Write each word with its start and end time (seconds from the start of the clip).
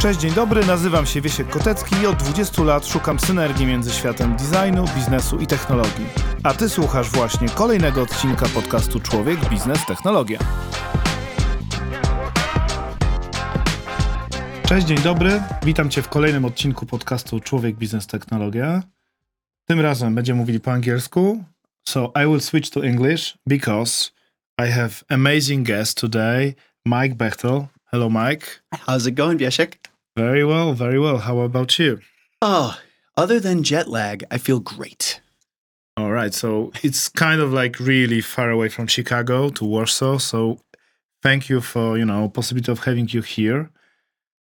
Cześć, 0.00 0.20
dzień 0.20 0.32
dobry, 0.32 0.66
nazywam 0.66 1.06
się 1.06 1.20
Wiesiek 1.20 1.48
Kotecki 1.48 1.96
i 2.02 2.06
od 2.06 2.16
20 2.16 2.62
lat 2.62 2.86
szukam 2.86 3.20
synergii 3.20 3.66
między 3.66 3.90
światem 3.90 4.36
designu, 4.36 4.84
biznesu 4.96 5.38
i 5.38 5.46
technologii. 5.46 6.06
A 6.42 6.54
ty 6.54 6.68
słuchasz 6.68 7.10
właśnie 7.10 7.48
kolejnego 7.48 8.02
odcinka 8.02 8.46
podcastu 8.48 9.00
Człowiek, 9.00 9.48
Biznes, 9.48 9.86
Technologia. 9.86 10.38
Cześć, 14.68 14.86
dzień 14.86 14.98
dobry. 14.98 15.42
Witam 15.62 15.90
cię 15.90 16.02
w 16.02 16.08
kolejnym 16.08 16.44
odcinku 16.44 16.86
podcastu 16.86 17.40
Człowiek, 17.40 17.76
Biznes, 17.76 18.06
Technologia. 18.06 18.82
Tym 19.68 19.80
razem 19.80 20.14
będziemy 20.14 20.38
mówili 20.38 20.60
po 20.60 20.72
angielsku. 20.72 21.44
So 21.88 22.12
I 22.24 22.26
will 22.26 22.40
switch 22.40 22.70
to 22.70 22.84
English 22.84 23.38
because 23.46 24.10
I 24.60 24.70
have 24.70 24.90
amazing 25.08 25.66
guest 25.66 26.00
today, 26.00 26.54
Mike 26.86 27.14
Bechtel. 27.14 27.66
Hello, 27.96 28.10
Mike. 28.10 28.60
How's 28.74 29.06
it 29.06 29.12
going, 29.12 29.38
Wiesiek? 29.38 29.76
Very 30.18 30.44
well, 30.44 30.74
very 30.74 31.00
well. 31.00 31.16
How 31.16 31.38
about 31.38 31.78
you? 31.78 32.00
Oh, 32.42 32.78
other 33.16 33.40
than 33.40 33.62
jet 33.62 33.88
lag, 33.88 34.22
I 34.30 34.36
feel 34.36 34.60
great. 34.60 35.22
All 35.96 36.12
right. 36.12 36.34
So 36.34 36.72
it's 36.82 37.08
kind 37.08 37.40
of 37.40 37.54
like 37.54 37.80
really 37.80 38.20
far 38.20 38.50
away 38.50 38.68
from 38.68 38.86
Chicago 38.86 39.48
to 39.48 39.64
Warsaw. 39.64 40.18
So 40.18 40.58
thank 41.22 41.48
you 41.48 41.62
for, 41.62 41.96
you 41.96 42.04
know, 42.04 42.28
possibility 42.28 42.70
of 42.70 42.80
having 42.84 43.08
you 43.08 43.22
here. 43.22 43.70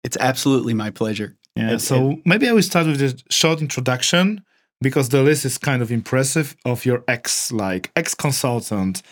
It's 0.05 0.17
absolutely 0.21 0.75
my 0.75 0.91
pleasure. 0.91 1.37
Yeah. 1.57 1.73
It- 1.73 1.81
so 1.81 2.21
maybe 2.25 2.49
I 2.49 2.53
will 2.53 2.63
start 2.63 2.87
with 2.87 3.03
a 3.03 3.21
short 3.31 3.61
introduction 3.61 4.45
because 4.81 5.09
the 5.09 5.25
list 5.25 5.45
is 5.45 5.59
kind 5.59 5.83
of 5.83 5.91
impressive 5.91 6.55
of 6.65 6.87
your 6.87 7.03
ex, 7.09 7.51
like 7.51 7.91
ex 7.97 8.15
consultant, 8.15 9.03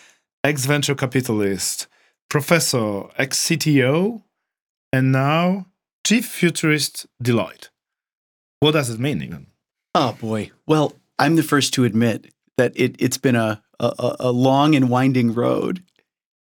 ex 0.45 0.65
venture 0.65 0.95
capitalist, 0.95 1.89
professor, 2.31 3.03
ex 3.19 3.37
CTO, 3.49 4.23
and 4.93 5.13
now 5.13 5.67
chief 6.07 6.27
futurist 6.27 7.07
Deloitte. 7.23 7.69
What 8.61 8.73
does 8.73 8.91
it 8.91 8.99
mean 9.01 9.23
even? 9.23 9.47
Oh 9.95 10.17
boy. 10.21 10.51
Well, 10.67 10.95
I'm 11.19 11.37
the 11.37 11.43
first 11.43 11.75
to 11.75 11.85
admit 11.85 12.33
that 12.57 12.73
it, 12.75 12.97
it's 12.99 13.19
been 13.19 13.37
a, 13.37 13.63
a, 13.81 14.17
a 14.21 14.33
long 14.33 14.75
and 14.75 14.91
winding 14.91 15.33
road. 15.35 15.83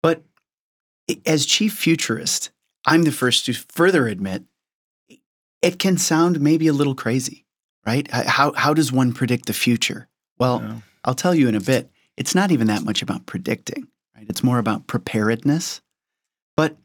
But 0.03 0.23
as 1.27 1.47
chief 1.47 1.75
futurist, 1.75 2.51
I'm 2.87 3.03
the 3.05 3.13
first 3.13 3.47
to 3.47 3.53
further 3.55 4.07
admit 4.09 4.45
it 5.63 5.79
can 5.79 5.97
sound 5.97 6.41
maybe 6.41 6.67
a 6.67 6.73
little 6.73 6.95
crazy, 6.95 7.45
right? 7.87 8.11
How, 8.11 8.53
how 8.55 8.75
does 8.75 8.91
one 8.93 9.13
predict 9.13 9.47
the 9.47 9.53
future? 9.53 10.09
Well, 10.39 10.61
Yeah. 10.63 10.77
I'll 11.05 11.15
tell 11.15 11.35
you 11.35 11.49
in 11.49 11.55
a 11.55 11.61
bit, 11.61 11.91
it's 12.17 12.35
not 12.35 12.51
even 12.53 12.67
that 12.69 12.83
much 12.85 13.03
about 13.03 13.27
predicting, 13.27 13.89
right? 14.17 14.27
It's 14.29 14.43
more 14.45 14.59
about 14.59 14.87
preparedness. 14.87 15.81
But 16.57 16.77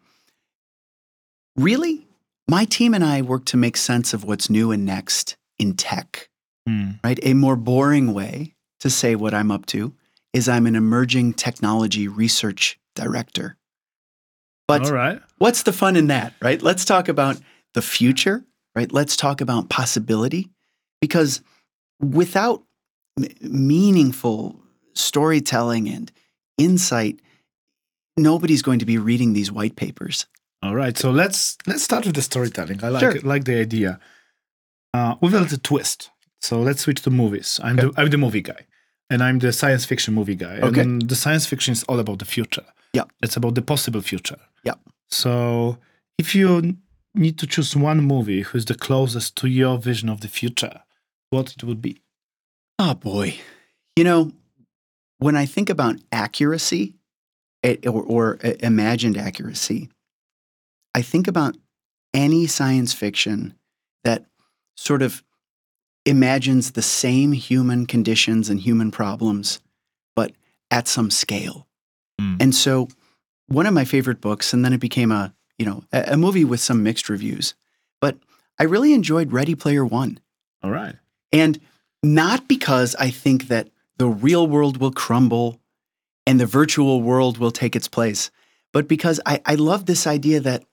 really, 1.58 2.08
my 2.50 2.66
team 2.66 2.94
and 2.94 3.04
I 3.04 3.22
work 3.22 3.46
to 3.46 3.58
make 3.58 3.76
sense 3.78 4.14
of 4.14 4.24
what's 4.24 4.50
new 4.50 4.72
and 4.72 4.86
next 4.86 5.36
in 5.60 5.74
tech, 5.76 6.30
Hmm. 6.68 6.92
right? 7.04 7.20
A 7.24 7.34
more 7.34 7.56
boring 7.56 8.14
way 8.14 8.56
to 8.80 8.90
say 8.90 9.16
what 9.16 9.34
I'm 9.34 9.52
up 9.52 9.66
to 9.68 9.94
is 10.34 10.48
I'm 10.48 10.68
an 10.68 10.76
emerging 10.76 11.34
technology 11.34 12.08
research 12.08 12.80
director. 12.96 13.58
But 14.68 14.84
All 14.86 14.92
right. 14.92 15.22
what's 15.38 15.64
the 15.64 15.74
fun 15.74 15.96
in 15.96 16.08
that, 16.08 16.34
right? 16.42 16.62
Let's 16.62 16.86
talk 16.86 17.08
about 17.08 17.38
the 17.74 17.82
future, 17.82 18.44
right? 18.76 18.92
Let's 18.92 19.16
talk 19.16 19.40
about 19.42 19.70
possibility 19.70 20.50
because 21.02 21.42
without 22.02 22.64
m- 23.18 23.28
meaningful 23.42 24.62
storytelling 24.94 25.88
and 25.90 26.12
insight, 26.58 27.20
nobody's 28.18 28.62
going 28.62 28.80
to 28.80 28.86
be 28.86 28.98
reading 28.98 29.34
these 29.34 29.52
white 29.52 29.76
papers. 29.76 30.28
All 30.64 30.76
right, 30.76 30.98
so 30.98 31.12
let's 31.12 31.58
let's 31.68 31.84
start 31.84 32.06
with 32.06 32.16
the 32.16 32.22
storytelling. 32.22 32.84
I 32.84 32.90
like 32.90 33.02
Sure. 33.02 33.16
it, 33.16 33.24
like 33.24 33.44
the 33.46 33.60
idea 33.60 34.00
uh, 34.94 35.16
with 35.22 35.34
a 35.36 35.40
little 35.42 35.60
twist. 35.60 36.10
So 36.42 36.62
let's 36.62 36.82
switch 36.82 37.02
to 37.04 37.10
movies. 37.12 37.60
I'm 37.64 37.76
the 37.76 37.92
I'm 37.98 38.10
the 38.10 38.18
movie 38.18 38.42
guy, 38.42 38.66
and 39.10 39.22
I'm 39.22 39.40
the 39.40 39.52
science 39.54 39.86
fiction 39.86 40.14
movie 40.14 40.36
guy. 40.36 40.60
Okay. 40.60 40.82
And 40.82 41.08
the 41.08 41.16
science 41.16 41.46
fiction 41.46 41.74
is 41.74 41.84
all 41.84 42.00
about 42.00 42.20
the 42.20 42.26
future. 42.26 42.66
Yeah. 42.94 43.04
it's 43.22 43.38
about 43.38 43.54
the 43.56 43.62
possible 43.62 44.02
future. 44.02 44.40
Yeah. 44.64 44.74
So 45.10 45.78
if 46.18 46.34
you 46.34 46.78
need 47.14 47.38
to 47.40 47.46
choose 47.48 47.76
one 47.76 48.02
movie 48.02 48.42
who's 48.42 48.66
the 48.66 48.76
closest 48.76 49.36
to 49.38 49.48
your 49.48 49.78
vision 49.78 50.10
of 50.10 50.22
the 50.22 50.28
future, 50.28 50.82
what 51.30 51.54
it 51.56 51.64
would 51.64 51.82
be? 51.82 52.02
Oh 52.80 52.96
boy. 52.96 53.36
You 53.96 54.04
know, 54.04 54.32
when 55.20 55.36
I 55.36 55.46
think 55.46 55.70
about 55.70 55.96
accuracy 56.12 56.96
eh, 57.64 57.76
or, 57.86 58.02
or 58.04 58.38
eh, 58.42 58.56
imagined 58.62 59.18
accuracy, 59.18 59.90
I 60.98 61.04
think 61.04 61.28
about 61.28 61.56
any 62.12 62.48
science 62.48 62.92
fiction 62.92 63.54
that 64.04 64.26
sort 64.76 65.04
of 65.04 65.22
imagines 66.08 66.72
the 66.72 66.82
same 66.82 67.34
human 67.34 67.86
conditions 67.86 68.50
and 68.50 68.60
human 68.60 68.90
problems, 68.90 69.60
but 70.16 70.32
at 70.72 70.88
some 70.88 71.12
scale. 71.12 71.68
Mm. 72.20 72.42
And 72.42 72.56
so, 72.56 72.88
one 73.46 73.68
of 73.68 73.76
my 73.76 73.86
favorite 73.86 74.22
books, 74.22 74.54
and 74.54 74.66
then 74.66 74.74
it 74.74 74.80
became 74.80 75.12
a 75.12 75.36
you 75.60 75.68
know 75.68 75.84
a, 75.94 76.14
a 76.14 76.18
movie 76.18 76.44
with 76.44 76.62
some 76.62 76.82
mixed 76.82 77.10
reviews, 77.10 77.54
but 78.02 78.18
I 78.58 78.64
really 78.64 78.96
enjoyed 78.96 79.32
Ready 79.32 79.54
Player 79.54 79.86
One. 79.86 80.20
All 80.64 80.72
right. 80.72 80.96
And 81.32 81.60
not 82.02 82.48
because 82.48 82.96
I 82.96 83.12
think 83.12 83.50
that 83.50 83.70
the 83.98 84.08
real 84.08 84.48
world 84.48 84.78
will 84.78 84.92
crumble 84.92 85.60
and 86.26 86.40
the 86.40 86.48
virtual 86.48 87.04
world 87.04 87.38
will 87.38 87.52
take 87.52 87.76
its 87.76 87.88
place, 87.88 88.32
but 88.74 88.88
because 88.88 89.20
I, 89.28 89.42
I 89.46 89.54
love 89.54 89.86
this 89.86 90.08
idea 90.08 90.40
that 90.40 90.64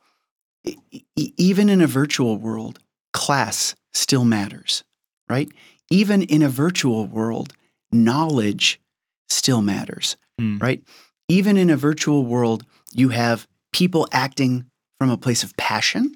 e- 0.64 1.32
even 1.36 1.69
in 1.69 1.80
a 1.80 1.86
virtual 1.86 2.36
world, 2.38 2.78
class 3.12 3.75
still 3.92 4.25
matters, 4.25 4.82
right? 5.28 5.50
Even 5.91 6.22
in 6.22 6.42
a 6.42 6.48
virtual 6.48 7.06
world, 7.06 7.52
knowledge 7.92 8.80
still 9.28 9.62
matters, 9.62 10.16
Mm. 10.41 10.60
right? 10.60 10.82
Even 11.28 11.56
in 11.56 11.70
a 11.70 11.76
virtual 11.76 12.25
world, 12.25 12.64
you 12.92 13.10
have 13.10 13.47
people 13.72 14.08
acting 14.12 14.64
from 14.98 15.10
a 15.10 15.16
place 15.16 15.42
of 15.44 15.56
passion, 15.56 16.14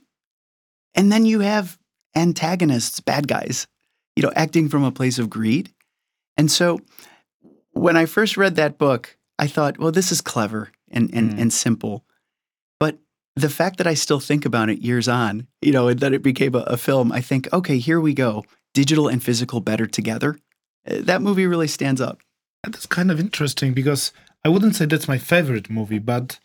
and 0.94 1.12
then 1.12 1.24
you 1.24 1.40
have 1.40 1.78
antagonists, 2.16 3.00
bad 3.00 3.28
guys, 3.28 3.66
you 4.16 4.22
know, 4.22 4.32
acting 4.34 4.68
from 4.68 4.82
a 4.82 4.90
place 4.92 5.18
of 5.18 5.30
greed. 5.30 5.72
And 6.36 6.50
so 6.50 6.80
when 7.72 7.96
I 7.96 8.06
first 8.06 8.36
read 8.36 8.56
that 8.56 8.78
book, 8.78 9.16
I 9.38 9.46
thought, 9.46 9.78
well, 9.78 9.92
this 9.92 10.10
is 10.10 10.20
clever 10.20 10.70
and, 10.90 11.12
and, 11.14 11.32
Mm. 11.34 11.38
and 11.42 11.52
simple. 11.52 12.04
The 13.40 13.48
fact 13.50 13.76
that 13.78 13.86
I 13.86 13.94
still 13.94 14.20
think 14.20 14.44
about 14.44 14.68
it 14.70 14.80
years 14.80 15.08
on, 15.08 15.46
you 15.62 15.72
know, 15.72 15.88
and 15.88 16.00
that 16.00 16.12
it 16.12 16.22
became 16.22 16.54
a, 16.54 16.64
a 16.66 16.76
film, 16.76 17.12
I 17.12 17.20
think, 17.20 17.48
okay, 17.52 17.78
here 17.78 18.00
we 18.00 18.14
go. 18.14 18.44
Digital 18.74 19.08
and 19.08 19.22
physical 19.22 19.60
better 19.60 19.86
together. 19.86 20.38
Uh, 20.88 20.96
That 21.00 21.22
movie 21.22 21.46
really 21.46 21.68
stands 21.68 22.00
up. 22.00 22.18
That's 22.64 22.86
kind 22.86 23.10
of 23.10 23.20
interesting 23.20 23.74
because 23.74 24.12
I 24.44 24.48
wouldn't 24.48 24.76
say 24.76 24.86
that's 24.86 25.08
my 25.08 25.18
favorite 25.18 25.70
movie, 25.70 25.98
but 26.00 26.38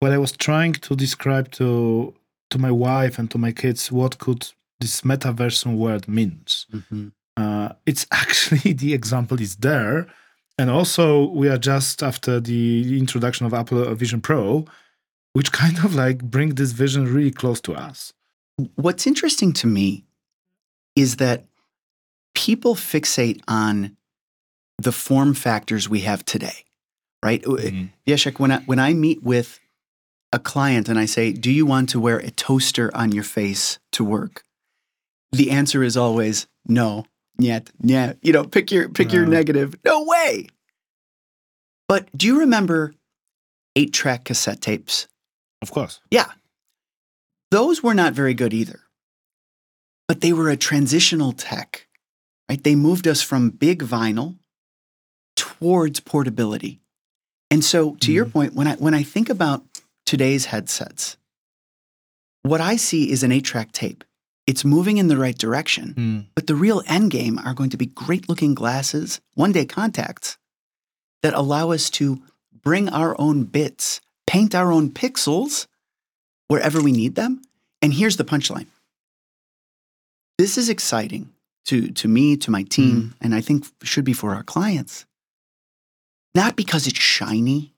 when 0.00 0.12
I 0.12 0.18
was 0.18 0.32
trying 0.32 0.72
to 0.74 0.96
describe 0.96 1.50
to 1.52 2.14
to 2.50 2.58
my 2.58 2.70
wife 2.70 3.18
and 3.18 3.30
to 3.30 3.38
my 3.38 3.52
kids 3.52 3.92
what 3.92 4.18
could 4.18 4.42
this 4.80 5.02
metaverse 5.02 5.64
word 5.66 6.08
means, 6.08 6.66
uh, 7.36 7.68
it's 7.86 8.06
actually 8.22 8.72
the 8.72 8.92
example 8.94 9.40
is 9.40 9.56
there, 9.56 10.06
and 10.58 10.70
also 10.70 11.28
we 11.40 11.48
are 11.48 11.58
just 11.58 12.02
after 12.02 12.40
the 12.40 12.98
introduction 12.98 13.46
of 13.46 13.52
Apple 13.54 13.94
Vision 13.94 14.20
Pro, 14.20 14.64
which 15.32 15.52
kind 15.52 15.78
of 15.84 15.94
like 15.94 16.22
bring 16.22 16.54
this 16.54 16.72
vision 16.72 17.12
really 17.12 17.30
close 17.30 17.60
to 17.62 17.74
us. 17.74 18.12
What's 18.74 19.06
interesting 19.06 19.52
to 19.54 19.66
me 19.66 20.04
is 20.96 21.16
that 21.16 21.44
people 22.34 22.74
fixate 22.74 23.40
on 23.48 23.96
the 24.78 24.92
form 24.92 25.34
factors 25.34 25.88
we 25.88 26.00
have 26.00 26.24
today, 26.24 26.64
right? 27.22 27.42
Mhm. 27.42 27.90
Wiesiek, 28.06 28.38
when 28.38 28.52
I, 28.52 28.58
when 28.60 28.78
I 28.78 28.92
meet 28.94 29.22
with 29.22 29.60
a 30.32 30.38
client 30.38 30.88
and 30.88 30.98
I 30.98 31.06
say, 31.06 31.32
Do 31.32 31.50
you 31.50 31.66
want 31.66 31.88
to 31.90 32.00
wear 32.00 32.18
a 32.18 32.30
toaster 32.30 32.90
on 32.94 33.12
your 33.12 33.24
face 33.24 33.78
to 33.92 34.04
work? 34.04 34.44
The 35.32 35.50
answer 35.50 35.82
is 35.82 35.96
always 35.96 36.46
no, 36.66 37.04
yet, 37.38 37.70
yeah. 37.80 38.14
You 38.22 38.32
know, 38.32 38.44
pick 38.44 38.70
your 38.70 38.88
pick 38.88 39.12
your 39.12 39.26
negative. 39.26 39.74
No 39.84 40.04
way. 40.04 40.48
But 41.88 42.08
do 42.16 42.26
you 42.26 42.40
remember 42.40 42.94
eight 43.76 43.92
track 43.92 44.24
cassette 44.24 44.60
tapes? 44.60 45.06
Of 45.62 45.70
course. 45.70 46.00
Yeah. 46.10 46.30
Those 47.50 47.82
were 47.82 47.94
not 47.94 48.14
very 48.14 48.34
good 48.34 48.52
either. 48.54 48.80
But 50.08 50.20
they 50.20 50.32
were 50.32 50.48
a 50.50 50.56
transitional 50.56 51.32
tech, 51.32 51.86
right? 52.48 52.62
They 52.62 52.74
moved 52.74 53.06
us 53.06 53.22
from 53.22 53.50
big 53.50 53.82
vinyl 53.82 54.38
towards 55.36 56.00
portability. 56.00 56.80
And 57.50 57.64
so 57.64 57.94
to 57.96 58.12
your 58.12 58.26
Mhm. 58.26 58.32
point, 58.32 58.54
when 58.54 58.66
I 58.66 58.74
when 58.76 58.94
I 58.94 59.02
think 59.02 59.28
about 59.28 59.64
today's 60.06 60.46
headsets, 60.46 61.16
what 62.42 62.60
I 62.60 62.76
see 62.76 63.10
is 63.10 63.22
an 63.22 63.32
8-track 63.32 63.72
tape. 63.72 64.04
It's 64.46 64.64
moving 64.64 64.96
in 64.96 65.08
the 65.08 65.16
right 65.16 65.36
direction, 65.36 65.94
Mm. 65.94 66.26
but 66.34 66.46
the 66.46 66.56
real 66.56 66.82
end 66.86 67.10
game 67.10 67.38
are 67.38 67.54
going 67.54 67.70
to 67.70 67.76
be 67.76 67.86
great-looking 67.86 68.54
glasses, 68.54 69.20
one-day 69.34 69.66
contacts 69.66 70.38
that 71.22 71.34
allow 71.34 71.70
us 71.70 71.90
to 71.90 72.22
bring 72.52 72.88
our 72.88 73.20
own 73.20 73.44
bits, 73.44 74.00
paint 74.30 74.54
our 74.54 74.70
own 74.70 74.90
pixels 74.90 75.66
wherever 76.46 76.80
we 76.80 76.92
need 76.92 77.16
them. 77.16 77.42
And 77.82 77.92
here's 77.92 78.16
the 78.16 78.24
punchline 78.24 78.68
this 80.38 80.56
is 80.56 80.68
exciting 80.68 81.30
to 81.66 81.90
to 82.00 82.06
me, 82.06 82.36
to 82.36 82.50
my 82.50 82.62
team, 82.62 83.14
and 83.20 83.34
I 83.34 83.40
think 83.40 83.66
should 83.82 84.04
be 84.04 84.12
for 84.12 84.34
our 84.34 84.44
clients. 84.44 85.04
Not 86.34 86.54
because 86.54 86.86
it's 86.86 86.98
shiny, 86.98 87.74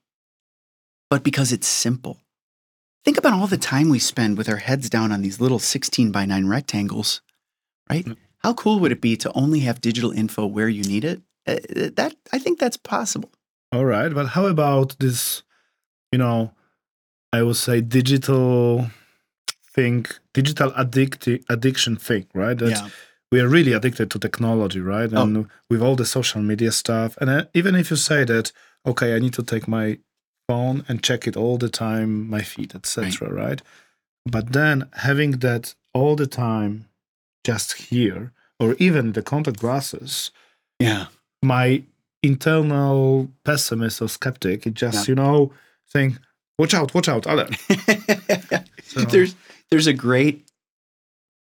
but 1.08 1.24
because 1.24 1.52
it's 1.52 1.66
simple. 1.66 2.18
Think 3.04 3.16
about 3.18 3.32
all 3.32 3.46
the 3.46 3.56
time 3.56 3.88
we 3.88 3.98
spend 3.98 4.36
with 4.36 4.48
our 4.48 4.62
heads 4.68 4.90
down 4.90 5.10
on 5.10 5.22
these 5.22 5.40
little 5.40 5.58
16 5.58 6.12
by 6.12 6.24
9 6.26 6.46
rectangles, 6.46 7.22
right? 7.90 8.04
Mm. 8.04 8.16
How 8.44 8.52
cool 8.52 8.78
would 8.78 8.92
it 8.92 9.00
be 9.00 9.16
to 9.16 9.32
only 9.32 9.60
have 9.60 9.80
digital 9.80 10.12
info 10.12 10.46
where 10.46 10.68
you 10.68 10.84
need 10.84 11.04
it? 11.04 11.22
Uh, 11.46 11.56
that 11.96 12.14
I 12.30 12.38
think 12.38 12.58
that's 12.58 12.76
possible. 12.76 13.30
All 13.72 13.86
right, 13.86 14.12
but 14.12 14.26
how 14.36 14.46
about 14.46 14.98
this? 15.00 15.42
You 16.12 16.18
know, 16.18 16.52
I 17.32 17.42
would 17.42 17.56
say 17.56 17.80
digital 17.80 18.90
thing, 19.74 20.06
digital 20.34 20.72
addict 20.76 21.26
addiction 21.48 21.96
thing, 21.96 22.26
right? 22.34 22.56
That 22.58 22.90
we 23.32 23.40
are 23.40 23.48
really 23.48 23.72
addicted 23.72 24.10
to 24.10 24.18
technology, 24.18 24.80
right? 24.80 25.10
Oh. 25.12 25.22
And 25.22 25.48
with 25.70 25.80
all 25.80 25.96
the 25.96 26.04
social 26.04 26.42
media 26.42 26.70
stuff, 26.70 27.16
and 27.20 27.30
uh, 27.30 27.44
even 27.54 27.74
if 27.74 27.90
you 27.90 27.96
say 27.96 28.24
that, 28.24 28.52
okay, 28.86 29.16
I 29.16 29.18
need 29.18 29.32
to 29.34 29.42
take 29.42 29.66
my 29.66 29.98
phone 30.46 30.84
and 30.88 31.02
check 31.02 31.26
it 31.26 31.36
all 31.36 31.56
the 31.56 31.70
time, 31.70 32.28
my 32.28 32.42
feed, 32.42 32.74
etc., 32.74 33.32
right. 33.32 33.62
But 34.26 34.52
then 34.52 34.88
having 34.92 35.32
that 35.38 35.74
all 35.94 36.14
the 36.14 36.26
time, 36.26 36.86
just 37.44 37.72
here, 37.74 38.32
or 38.60 38.74
even 38.78 39.12
the 39.12 39.22
contact 39.22 39.58
glasses, 39.60 40.30
Yeah. 40.78 41.06
my 41.42 41.82
internal 42.22 43.30
pessimist 43.44 44.02
or 44.02 44.08
skeptic, 44.08 44.66
it 44.66 44.74
just 44.74 45.08
Yeah. 45.08 45.12
you 45.12 45.14
know 45.14 45.52
saying, 45.86 46.18
"Watch 46.58 46.74
out, 46.74 46.94
watch 46.94 47.08
out, 47.08 47.26
alert." 47.26 47.54
So- 48.84 49.00
there's 49.10 49.34
there's 49.70 49.86
a 49.86 49.92
great 49.92 50.46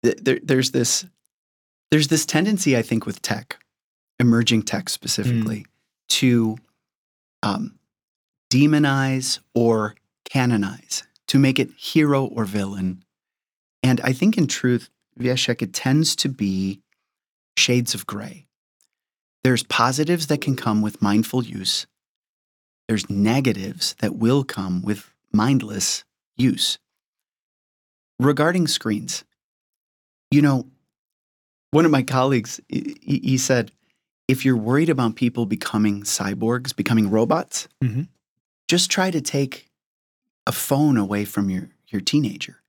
there, 0.02 0.40
there's 0.44 0.72
this 0.72 1.06
there's 1.92 2.08
this 2.08 2.26
tendency 2.26 2.76
I 2.78 2.82
think 2.82 3.06
with 3.06 3.22
tech, 3.22 3.58
emerging 4.20 4.64
tech 4.64 4.90
specifically, 4.90 5.66
to 6.10 6.58
um, 7.42 7.78
demonize 8.52 9.40
or 9.54 9.96
canonize, 10.26 11.04
to 11.28 11.40
make 11.40 11.60
it 11.60 11.72
hero 11.78 12.26
or 12.26 12.46
villain. 12.46 13.04
And 13.84 14.00
I 14.02 14.14
think 14.14 14.38
in 14.38 14.48
truth, 14.48 14.90
Wiesiek, 15.20 15.62
it 15.62 15.74
tends 15.74 16.16
to 16.18 16.30
be 16.30 16.82
shades 17.58 17.94
of 17.94 18.08
gray. 18.08 18.48
There's 19.44 19.64
positives 19.64 20.28
that 20.28 20.42
can 20.42 20.56
come 20.56 20.82
with 20.82 21.02
mindful 21.02 21.44
use. 21.44 21.86
There's 22.88 23.10
negatives 23.10 23.96
that 24.00 24.16
will 24.16 24.44
come 24.44 24.82
with 24.82 25.12
mindless 25.32 26.04
use. 26.38 26.78
Regarding 28.20 28.68
screens, 28.68 29.24
you 30.32 30.42
know, 30.42 30.68
one 31.72 31.86
of 31.86 31.92
my 31.92 32.04
colleagues, 32.04 32.60
he, 32.70 33.38
said, 33.38 33.72
if 34.28 34.46
you're 34.46 34.58
worried 34.58 34.90
about 34.90 35.16
people 35.16 35.46
becoming 35.46 36.04
cyborgs, 36.04 36.76
becoming 36.76 37.10
robots, 37.10 37.68
Mhm. 37.84 38.08
just 38.68 38.92
try 38.92 39.10
to 39.12 39.22
take 39.22 39.70
a 40.46 40.52
phone 40.52 40.98
away 40.98 41.26
from 41.26 41.50
your, 41.50 41.70
your 41.88 42.02
teenager, 42.02 42.62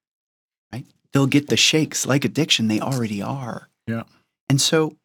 right? 0.72 0.86
They'll 1.12 1.26
get 1.26 1.48
the 1.48 1.56
shakes 1.56 2.06
like 2.06 2.24
addiction. 2.24 2.68
They 2.68 2.80
already 2.80 3.20
are. 3.20 3.68
Yeah. 3.86 4.04
And 4.48 4.60
so 4.60 4.96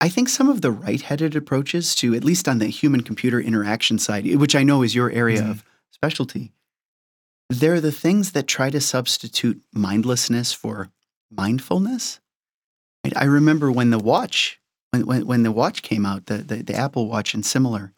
I- 0.00 0.08
think 0.08 0.28
some 0.28 0.48
of 0.48 0.60
the 0.60 0.70
right 0.70 1.00
headed 1.00 1.34
approaches 1.36 1.94
to, 1.96 2.14
at 2.14 2.24
least 2.24 2.48
on 2.48 2.58
the 2.58 2.66
human 2.68 3.02
computer 3.02 3.40
interaction 3.40 3.98
side, 3.98 4.24
which 4.36 4.54
I 4.54 4.62
know 4.62 4.82
is 4.82 4.94
your 4.94 5.10
area 5.10 5.42
Mhm. 5.42 5.50
of 5.50 5.64
specialty, 5.90 6.52
they're 7.50 7.80
the 7.80 7.92
things 7.92 8.32
that 8.32 8.46
try 8.46 8.70
to 8.70 8.80
substitute 8.80 9.62
mindlessness 9.72 10.52
for 10.52 10.90
mindfulness. 11.30 12.20
Right? 13.04 13.16
I 13.16 13.24
remember 13.24 13.72
when 13.72 13.90
the 13.90 13.98
watch, 13.98 14.60
when, 14.90 15.06
when, 15.06 15.26
when 15.26 15.42
the 15.42 15.52
watch 15.52 15.82
came 15.82 16.04
out, 16.06 16.26
the, 16.26 16.38
the, 16.38 16.62
the 16.62 16.74
Apple 16.74 17.08
Watch 17.08 17.34
and 17.34 17.44
similar, 17.44 17.94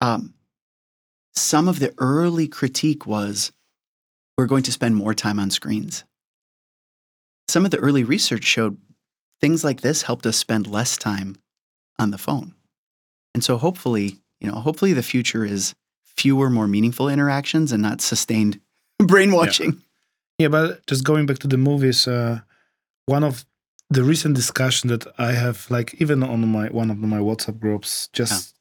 um, 0.00 0.34
some 1.34 1.68
of 1.68 1.78
the 1.80 1.94
early 1.98 2.48
critique 2.48 3.06
was 3.06 3.52
we're 4.38 4.46
going 4.46 4.62
to 4.64 4.72
spend 4.72 4.96
more 4.96 5.14
time 5.14 5.38
on 5.38 5.50
screens. 5.50 6.04
Some 7.48 7.64
of 7.64 7.70
the 7.70 7.78
early 7.78 8.04
research 8.04 8.44
showed 8.44 8.78
things 9.40 9.64
like 9.64 9.80
this 9.80 10.02
helped 10.02 10.26
us 10.26 10.36
spend 10.36 10.66
less 10.66 10.96
time 10.96 11.36
on 11.98 12.10
the 12.10 12.18
phone. 12.18 12.54
And 13.34 13.44
so 13.44 13.56
hopefully, 13.56 14.18
you 14.40 14.50
know, 14.50 14.56
hopefully 14.56 14.92
the 14.92 15.02
future 15.02 15.44
is 15.44 15.74
fewer, 16.04 16.50
more 16.50 16.66
meaningful 16.66 17.08
interactions 17.08 17.72
and 17.72 17.82
not 17.82 18.00
sustained 18.00 18.60
brainwashing. 18.98 19.82
Yeah, 20.38 20.48
but 20.48 20.86
just 20.86 21.04
going 21.04 21.26
back 21.26 21.38
to 21.40 21.48
the 21.48 21.56
movies, 21.58 22.06
uh, 22.06 22.40
one 23.06 23.24
of 23.24 23.44
the 23.88 24.02
recent 24.02 24.34
discussion 24.34 24.88
that 24.88 25.06
I 25.18 25.32
have, 25.32 25.66
like 25.70 25.94
even 26.00 26.22
on 26.22 26.46
my 26.48 26.68
one 26.68 26.90
of 26.90 26.98
my 26.98 27.18
WhatsApp 27.18 27.60
groups, 27.60 28.08
just 28.12 28.54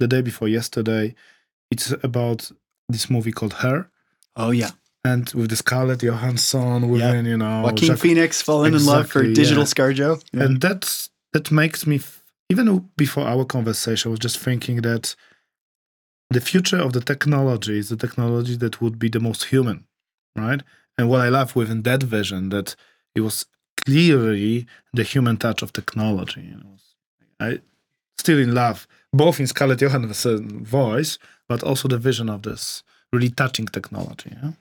the 0.00 0.08
day 0.08 0.22
before 0.22 0.48
yesterday, 0.48 1.14
it's 1.70 1.92
about 2.02 2.50
this 2.88 3.10
movie 3.10 3.32
called 3.32 3.54
Her, 3.54 3.88
Oh 4.36 4.50
yeah. 4.50 4.70
And 5.12 5.24
with 5.38 5.50
the 5.50 5.56
Scarlett 5.56 6.02
Johansson, 6.02 6.88
with 6.90 7.00
Yeah. 7.00 7.20
you 7.32 7.38
know 7.42 7.62
Joaquin 7.64 7.96
Phoenix 7.96 8.30
falling 8.48 8.74
in 8.74 8.84
love 8.92 9.06
for 9.12 9.22
digital 9.22 9.64
yeah. 9.64 9.74
ScarJo. 9.74 10.10
Yeah. 10.32 10.44
and 10.44 10.60
that's 10.60 11.10
that 11.34 11.50
makes 11.50 11.86
me 11.90 12.00
even 12.52 12.66
before 12.96 13.26
our 13.32 13.44
conversation, 13.44 14.04
I 14.08 14.12
was 14.12 14.20
just 14.20 14.38
thinking 14.38 14.76
that 14.88 15.14
the 16.30 16.40
future 16.40 16.80
of 16.86 16.92
the 16.92 17.00
technology 17.12 17.78
is 17.82 17.88
the 17.88 17.96
technology 17.96 18.56
that 18.56 18.80
would 18.80 18.98
be 18.98 19.08
the 19.08 19.20
most 19.20 19.44
human, 19.52 19.78
right? 20.36 20.62
And 20.96 21.08
what 21.10 21.20
I 21.20 21.28
love 21.28 21.54
within 21.56 21.82
that 21.82 22.02
vision 22.02 22.50
that 22.50 22.68
it 23.14 23.20
was 23.20 23.46
clearly 23.84 24.66
the 24.92 25.02
human 25.02 25.36
touch 25.36 25.62
of 25.62 25.72
technology. 25.72 26.42
You 26.50 26.56
know, 26.62 26.76
I 27.40 27.60
still 28.18 28.38
in 28.38 28.54
love 28.54 28.86
both 29.12 29.40
in 29.40 29.46
Scarlett 29.46 29.80
Johansson's 29.80 30.68
voice, 30.68 31.18
but 31.48 31.62
also 31.62 31.88
the 31.88 31.98
vision 31.98 32.28
of 32.28 32.42
this 32.42 32.82
really 33.12 33.30
touching 33.30 33.66
technology. 33.66 34.30
Yeah? 34.42 34.52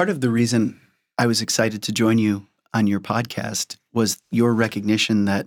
Part 0.00 0.08
of 0.08 0.22
the 0.22 0.30
reason 0.30 0.80
I 1.18 1.26
was 1.26 1.42
excited 1.42 1.82
to 1.82 1.92
join 1.92 2.16
you 2.16 2.46
on 2.72 2.86
your 2.86 3.00
podcast 3.00 3.76
was 3.92 4.16
your 4.30 4.54
recognition 4.54 5.26
that, 5.26 5.46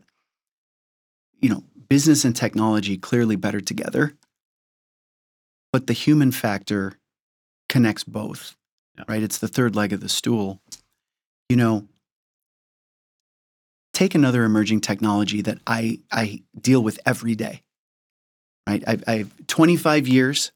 you 1.41 1.49
know, 1.49 1.63
business 1.89 2.23
and 2.23 2.35
technology 2.35 2.95
clearly 2.95 3.35
better 3.35 3.59
together, 3.59 4.13
but 5.71 5.87
the 5.87 5.93
human 5.93 6.31
factor 6.31 6.93
connects 7.67 8.03
both, 8.03 8.55
Yeah. 8.95 9.05
right? 9.07 9.23
It's 9.23 9.39
the 9.39 9.47
third 9.47 9.75
leg 9.75 9.91
of 9.91 10.01
the 10.01 10.07
stool. 10.07 10.61
You 11.49 11.55
know, 11.55 11.87
take 13.91 14.13
another 14.13 14.43
emerging 14.43 14.81
technology 14.81 15.41
that 15.41 15.57
I, 15.65 15.97
I 16.11 16.43
deal 16.61 16.83
with 16.83 16.99
every 17.07 17.33
day, 17.33 17.63
right? 18.69 18.83
I've, 18.85 19.03
I've 19.07 19.47
25 19.47 20.07
years 20.07 20.51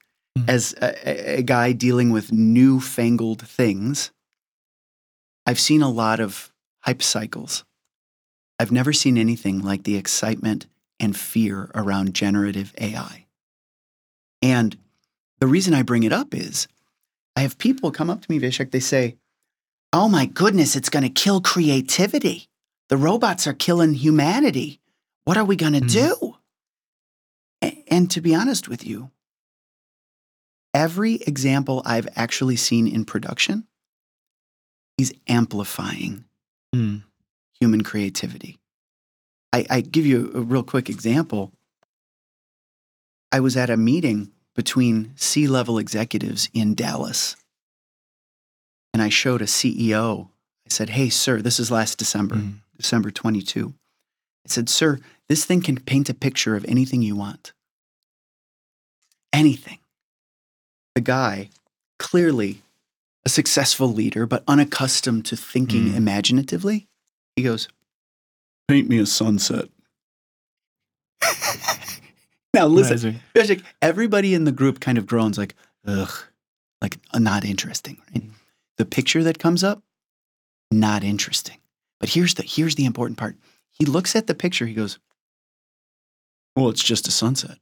Mhm. 0.45 0.49
as 0.49 0.73
a, 0.81 1.39
a- 1.39 1.43
guy 1.43 1.71
dealing 1.73 2.11
with 2.11 2.31
newfangled 2.31 3.41
things. 3.47 4.11
I've 5.45 5.59
seen 5.59 5.81
a 5.81 5.89
lot 5.89 6.19
of 6.19 6.51
hype 6.81 7.01
cycles. 7.03 7.63
I've 8.59 8.71
never 8.71 8.91
seen 8.93 9.17
anything 9.17 9.59
like 9.59 9.83
the 9.83 9.95
excitement 9.95 10.67
and 10.99 11.15
fear 11.15 11.69
around 11.75 12.13
generative 12.15 12.73
AI. 12.79 13.25
And 14.41 14.77
the 15.39 15.47
reason 15.47 15.73
I 15.73 15.83
bring 15.83 16.03
it 16.03 16.11
up 16.13 16.33
is 16.33 16.67
I 17.35 17.41
have 17.41 17.57
people 17.57 17.91
come 17.91 18.09
up 18.09 18.21
to 18.21 18.31
me, 18.31 18.39
Wiesiek, 18.39 18.71
they 18.71 18.79
say, 18.79 19.17
Oh 19.93 20.09
my 20.09 20.25
goodness, 20.25 20.75
it's 20.75 20.89
going 20.89 21.03
to 21.03 21.09
kill 21.09 21.39
creativity. 21.41 22.47
The 22.89 22.97
robots 22.97 23.47
are 23.47 23.53
killing 23.53 23.93
humanity. 23.93 24.79
What 25.25 25.37
are 25.37 25.45
we 25.45 25.55
going 25.55 25.73
to 25.73 25.81
Mhm. 25.81 25.91
do? 25.91 26.35
A- 27.63 27.83
And 27.87 28.09
to 28.11 28.21
be 28.21 28.33
honest 28.35 28.67
with 28.67 28.85
you, 28.85 29.11
every 30.77 31.15
example 31.15 31.81
I've 31.85 32.07
actually 32.15 32.55
seen 32.55 32.87
in 32.87 33.03
production 33.03 33.65
is 34.97 35.11
amplifying 35.27 36.23
Mm. 36.75 37.03
human 37.59 37.81
creativity. 37.83 38.57
I, 39.53 39.65
I 39.69 39.81
give 39.81 40.05
you 40.05 40.31
a 40.35 40.41
real 40.41 40.63
quick 40.63 40.89
example. 40.89 41.51
I 43.31 43.39
was 43.39 43.55
at 43.57 43.69
a 43.69 43.77
meeting 43.77 44.31
between 44.55 45.13
C 45.15 45.47
level 45.47 45.77
executives 45.79 46.49
in 46.53 46.75
Dallas, 46.75 47.35
and 48.93 49.01
I 49.01 49.09
showed 49.09 49.41
a 49.41 49.45
CEO. 49.47 50.27
I 50.67 50.69
said, 50.69 50.89
Hey, 50.89 51.09
sir, 51.09 51.41
this 51.41 51.59
is 51.59 51.71
last 51.71 51.97
December, 51.97 52.35
Mm. 52.35 52.59
December 52.75 53.09
22. 53.11 53.73
I 54.45 54.49
said, 54.49 54.67
Sir, 54.69 54.99
this 55.29 55.45
thing 55.45 55.61
can 55.61 55.79
paint 55.79 56.09
a 56.09 56.13
picture 56.13 56.55
of 56.55 56.65
anything 56.65 57.01
you 57.01 57.15
want. 57.15 57.53
Anything. 59.33 59.79
The 60.97 61.01
guy, 61.01 61.51
clearly 61.99 62.63
a 63.23 63.29
successful 63.29 63.87
leader, 63.93 64.25
but 64.25 64.43
unaccustomed 64.47 65.27
to 65.27 65.37
thinking 65.37 65.89
Mm. 65.89 65.95
imaginatively, 65.95 66.87
he 67.35 67.43
goes, 67.43 67.67
Paint 68.67 68.89
me 68.89 68.97
a 68.97 69.05
sunset. 69.05 69.69
now, 72.55 72.65
listen. 72.65 73.21
Everybody 73.79 74.33
in 74.33 74.45
the 74.45 74.51
group 74.51 74.79
kind 74.79 74.97
of 74.97 75.05
groans 75.05 75.37
like, 75.37 75.53
ugh, 75.85 76.11
like 76.81 76.97
uh, 77.13 77.19
not 77.19 77.45
interesting, 77.45 78.01
right? 78.11 78.23
The 78.77 78.85
picture 78.85 79.23
that 79.23 79.37
comes 79.37 79.63
up, 79.63 79.83
not 80.71 81.03
interesting. 81.03 81.59
But 81.99 82.09
here's 82.09 82.33
the 82.33 82.41
here's 82.41 82.73
the 82.73 82.85
important 82.85 83.19
part. 83.19 83.35
He 83.69 83.85
looks 83.85 84.15
at 84.15 84.25
the 84.25 84.33
picture, 84.33 84.65
he 84.65 84.73
goes, 84.73 84.97
Well, 86.55 86.69
it's 86.69 86.83
just 86.83 87.07
a 87.07 87.11
sunset. 87.11 87.59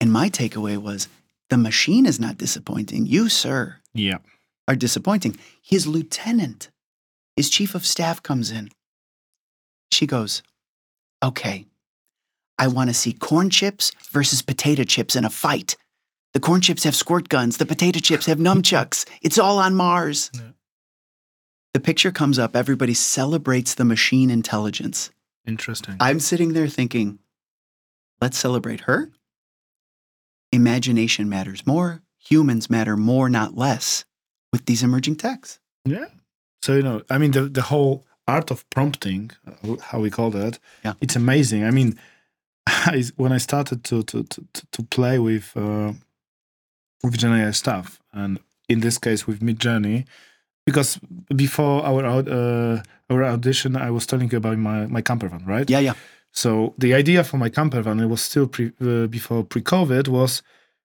And 0.00 0.12
my 0.12 0.28
takeaway 0.28 0.76
was 0.76 1.06
the 1.50 1.56
machine 1.58 2.06
is 2.06 2.20
not 2.20 2.36
disappointing. 2.38 3.06
You, 3.06 3.28
sir, 3.28 3.76
Yeah. 3.94 4.18
are 4.66 4.76
disappointing. 4.76 5.38
His 5.62 5.86
lieutenant, 5.86 6.70
his 7.36 7.48
chief 7.50 7.74
of 7.74 7.86
staff 7.86 8.22
comes 8.22 8.50
in. 8.50 8.70
She 9.90 10.06
goes, 10.06 10.42
Okay, 11.22 11.66
I 12.58 12.68
want 12.68 12.90
to 12.90 12.94
see 12.94 13.12
corn 13.12 13.50
chips 13.50 13.92
versus 14.10 14.42
potato 14.42 14.84
chips 14.84 15.16
in 15.16 15.24
a 15.24 15.30
fight. 15.30 15.76
The 16.34 16.40
corn 16.40 16.60
chips 16.60 16.84
have 16.84 16.94
squirt 16.94 17.28
guns, 17.28 17.56
the 17.56 17.66
potato 17.66 17.98
chips 18.00 18.26
have 18.26 18.38
nunchucks. 18.38 19.08
It's 19.22 19.38
all 19.38 19.58
on 19.58 19.74
Mars. 19.74 20.30
Yeah. 20.34 20.50
The 21.74 21.80
picture 21.80 22.10
comes 22.12 22.38
up, 22.38 22.54
everybody 22.54 22.94
celebrates 22.94 23.74
the 23.74 23.84
machine 23.84 24.30
intelligence. 24.30 25.10
Interesting. 25.46 25.96
I'm 26.00 26.20
sitting 26.20 26.52
there 26.52 26.68
thinking, 26.68 27.18
let's 28.20 28.38
celebrate 28.38 28.80
her. 28.82 29.10
Imagination 30.52 31.28
matters 31.28 31.66
more, 31.66 32.00
humans 32.18 32.68
matter 32.70 32.96
more, 32.96 33.28
not 33.28 33.56
less, 33.56 34.04
with 34.52 34.64
these 34.66 34.82
emerging 34.82 35.16
techs. 35.16 35.58
Yeah. 35.84 36.06
So 36.62 36.74
you 36.74 36.82
know, 36.82 37.02
I 37.10 37.18
mean, 37.18 37.32
the 37.32 37.42
the 37.48 37.62
whole 37.62 38.04
art 38.26 38.50
of 38.50 38.64
prompting, 38.70 39.30
how 39.90 40.00
we 40.00 40.10
call 40.10 40.30
that, 40.30 40.58
Yeah. 40.84 40.94
it's 41.00 41.16
amazing. 41.16 41.64
I 41.64 41.70
mean, 41.70 41.98
I, 42.66 43.04
when 43.16 43.32
I 43.32 43.38
started 43.38 43.84
to 43.84 44.02
to 44.02 44.22
to, 44.24 44.40
to- 44.52 44.66
to 44.72 44.82
play 44.82 45.18
with 45.18 45.52
uh, 45.56 45.92
with 47.02 47.18
Gen 47.18 47.32
AI 47.34 47.52
stuff, 47.52 48.00
and 48.12 48.38
in 48.68 48.80
this 48.80 48.98
case 48.98 49.26
with 49.26 49.40
Midjourney, 49.40 50.04
because 50.66 50.98
before 51.36 51.84
our 51.84 52.04
uh, 52.04 52.82
our 53.10 53.24
audition, 53.24 53.76
I 53.76 53.90
was 53.90 54.06
telling 54.06 54.30
you 54.30 54.38
about 54.38 54.58
my 54.58 54.86
my 54.86 55.02
camper 55.02 55.28
van, 55.28 55.44
right? 55.46 55.70
Yeah, 55.70 55.80
yeah. 55.82 55.94
So 56.42 56.72
the 56.78 56.94
idea 56.94 57.24
for 57.24 57.36
my 57.36 57.48
camper 57.48 57.82
van, 57.82 57.98
it 57.98 58.06
was 58.06 58.22
still 58.22 58.46
pre, 58.46 58.70
uh, 58.80 59.08
before 59.08 59.42
pre-COVID, 59.42 60.06
was 60.06 60.42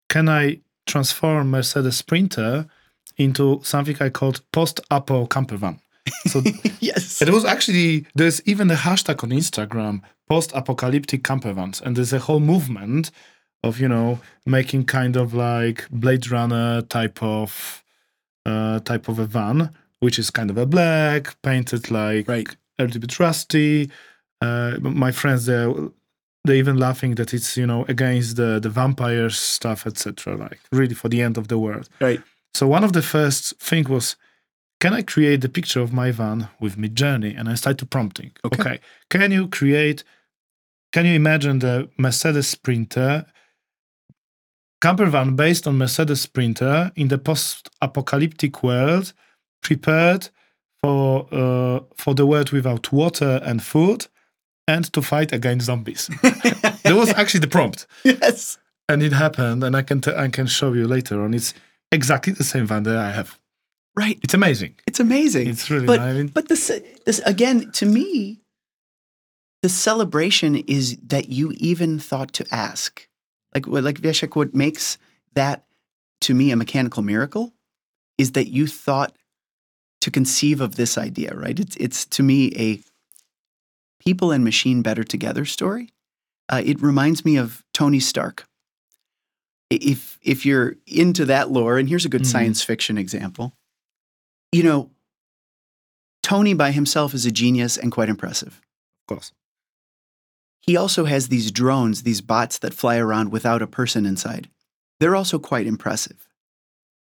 can 0.09 0.27
I 0.27 0.61
transform 0.87 1.51
Mercedes 1.51 1.97
Sprinter 1.97 2.65
into 3.17 3.59
something 3.63 3.95
I 3.99 4.09
called 4.09 4.41
post-apo 4.51 5.27
camper 5.27 5.57
van? 5.57 5.79
So 6.31 6.41
yes. 6.79 7.21
it 7.21 7.29
was 7.29 7.45
actually 7.45 8.07
there's 8.15 8.41
even 8.47 8.71
a 8.71 8.75
hashtag 8.87 9.23
on 9.23 9.29
Instagram, 9.29 10.01
post-apocalyptic 10.27 11.23
camper 11.23 11.53
vans, 11.53 11.81
and 11.81 11.95
there's 11.95 12.13
a 12.13 12.19
whole 12.27 12.39
movement 12.39 13.11
of 13.63 13.79
you 13.79 13.87
know 13.87 14.19
making 14.47 14.85
kind 14.85 15.15
of 15.15 15.35
like 15.35 15.87
Blade 15.91 16.31
Runner 16.31 16.81
type 16.81 17.21
of 17.21 17.83
uh, 18.47 18.79
type 18.79 19.07
of 19.07 19.19
a 19.19 19.25
van, 19.25 19.69
which 19.99 20.17
is 20.17 20.31
kind 20.31 20.49
of 20.49 20.57
a 20.57 20.65
black, 20.65 21.39
painted 21.43 21.91
like 21.91 22.27
Right. 22.27 22.49
a 22.79 22.83
little 22.85 23.01
bit 23.01 23.19
rusty. 23.19 23.91
Uh, 24.43 24.77
my 24.79 25.11
friends 25.11 25.45
they 25.45 25.73
they're 26.45 26.57
even 26.63 26.77
laughing 26.77 27.15
that 27.15 27.33
it's 27.33 27.55
you 27.55 27.65
know 27.65 27.85
against 27.87 28.35
the 28.35 28.59
the 28.59 28.69
vampire 28.69 29.29
stuff, 29.29 29.87
etc. 29.87 30.35
Like 30.35 30.59
really 30.71 30.95
for 30.95 31.09
the 31.09 31.21
end 31.21 31.37
of 31.37 31.47
the 31.47 31.57
world. 31.57 31.87
Right. 32.01 32.21
So 32.53 32.67
one 32.67 32.83
of 32.83 32.93
the 32.93 33.01
first 33.01 33.59
thing 33.59 33.85
was, 33.89 34.15
can 34.79 34.93
I 34.93 35.01
create 35.01 35.41
the 35.41 35.49
picture 35.49 35.81
of 35.81 35.91
my 35.91 36.11
van 36.11 36.49
with 36.59 36.77
Midjourney? 36.77 37.33
And 37.37 37.49
I 37.49 37.55
started 37.55 37.89
prompting. 37.89 38.31
Okay. 38.45 38.79
Can 39.09 39.31
you 39.31 39.47
create? 39.47 40.03
Can 40.91 41.05
you 41.05 41.15
imagine 41.15 41.59
the 41.59 41.89
Mercedes 41.97 42.47
Sprinter 42.47 43.25
camper 44.83 45.05
van 45.05 45.35
based 45.35 45.65
on 45.65 45.77
Mercedes 45.77 46.19
Sprinter 46.19 46.91
in 46.97 47.07
the 47.07 47.17
post-apocalyptic 47.17 48.61
world, 48.63 49.13
prepared 49.61 50.27
for 50.81 51.25
uh, 51.31 51.79
for 51.95 52.13
the 52.13 52.25
world 52.25 52.51
without 52.51 52.91
water 52.91 53.39
and 53.45 53.63
food, 53.63 54.07
and 54.67 54.91
to 54.93 55.01
fight 55.01 55.31
against 55.33 55.65
zombies? 55.65 56.07
that 56.83 56.93
was 56.95 57.09
actually 57.13 57.41
the 57.41 57.47
prompt 57.47 57.85
yes. 58.03 58.57
and 58.89 59.01
it 59.03 59.11
happened 59.13 59.63
and 59.63 59.75
i 59.75 59.81
can 59.81 59.99
t- 60.01 60.13
i 60.15 60.27
can 60.27 60.45
show 60.47 60.73
you 60.73 60.87
later 60.87 61.21
on 61.23 61.33
it's 61.33 61.53
exactly 61.91 62.33
the 62.33 62.43
same 62.43 62.65
van 62.67 62.83
that 62.83 62.97
i 62.97 63.11
have 63.11 63.39
Right. 63.95 64.17
it's 64.23 64.33
amazing 64.33 64.73
It's 64.87 64.99
amazing. 64.99 65.47
it's 65.49 65.69
really 65.69 65.85
but 65.85 65.99
mean, 66.01 66.27
but 66.27 66.47
this 66.47 66.71
this 67.05 67.19
again 67.25 67.71
to 67.73 67.85
me 67.85 68.39
the 69.61 69.69
celebration 69.69 70.55
is 70.55 70.97
that 71.07 71.29
you 71.29 71.53
even 71.57 71.99
thought 71.99 72.33
to 72.33 72.45
ask 72.51 73.07
like 73.53 73.67
what 73.67 73.83
like 73.83 74.01
Wiesiek 74.01 74.35
what 74.35 74.53
makes 74.55 74.97
that 75.35 75.65
to 76.21 76.33
me 76.33 76.51
a 76.51 76.55
mechanical 76.55 77.03
miracle 77.03 77.53
is 78.17 78.31
that 78.31 78.47
you 78.47 78.65
thought 78.67 79.15
to 80.01 80.09
conceive 80.11 80.59
of 80.59 80.75
this 80.75 80.97
idea 80.97 81.33
right 81.35 81.59
it's 81.59 81.75
it's 81.77 82.05
to 82.05 82.23
me 82.23 82.51
a 82.57 82.79
people 84.05 84.31
and 84.31 84.43
machine 84.43 84.81
better 84.81 85.03
together 85.03 85.45
story 85.45 85.89
uh, 86.49 86.61
it 86.65 86.81
reminds 86.81 87.23
me 87.23 87.37
of 87.37 87.63
Tony 87.73 87.99
Stark 87.99 88.45
if 89.69 90.19
if 90.21 90.45
you're 90.45 90.75
into 90.85 91.25
that 91.25 91.51
lore 91.51 91.77
and 91.77 91.89
here's 91.89 92.05
a 92.05 92.09
good 92.09 92.23
Mhm. 92.23 92.31
science 92.31 92.61
fiction 92.61 92.97
example 92.97 93.55
you 94.51 94.63
know 94.63 94.89
Tony 96.21 96.53
by 96.53 96.71
himself 96.71 97.13
is 97.13 97.25
a 97.25 97.31
genius 97.31 97.77
and 97.77 97.91
quite 97.91 98.09
impressive. 98.09 98.61
of 99.01 99.07
course 99.07 99.31
He 100.61 100.77
also 100.77 101.03
has 101.05 101.27
these 101.27 101.51
drones, 101.51 102.03
these 102.03 102.21
bots 102.21 102.57
that 102.59 102.73
fly 102.73 102.97
around 102.97 103.31
without 103.33 103.61
a 103.61 103.67
person 103.67 104.05
inside. 104.05 104.49
They're 104.99 105.15
also 105.15 105.37
quite 105.37 105.67
impressive. 105.67 106.25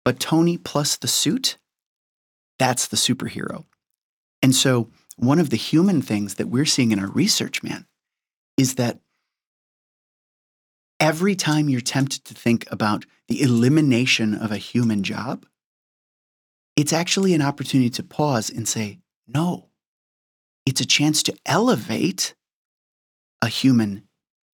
But 0.04 0.20
Tony 0.20 0.58
plus 0.58 0.98
the 0.98 1.08
suit, 1.08 1.58
that's 2.60 2.88
the 2.88 2.98
superhero. 2.98 3.64
And 4.42 4.54
so, 4.54 4.90
one 5.18 5.40
of 5.40 5.50
the 5.50 5.58
human 5.58 6.02
things 6.02 6.36
that 6.36 6.48
we're 6.48 6.66
seeing 6.66 6.92
in 6.92 7.00
our 7.00 7.10
research, 7.10 7.62
man, 7.62 7.86
is 8.56 8.76
that 8.76 9.00
every 11.00 11.36
time 11.36 11.70
you're 11.70 11.82
tempted 11.82 12.24
to 12.26 12.34
think 12.34 12.66
about 12.72 13.06
the 13.28 13.42
elimination 13.42 14.34
of 14.34 14.52
a 14.52 14.58
human 14.58 15.04
job, 15.04 15.46
it's 16.76 16.94
actually 16.94 17.34
an 17.34 17.42
opportunity 17.42 17.90
to 17.90 18.04
pause 18.04 18.50
and 18.50 18.68
say, 18.68 19.00
no, 19.28 19.70
it's 20.66 20.82
a 20.82 20.86
chance 20.86 21.24
to 21.24 21.36
elevate 21.46 22.36
a 23.42 23.48
human 23.48 24.08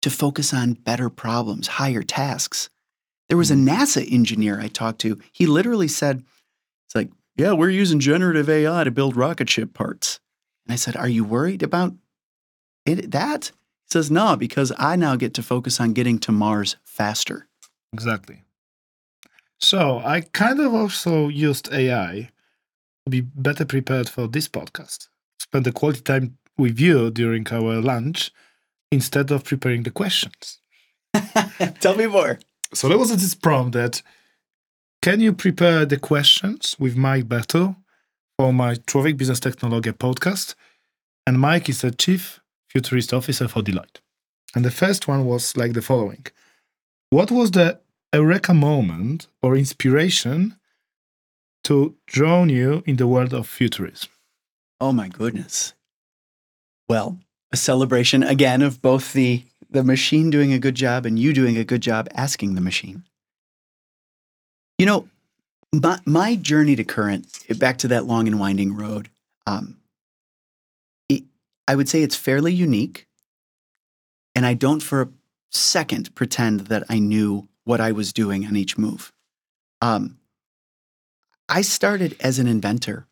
to 0.01 0.10
focus 0.10 0.53
on 0.53 0.74
better 0.74 1.10
problems, 1.10 1.68
higher 1.68 2.03
tasks. 2.03 2.70
There 3.30 3.38
was 3.38 3.51
a 3.51 3.56
hmm. 3.56 3.68
NASA 3.68 4.12
engineer 4.12 4.60
I 4.60 4.68
talked 4.68 5.00
to. 5.01 5.20
He 5.32 5.46
literally 5.46 5.88
said, 5.88 6.24
It's 6.88 6.96
like, 6.96 7.10
yeah, 7.36 7.53
we're 7.53 7.70
using 7.70 8.00
generative 8.00 8.50
AI 8.50 8.84
to 8.84 8.91
build 8.91 9.15
rocket 9.15 9.50
ship 9.50 9.74
parts. 9.74 10.20
And 10.65 10.74
I 10.74 10.75
said, 10.77 10.96
Are 10.96 11.10
you 11.10 11.24
worried 11.24 11.63
about 11.63 11.94
it, 12.86 13.12
that? 13.12 13.48
He 13.48 13.91
says, 13.94 14.10
No, 14.12 14.36
because 14.36 14.72
I 14.77 14.96
now 14.96 15.15
get 15.15 15.34
to 15.36 15.44
focus 15.44 15.80
on 15.80 15.94
getting 15.94 16.20
to 16.20 16.32
Mars 16.32 16.75
faster. 16.84 17.48
exactly 17.94 18.44
so 19.60 20.00
i 20.00 20.22
kind 20.22 20.60
of 20.60 20.74
also 20.74 21.27
used 21.27 21.72
ai 21.72 22.30
to 23.06 23.10
be 23.10 23.22
better 23.22 23.65
prepared 23.65 24.10
for 24.10 24.27
this 24.27 24.48
podcast 24.48 25.08
spend 25.39 25.65
the 25.65 25.72
quality 25.72 26.01
time 26.01 26.38
with 26.58 26.80
you 26.80 27.12
during 27.12 27.46
our 27.51 27.82
lunch 27.82 28.32
instead 28.91 29.30
of 29.32 29.44
preparing 29.44 29.84
the 29.84 29.91
questions 29.91 30.60
Tell 31.82 31.96
me 31.96 32.08
more. 32.08 32.39
so 32.74 32.88
there 32.88 32.98
was 32.98 33.10
this 33.12 33.36
prompt 33.36 33.74
that 33.74 34.01
can 35.01 35.20
you 35.20 35.34
prepare 35.34 35.86
the 35.86 35.98
questions 36.00 36.75
with 36.80 36.96
Mike 36.96 37.27
Berto 37.27 37.75
for 38.41 38.53
my 38.53 38.75
Człowiek 38.75 39.17
Business 39.17 39.39
Technology 39.39 39.93
podcast? 39.93 40.55
And 41.27 41.38
Mike 41.38 41.69
is 41.69 41.81
the 41.81 41.91
Chief 41.91 42.39
Futurist 42.71 43.13
Officer 43.13 43.48
for 43.48 43.62
Deloitte. 43.62 44.01
And 44.55 44.65
the 44.65 44.71
first 44.71 45.07
one 45.07 45.25
was 45.25 45.55
like 45.55 45.74
the 45.74 45.81
following 45.81 46.25
What 47.12 47.29
was 47.29 47.51
the 47.51 47.79
eureka 48.12 48.53
moment 48.53 49.27
or 49.43 49.55
inspiration 49.55 50.55
to 51.65 51.93
drown 52.07 52.50
you 52.50 52.81
in 52.88 52.95
the 52.95 53.05
world 53.05 53.31
of 53.31 53.48
futurism? 53.48 54.10
Oh 54.79 54.91
my 54.91 55.07
goodness. 55.07 55.75
Well, 56.89 57.19
a 57.51 57.57
celebration 57.57 58.24
again 58.24 58.63
of 58.63 58.81
both 58.81 59.13
the 59.13 59.43
the 59.69 59.83
machine 59.83 60.31
doing 60.31 60.51
a 60.51 60.60
good 60.60 60.75
job 60.75 61.05
and 61.05 61.19
you 61.19 61.31
doing 61.31 61.57
a 61.57 61.63
good 61.63 61.81
job 61.81 62.07
asking 62.15 62.55
the 62.55 62.62
machine. 62.62 63.03
You 64.79 64.88
know, 64.88 65.10
my, 65.74 66.00
my 66.06 66.36
journey 66.36 66.75
to 66.75 66.84
current, 66.84 67.28
back 67.58 67.78
to 67.80 67.88
that 67.90 68.06
long 68.06 68.28
and 68.28 68.40
winding 68.40 68.75
road, 68.75 69.10
um, 69.48 69.78
it, 71.10 71.24
I 71.68 71.75
would 71.75 71.90
say 71.90 72.01
it's 72.01 72.16
fairly 72.16 72.54
unique. 72.54 73.08
And 74.36 74.46
I 74.46 74.54
don't 74.54 74.82
for 74.82 75.01
a 75.01 75.10
second 75.51 76.13
pretend 76.16 76.62
that 76.62 76.84
I 76.90 77.00
knew 77.00 77.48
what 77.63 77.82
I 77.82 77.92
was 77.92 78.13
doing 78.13 78.46
on 78.46 78.56
each 78.56 78.78
move. 78.78 79.12
Um, 79.82 80.18
I 81.50 81.62
started 81.62 82.16
as 82.20 82.40
an 82.40 82.48
inventor. 82.48 83.08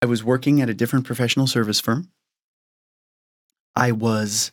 I 0.00 0.06
was 0.06 0.22
working 0.22 0.60
at 0.60 0.70
a 0.70 0.74
different 0.74 1.06
professional 1.06 1.46
service 1.46 1.80
firm. 1.80 2.10
I 3.74 3.92
was, 3.92 4.52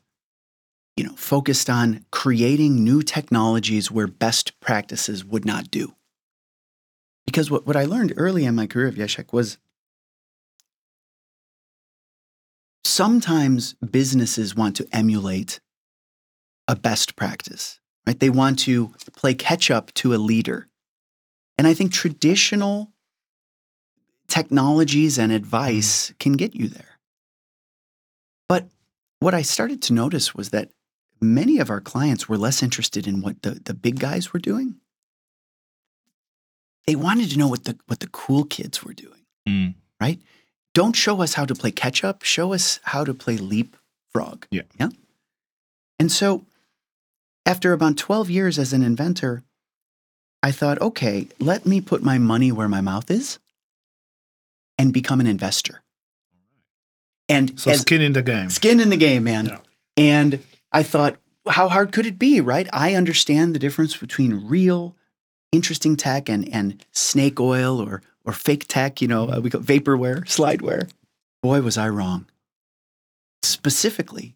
you 0.97 1.03
know, 1.03 1.13
focused 1.15 1.69
on 1.69 2.05
creating 2.11 2.83
new 2.83 3.03
technologies 3.03 3.91
where 3.91 4.07
best 4.07 4.59
practices 4.59 5.23
would 5.23 5.45
not 5.45 5.69
do. 5.69 5.94
Because 7.25 7.49
what, 7.49 7.65
what 7.65 7.75
I 7.75 7.85
learned 7.85 8.13
early 8.17 8.45
in 8.45 8.55
my 8.55 8.67
career, 8.67 8.87
of 8.87 8.95
Wiesiek, 8.95 9.33
was 9.33 9.57
sometimes 12.83 13.73
businesses 13.73 14.55
want 14.55 14.75
to 14.77 14.87
emulate 14.91 15.59
a 16.67 16.75
best 16.75 17.15
practice, 17.15 17.79
right? 18.07 18.19
They 18.19 18.29
want 18.29 18.59
to 18.59 18.93
play 19.13 19.33
catch 19.33 19.69
up 19.69 19.93
to 19.95 20.13
a 20.13 20.17
leader. 20.17 20.67
And 21.57 21.67
I 21.67 21.73
think 21.73 21.91
traditional 21.91 22.91
technologies 24.27 25.17
and 25.17 25.31
mm-hmm. 25.31 25.37
advice 25.37 26.13
can 26.19 26.33
get 26.33 26.55
you 26.55 26.67
there. 26.67 26.99
But 28.47 28.69
what 29.19 29.33
I 29.33 29.41
started 29.41 29.81
to 29.83 29.93
notice 29.93 30.35
was 30.35 30.49
that 30.49 30.71
many 31.21 31.59
of 31.59 31.69
our 31.69 31.81
clients 31.81 32.27
were 32.29 32.37
less 32.37 32.61
interested 32.61 33.07
in 33.07 33.21
what 33.21 33.41
the, 33.41 33.51
the 33.51 33.73
big 33.73 33.99
guys 33.99 34.33
were 34.33 34.39
doing. 34.39 34.75
They 36.87 36.95
wanted 36.95 37.31
to 37.31 37.37
know 37.37 37.47
what 37.47 37.63
the 37.63 37.77
what 37.87 37.99
the 37.99 38.07
cool 38.07 38.43
kids 38.45 38.83
were 38.83 38.93
doing, 38.93 39.25
Mm. 39.47 39.75
right? 39.99 40.19
Don't 40.73 40.95
show 40.95 41.21
us 41.21 41.33
how 41.33 41.45
to 41.45 41.55
play 41.55 41.71
catch 41.71 42.03
up, 42.03 42.23
show 42.23 42.53
us 42.53 42.79
how 42.83 43.03
to 43.05 43.13
play 43.13 43.37
leapfrog. 43.37 44.45
Yeah. 44.51 44.63
Yeah. 44.79 44.89
And 45.99 46.11
so 46.11 46.45
after 47.45 47.71
about 47.73 47.95
12 47.97 48.29
years 48.29 48.59
as 48.59 48.73
an 48.73 48.83
inventor, 48.83 49.43
I 50.43 50.51
thought, 50.51 50.81
okay, 50.81 51.29
let 51.39 51.65
me 51.65 51.79
put 51.81 52.03
my 52.03 52.17
money 52.17 52.51
where 52.51 52.67
my 52.67 52.81
mouth 52.81 53.09
is 53.09 53.39
and 54.77 54.91
become 54.93 55.19
an 55.21 55.27
investor. 55.27 55.81
And 57.29 57.59
So 57.59 57.71
as- 57.71 57.81
skin 57.81 58.01
in 58.01 58.13
the 58.13 58.21
game. 58.21 58.49
skin 58.49 58.79
in 58.79 58.89
the 58.89 58.97
game, 58.97 59.23
man. 59.23 59.45
Yeah. 59.47 59.59
And 59.97 60.43
I 60.71 60.83
thought, 60.83 61.17
how 61.47 61.69
hard 61.69 61.91
could 61.91 62.05
it 62.05 62.19
be, 62.19 62.41
right? 62.41 62.67
I 62.73 62.95
understand 62.95 63.55
the 63.55 63.59
difference 63.59 63.95
between 63.95 64.47
real, 64.47 64.95
interesting 65.51 65.95
tech 65.95 66.29
and, 66.29 66.47
and 66.53 66.85
snake 66.91 67.39
oil 67.39 67.79
or, 67.79 68.01
or 68.23 68.33
fake 68.33 68.67
tech, 68.67 69.01
you 69.01 69.07
know, 69.07 69.29
uh, 69.29 69.39
we 69.39 69.49
call 69.49 69.61
vaporware, 69.61 70.21
slideware. 70.25 70.89
Boy, 71.41 71.61
was 71.61 71.77
I 71.77 71.89
wrong. 71.89 72.27
Specifically, 73.43 74.35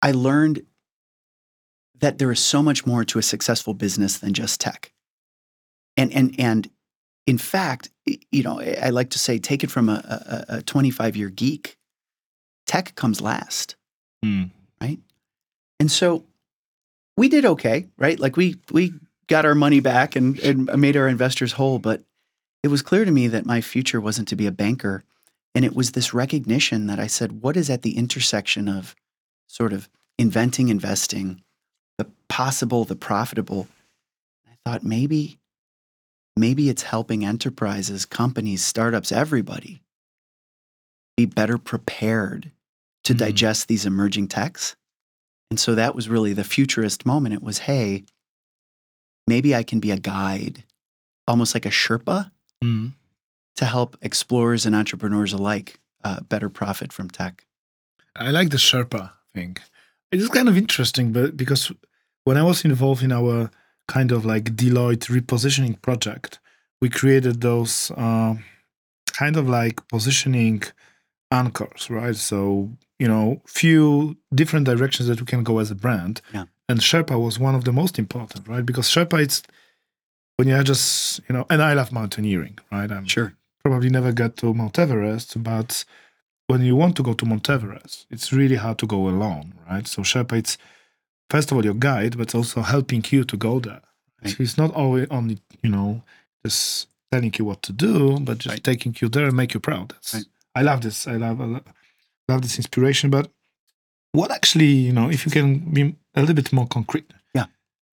I 0.00 0.12
learned 0.12 0.64
that 2.00 2.18
there 2.18 2.30
is 2.30 2.40
so 2.40 2.62
much 2.62 2.86
more 2.86 3.04
to 3.04 3.18
a 3.18 3.22
successful 3.22 3.74
business 3.74 4.18
than 4.18 4.32
just 4.32 4.60
tech. 4.60 4.92
And, 5.96 6.12
and, 6.12 6.34
and 6.38 6.70
in 7.26 7.38
fact, 7.38 7.90
you 8.06 8.42
know, 8.42 8.60
I 8.60 8.90
like 8.90 9.10
to 9.10 9.18
say, 9.18 9.38
take 9.38 9.62
it 9.62 9.70
from 9.70 9.88
a, 9.88 10.44
a, 10.48 10.56
a 10.56 10.62
25 10.62 11.16
year 11.16 11.30
geek 11.30 11.76
tech 12.66 12.94
comes 12.94 13.20
last. 13.20 13.76
Mm. 14.24 14.50
And 15.80 15.90
so 15.90 16.24
we 17.16 17.28
did 17.28 17.44
okay, 17.44 17.88
right? 17.98 18.18
Like 18.18 18.36
we 18.36 18.56
we 18.72 18.94
got 19.28 19.44
our 19.44 19.54
money 19.54 19.80
back 19.80 20.16
and, 20.16 20.38
and 20.40 20.66
made 20.80 20.96
our 20.96 21.08
investors 21.08 21.52
whole, 21.52 21.78
but 21.78 22.02
it 22.62 22.68
was 22.68 22.82
clear 22.82 23.04
to 23.04 23.10
me 23.10 23.28
that 23.28 23.46
my 23.46 23.60
future 23.60 24.00
wasn't 24.00 24.28
to 24.28 24.36
be 24.36 24.46
a 24.46 24.52
banker. 24.52 25.04
And 25.54 25.64
it 25.64 25.74
was 25.74 25.92
this 25.92 26.12
recognition 26.14 26.86
that 26.86 26.98
I 26.98 27.06
said, 27.06 27.42
what 27.42 27.56
is 27.56 27.70
at 27.70 27.82
the 27.82 27.96
intersection 27.96 28.68
of 28.68 28.94
sort 29.46 29.72
of 29.72 29.88
inventing, 30.18 30.68
investing, 30.68 31.42
the 31.98 32.06
possible, 32.28 32.84
the 32.84 32.96
profitable? 32.96 33.68
I 34.48 34.56
thought 34.64 34.82
maybe, 34.82 35.38
maybe 36.36 36.68
it's 36.68 36.82
helping 36.82 37.24
enterprises, 37.24 38.04
companies, 38.04 38.64
startups, 38.64 39.12
everybody 39.12 39.82
be 41.16 41.26
better 41.26 41.58
prepared 41.58 42.50
to 43.04 43.14
Mhm. 43.14 43.18
digest 43.18 43.68
these 43.68 43.86
emerging 43.86 44.26
techs. 44.28 44.74
And 45.50 45.60
so 45.60 45.74
that 45.76 45.94
was 45.94 46.08
really 46.08 46.32
the 46.32 46.42
futurist 46.42 47.06
moment. 47.06 47.34
It 47.34 47.42
was, 47.42 47.58
hey, 47.58 48.04
maybe 49.26 49.54
I 49.54 49.62
can 49.62 49.80
be 49.80 49.90
a 49.90 49.98
guide, 49.98 50.64
almost 51.26 51.54
like 51.54 51.66
a 51.66 51.70
Sherpa, 51.70 52.30
Mm. 52.62 52.92
to 53.56 53.64
help 53.66 53.96
explorers 54.00 54.64
and 54.66 54.74
entrepreneurs 54.74 55.32
alike 55.34 55.78
uh, 56.02 56.20
better 56.20 56.48
profit 56.48 56.92
from 56.92 57.08
tech. 57.10 57.44
I 58.16 58.30
like 58.30 58.50
the 58.50 58.56
Sherpa 58.58 59.10
thing. 59.34 59.56
It 60.10 60.20
is 60.20 60.28
kind 60.28 60.48
of 60.48 60.56
interesting, 60.56 61.12
but 61.12 61.36
because 61.36 61.72
when 62.24 62.36
I 62.36 62.42
was 62.42 62.64
involved 62.64 63.02
in 63.02 63.12
our 63.12 63.50
kind 63.88 64.12
of 64.12 64.24
like 64.24 64.56
Deloitte 64.56 65.08
repositioning 65.10 65.80
project, 65.82 66.38
we 66.80 66.88
created 66.88 67.40
those 67.42 67.90
uh, 67.96 68.34
kind 69.12 69.36
of 69.36 69.46
like 69.48 69.86
positioning 69.88 70.62
anchors, 71.30 71.90
right? 71.90 72.16
So 72.16 72.70
you 72.98 73.08
know, 73.08 73.42
few 73.46 74.16
different 74.34 74.66
directions 74.66 75.08
that 75.08 75.20
we 75.20 75.26
can 75.26 75.42
go 75.42 75.58
as 75.58 75.70
a 75.70 75.74
brand. 75.74 76.20
Yeah. 76.32 76.44
And 76.68 76.80
Sherpa 76.80 77.22
was 77.22 77.38
one 77.38 77.54
of 77.54 77.64
the 77.64 77.72
most 77.72 77.98
important, 77.98 78.48
right? 78.48 78.64
Because 78.64 78.88
Sherpa, 78.88 79.20
it's 79.22 79.42
when 80.36 80.48
you 80.48 80.54
are 80.56 80.62
just 80.62 81.20
you 81.28 81.34
know, 81.34 81.46
and 81.50 81.62
I 81.62 81.74
love 81.74 81.92
mountaineering, 81.92 82.58
right? 82.72 82.90
I'm 82.90 83.06
Sure. 83.06 83.34
probably 83.64 83.90
never 83.90 84.12
get 84.12 84.36
to 84.38 84.52
Mount 84.54 84.78
Everest, 84.78 85.42
but 85.42 85.84
when 86.46 86.62
you 86.62 86.76
want 86.76 86.96
to 86.96 87.02
go 87.02 87.12
to 87.14 87.24
Mount 87.26 87.48
Everest, 87.48 88.06
it's 88.10 88.32
really 88.32 88.56
hard 88.56 88.78
to 88.78 88.86
go 88.86 89.08
alone, 89.08 89.54
right? 89.70 89.86
So 89.86 90.02
Sherpa, 90.02 90.36
it's 90.38 90.58
first 91.30 91.50
of 91.50 91.56
all 91.56 91.64
your 91.64 91.74
guide, 91.74 92.16
but 92.18 92.34
also 92.34 92.62
helping 92.62 93.04
you 93.10 93.24
to 93.24 93.36
go 93.36 93.60
there. 93.60 93.80
Right. 94.22 94.30
So 94.30 94.36
he's 94.38 94.58
not 94.58 94.72
always 94.74 95.06
only, 95.10 95.38
you 95.62 95.70
know, 95.70 96.02
just 96.44 96.88
telling 97.12 97.32
you 97.38 97.44
what 97.44 97.62
to 97.62 97.72
do, 97.72 98.18
but 98.20 98.38
just 98.38 98.52
Right. 98.54 98.64
taking 98.64 98.94
you 99.00 99.08
there 99.08 99.26
and 99.26 99.36
make 99.36 99.54
you 99.54 99.60
proud. 99.60 99.94
Right. 100.12 100.24
I 100.54 100.62
love 100.62 100.80
this. 100.82 101.06
I 101.06 101.16
love, 101.16 101.40
I 101.40 101.44
lo- 101.44 101.64
love 102.28 102.42
this 102.42 102.56
inspiration. 102.58 103.10
But 103.10 103.30
what 104.18 104.30
actually, 104.30 104.72
you 104.88 104.92
know, 104.92 105.10
if 105.10 105.20
you 105.26 105.32
can 105.32 105.46
be 105.76 105.82
a 106.14 106.20
little 106.20 106.34
bit 106.40 106.52
more 106.52 106.66
concrete, 106.76 107.10
Yeah. 107.34 107.46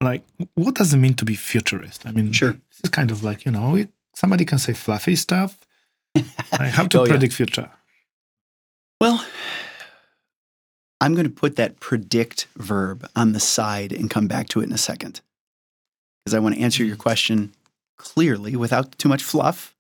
like 0.09 0.23
what 0.55 0.75
does 0.75 0.93
it 0.93 0.97
mean 1.05 1.15
to 1.15 1.25
be 1.25 1.35
futurist? 1.35 2.05
I 2.07 2.11
mean, 2.11 2.31
Sure. 2.31 2.53
this 2.69 2.79
is 2.83 2.89
kind 2.89 3.11
of 3.11 3.23
like 3.23 3.45
you 3.45 3.51
know, 3.51 3.75
it, 3.81 3.89
somebody 4.15 4.45
can 4.45 4.59
say 4.59 4.73
fluffy 4.73 5.15
stuff. 5.15 5.51
like 6.59 6.73
how 6.77 6.85
to 6.87 6.99
Oh, 6.99 7.05
yeah. 7.05 7.11
predict 7.13 7.33
future. 7.33 7.69
Well, 9.01 9.17
I'm 10.99 11.13
going 11.15 11.25
to 11.33 11.41
put 11.41 11.55
that 11.55 11.79
predict 11.79 12.47
verb 12.57 13.07
on 13.15 13.31
the 13.33 13.39
side 13.39 13.91
and 13.93 14.09
come 14.09 14.27
back 14.27 14.47
to 14.49 14.59
it 14.61 14.65
in 14.65 14.73
a 14.73 14.77
second. 14.77 15.21
Because 16.23 16.35
I 16.35 16.39
want 16.39 16.55
to 16.55 16.61
answer 16.61 16.83
your 16.83 16.97
question 16.97 17.53
clearly 17.97 18.55
without 18.55 18.97
too 18.99 19.09
much 19.09 19.23
fluff. 19.23 19.75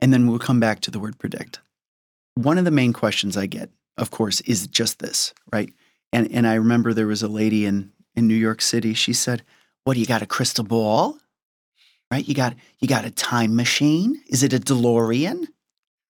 And 0.00 0.12
then 0.12 0.26
we'll 0.26 0.38
come 0.38 0.60
back 0.60 0.80
to 0.80 0.90
the 0.90 0.98
word 0.98 1.18
predict. 1.18 1.60
One 2.34 2.58
of 2.58 2.66
the 2.66 2.70
main 2.70 2.92
questions 2.92 3.36
I 3.36 3.46
get, 3.46 3.70
of 3.96 4.10
course, 4.10 4.42
is 4.42 4.66
just 4.66 4.98
this, 4.98 5.32
right? 5.50 5.72
And, 6.12 6.30
and 6.32 6.46
I 6.46 6.54
remember 6.54 6.92
there 6.94 7.06
was 7.06 7.22
a 7.22 7.28
lady 7.28 7.66
in, 7.66 7.92
in 8.14 8.26
New 8.26 8.34
York 8.34 8.62
City. 8.62 8.94
She 8.94 9.12
said, 9.12 9.42
What 9.84 9.94
do 9.94 10.00
you 10.00 10.06
got 10.06 10.22
a 10.22 10.26
crystal 10.26 10.64
ball? 10.64 11.18
Right? 12.10 12.26
You 12.26 12.34
got 12.34 12.54
you 12.78 12.86
got 12.88 13.04
a 13.04 13.10
time 13.10 13.56
machine? 13.56 14.22
Is 14.28 14.42
it 14.42 14.52
a 14.52 14.58
DeLorean? 14.58 15.46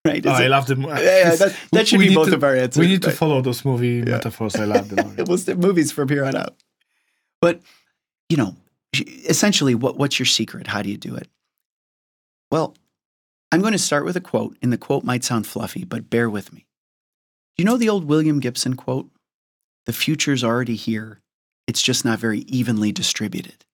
Right? 0.07 0.25
Oh, 0.25 0.31
I 0.31 0.45
it- 0.45 0.51
love 0.51 0.67
them. 0.67 0.83
yeah, 0.83 0.99
yeah, 1.01 1.35
that, 1.35 1.57
that 1.73 1.89
should 1.89 1.99
We 1.99 2.05
be 2.05 2.09
need 2.11 2.15
both 2.15 2.29
to- 2.29 2.37
of 2.37 2.45
our 2.45 2.55
answers. 2.55 2.79
We 2.81 2.87
need 2.87 3.03
to 3.03 3.11
follow 3.11 3.41
those 3.43 3.65
movie 3.65 4.05
Yeah. 4.07 4.15
metaphors. 4.17 4.55
I 4.55 4.65
love 4.65 4.89
them. 4.89 5.17
it 5.19 5.27
was 5.29 5.47
the 5.47 5.57
movies 5.57 5.91
from 5.91 6.09
here 6.09 6.25
on 6.25 6.37
out. 6.37 6.55
But 7.41 7.61
you 8.29 8.37
know, 8.37 8.55
essentially, 8.95 9.75
what 9.75 9.97
what's 9.97 10.21
your 10.21 10.27
secret? 10.27 10.69
How 10.69 10.81
do 10.81 10.91
you 10.91 10.97
do 10.97 11.17
it? 11.17 11.29
Well, 12.53 12.77
I'm 13.51 13.61
going 13.63 13.73
to 13.73 13.81
start 13.81 14.05
with 14.05 14.17
a 14.17 14.21
quote, 14.21 14.57
and 14.63 14.73
the 14.73 14.79
quote 14.79 15.03
might 15.03 15.25
sound 15.25 15.45
fluffy, 15.49 15.85
but 15.85 16.09
bear 16.09 16.31
with 16.31 16.53
me. 16.53 16.67
Do 17.57 17.63
you 17.63 17.65
know 17.65 17.77
the 17.77 17.89
old 17.89 18.05
William 18.05 18.39
Gibson 18.39 18.75
quote? 18.77 19.11
The 19.87 19.93
future's 19.93 20.45
already 20.45 20.77
here. 20.77 21.21
It's 21.67 21.83
just 21.83 22.05
not 22.05 22.19
very 22.19 22.41
evenly 22.41 22.93
distributed. 22.93 23.65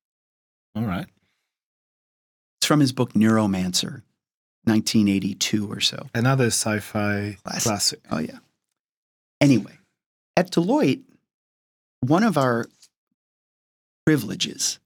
All 0.75 0.85
right. 0.85 1.07
It's 2.61 2.67
from 2.67 2.81
his 2.81 2.93
book 2.93 3.13
Neuromancer, 3.15 4.03
1982 4.65 5.71
or 5.71 5.81
so. 5.81 6.07
Another 6.15 6.47
sci-fi 6.47 7.37
Classic. 7.43 7.63
classic. 7.63 8.01
Oh, 8.11 8.19
yeah. 8.19 8.39
Anyway, 9.41 9.79
at 10.37 10.51
Deloitte, 10.51 11.03
one 12.01 12.23
of 12.23 12.39
our 12.39 12.67
privileges 14.07 14.79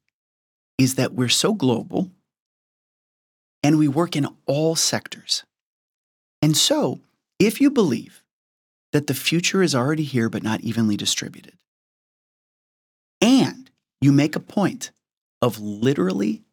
is 0.79 0.95
that 0.97 1.13
we're 1.13 1.29
so 1.29 1.53
global 1.55 2.11
and 3.63 3.79
we 3.79 3.89
work 3.89 4.17
in 4.17 4.27
all 4.47 4.77
sectors. 4.77 5.45
And 6.43 6.57
so, 6.57 7.01
if 7.39 7.61
you 7.61 7.71
believe 7.71 8.23
that 8.93 9.07
the 9.07 9.15
future 9.15 9.63
is 9.63 9.75
already 9.75 10.05
here 10.05 10.29
but 10.29 10.43
not 10.43 10.61
evenly 10.61 10.97
distributed, 10.97 11.59
and 13.21 13.71
you 14.01 14.13
make 14.13 14.37
a 14.37 14.41
point 14.41 14.91
of 15.43 15.59
literally 15.61 16.45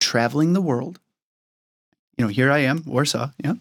traveling 0.00 0.52
the 0.52 0.60
world, 0.60 1.00
you 2.16 2.24
know, 2.24 2.28
here 2.28 2.50
I 2.50 2.58
am, 2.58 2.82
Warsaw, 2.86 3.30
yeah, 3.42 3.54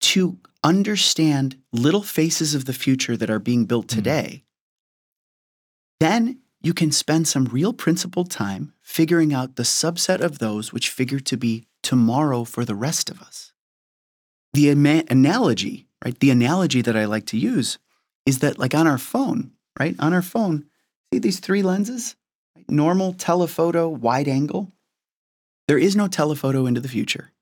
to 0.00 0.38
understand 0.62 1.60
little 1.72 2.02
faces 2.02 2.54
of 2.54 2.64
the 2.66 2.72
future 2.72 3.16
that 3.16 3.30
are 3.30 3.38
being 3.38 3.64
built 3.64 3.86
Mhm. 3.86 3.94
today, 3.94 4.44
then 5.98 6.40
you 6.62 6.74
can 6.74 6.92
spend 6.92 7.26
some 7.26 7.46
real 7.46 7.72
principled 7.72 8.30
time 8.30 8.74
figuring 8.82 9.32
out 9.32 9.56
the 9.56 9.62
subset 9.62 10.20
of 10.20 10.38
those 10.38 10.72
which 10.72 10.90
figure 10.90 11.20
to 11.20 11.36
be 11.36 11.66
tomorrow 11.82 12.44
for 12.44 12.64
the 12.64 12.74
rest 12.74 13.08
of 13.10 13.20
us. 13.22 13.52
The 14.52 14.70
ama- 14.70 15.04
analogy, 15.08 15.86
right? 16.04 16.18
The 16.18 16.30
analogy 16.30 16.82
that 16.82 16.96
I 16.96 17.04
like 17.04 17.26
to 17.26 17.38
use 17.38 17.78
is 18.26 18.40
that, 18.40 18.58
like 18.58 18.74
on 18.74 18.86
our 18.86 18.98
phone, 18.98 19.52
right? 19.78 19.94
On 19.98 20.12
our 20.12 20.22
phone, 20.22 20.66
see 21.12 21.18
these 21.18 21.40
three 21.40 21.62
lenses? 21.62 22.16
Normal, 22.68 23.12
telephoto, 23.14 23.88
wide 23.88 24.28
angle. 24.28 24.72
There 25.68 25.78
is 25.78 25.96
no 25.96 26.08
telephoto 26.08 26.66
into 26.66 26.80
the 26.80 26.88
future. 26.88 27.32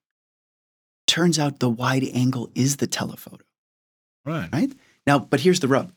Turns 1.07 1.39
out 1.39 1.61
the 1.61 1.71
wide 1.71 2.05
angle 2.13 2.51
is 2.55 2.77
the 2.77 2.87
telephoto. 2.87 3.45
Right. 4.25 4.49
right? 4.53 4.73
Now, 5.07 5.19
but 5.19 5.41
here's 5.41 5.61
the 5.61 5.69
rub. 5.69 5.93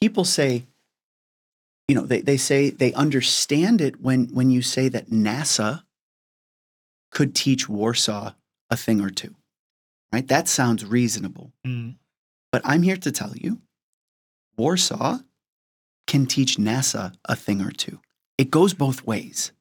People 0.00 0.24
say, 0.24 0.64
you 1.86 1.94
know, 1.94 2.06
they, 2.06 2.22
they 2.22 2.38
say 2.38 2.70
they 2.70 2.94
understand 2.94 3.80
it 3.80 4.00
when 4.00 4.28
when 4.28 4.50
you 4.50 4.62
say 4.62 4.88
that 4.88 5.10
NASA 5.10 5.82
could 7.10 7.34
teach 7.34 7.68
Warsaw 7.68 8.32
a 8.70 8.76
thing 8.76 9.00
or 9.00 9.10
two. 9.10 9.34
Right? 10.12 10.26
That 10.26 10.48
sounds 10.48 10.84
reasonable. 10.84 11.52
Mm. 11.66 11.96
But 12.52 12.62
I'm 12.64 12.82
here 12.82 12.96
to 12.96 13.12
tell 13.12 13.32
you, 13.36 13.60
Warsaw 14.56 15.20
can 16.06 16.26
teach 16.26 16.56
NASA 16.56 17.14
a 17.24 17.36
thing 17.36 17.60
or 17.60 17.70
two. 17.70 18.00
It 18.36 18.50
goes 18.50 18.74
both 18.74 19.06
ways. 19.06 19.52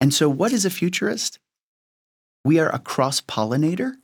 And 0.00 0.12
so, 0.12 0.28
what 0.28 0.52
is 0.52 0.64
a 0.64 0.70
futurist? 0.70 1.38
We 2.44 2.58
are 2.58 2.74
a 2.74 2.78
cross 2.78 3.20
pollinator. 3.20 3.94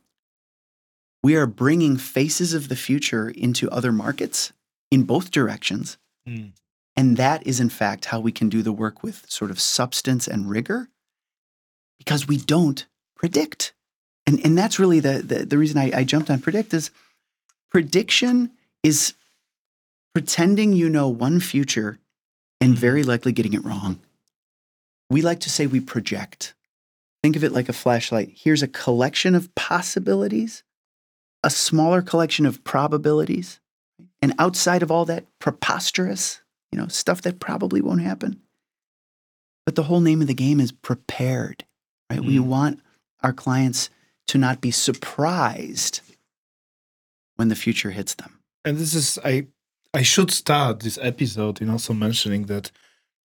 We 1.23 1.35
are 1.35 1.47
bringing 1.47 1.97
faces 1.97 2.53
of 2.53 2.69
the 2.69 2.75
future 2.75 3.29
into 3.29 3.69
other 3.69 3.91
markets 3.91 4.53
in 4.91 5.03
both 5.03 5.31
directions. 5.31 5.97
Mm. 6.27 6.53
And 6.95 7.17
that 7.17 7.45
is, 7.45 7.59
in 7.59 7.69
fact, 7.69 8.05
how 8.05 8.19
we 8.19 8.31
can 8.31 8.49
do 8.49 8.61
the 8.61 8.71
work 8.71 9.03
with 9.03 9.25
sort 9.29 9.51
of 9.51 9.59
substance 9.59 10.27
and 10.27 10.49
rigor 10.49 10.89
because 11.97 12.27
we 12.27 12.37
don't 12.37 12.85
predict. 13.15 13.73
And, 14.27 14.43
and 14.45 14.57
that's 14.57 14.77
really 14.77 14.99
the, 14.99 15.21
the, 15.23 15.45
the 15.45 15.57
reason 15.57 15.77
I, 15.77 15.99
I 15.99 16.03
jumped 16.03 16.29
on 16.29 16.39
predict 16.39 16.73
is 16.73 16.91
prediction 17.71 18.51
is 18.83 19.13
pretending 20.13 20.73
you 20.73 20.89
know 20.89 21.07
one 21.07 21.39
future 21.39 21.97
and 22.59 22.77
very 22.77 23.03
likely 23.03 23.31
getting 23.31 23.53
it 23.53 23.63
wrong. 23.63 23.99
We 25.09 25.21
like 25.21 25.39
to 25.41 25.49
say 25.49 25.65
we 25.65 25.79
project. 25.79 26.53
Think 27.23 27.35
of 27.35 27.43
it 27.43 27.53
like 27.53 27.69
a 27.69 27.73
flashlight. 27.73 28.31
Here's 28.35 28.61
a 28.61 28.67
collection 28.67 29.33
of 29.33 29.53
possibilities, 29.55 30.63
a 31.43 31.49
smaller 31.49 32.01
collection 32.01 32.45
of 32.45 32.63
probabilities. 32.63 33.59
And 34.21 34.33
outside 34.37 34.83
of 34.83 34.91
all 34.91 35.05
that 35.05 35.25
preposterous, 35.39 36.41
you 36.71 36.77
know, 36.77 36.87
stuff 36.87 37.21
that 37.21 37.39
probably 37.39 37.79
won't 37.81 38.01
happen. 38.01 38.41
But 39.65 39.75
the 39.75 39.83
whole 39.83 40.01
name 40.01 40.21
of 40.21 40.27
the 40.27 40.33
game 40.33 40.59
is 40.59 40.71
prepared, 40.71 41.63
right? 42.09 42.19
We 42.19 42.37
Mm. 42.37 42.45
want 42.45 42.79
our 43.21 43.33
clients 43.33 43.89
to 44.27 44.37
not 44.37 44.61
be 44.61 44.71
surprised 44.71 46.01
when 47.35 47.49
the 47.49 47.55
future 47.55 47.91
hits 47.91 48.15
them. 48.15 48.39
And 48.65 48.77
this 48.77 48.93
is 48.93 49.17
I 49.23 49.47
I 49.93 50.01
should 50.01 50.31
start 50.31 50.81
this 50.81 50.99
episode 51.01 51.61
in 51.61 51.69
also 51.69 51.93
mentioning 51.93 52.45
that 52.47 52.71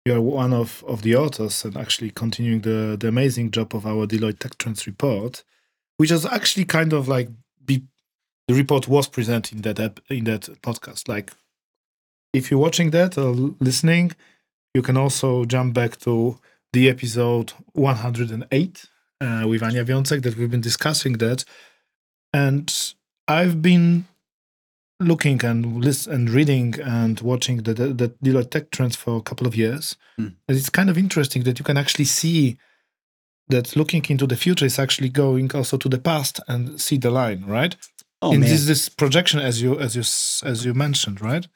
you 0.05 0.15
are 0.15 0.21
one 0.21 0.53
of, 0.53 0.85
of 0.87 1.03
the 1.03 1.17
authors 1.17 1.65
and 1.65 1.77
actually 1.77 2.11
continuing 2.11 2.61
the, 2.61 2.97
the 2.99 3.09
amazing 3.09 3.51
job 3.51 3.75
of 3.75 3.87
our 3.87 4.07
Deloitte 4.07 4.39
Tech 4.39 4.59
Trends 4.59 4.87
report, 4.87 5.45
which 5.97 6.11
is 6.11 6.27
actually 6.27 6.67
kind 6.67 6.93
of 6.93 7.09
like 7.09 7.29
be 7.65 7.83
the 8.47 8.55
report 8.55 8.87
was 8.87 9.09
presented 9.09 9.57
in 9.57 9.63
that 9.63 9.81
ep, 9.81 10.01
in 10.11 10.25
that 10.25 10.43
podcast. 10.63 11.09
Like 11.09 11.33
if 12.33 12.51
you're 12.51 12.61
watching 12.61 12.91
that 12.91 13.17
or 13.17 13.55
listening, 13.61 14.13
you 14.75 14.83
can 14.83 14.97
also 14.97 15.45
jump 15.47 15.75
back 15.75 15.99
to 16.01 16.39
the 16.73 16.89
episode 16.89 17.53
108 17.73 18.87
uh, 19.25 19.49
with 19.49 19.63
Ania 19.63 19.85
Wiącek 19.85 20.23
that 20.23 20.37
we've 20.37 20.51
been 20.51 20.61
discussing 20.61 21.15
that. 21.15 21.45
And 22.33 22.73
I've 23.27 23.63
been 23.63 24.07
looking 25.01 25.45
and 25.45 25.85
list 25.85 26.07
and 26.07 26.31
reading 26.31 26.81
and 26.81 27.21
watching 27.21 27.59
the, 27.59 27.75
the, 27.75 27.87
the 28.01 28.09
Deloitte 28.25 28.51
Tech 28.51 28.71
Trends 28.71 28.97
for 28.97 29.17
a 29.17 29.23
couple 29.23 29.47
of 29.47 29.57
years. 29.57 29.97
Hmm. 30.17 30.29
And 30.49 30.57
it's 30.59 30.71
kind 30.71 30.91
of 30.91 30.99
interesting 30.99 31.43
that 31.45 31.59
you 31.59 31.65
can 31.65 31.77
actually 31.77 32.07
see 32.07 32.59
that 33.49 33.77
looking 33.77 34.05
into 34.09 34.27
the 34.27 34.37
future 34.37 34.65
is 34.65 34.79
actually 34.79 35.11
going 35.11 35.55
also 35.55 35.77
to 35.77 35.89
the 35.89 35.99
past 35.99 36.41
and 36.49 36.81
see 36.81 36.97
the 36.97 37.11
line, 37.11 37.45
right? 37.47 37.77
Oh 38.23 38.33
in 38.33 38.41
man, 38.41 38.49
this 38.49 38.61
is 38.61 38.67
this 38.67 38.89
projection 38.89 39.41
as 39.41 39.61
you 39.61 39.79
as 39.79 39.95
you 39.95 40.01
as 40.49 40.65
you 40.65 40.73
mentioned, 40.73 41.21
right? 41.21 41.47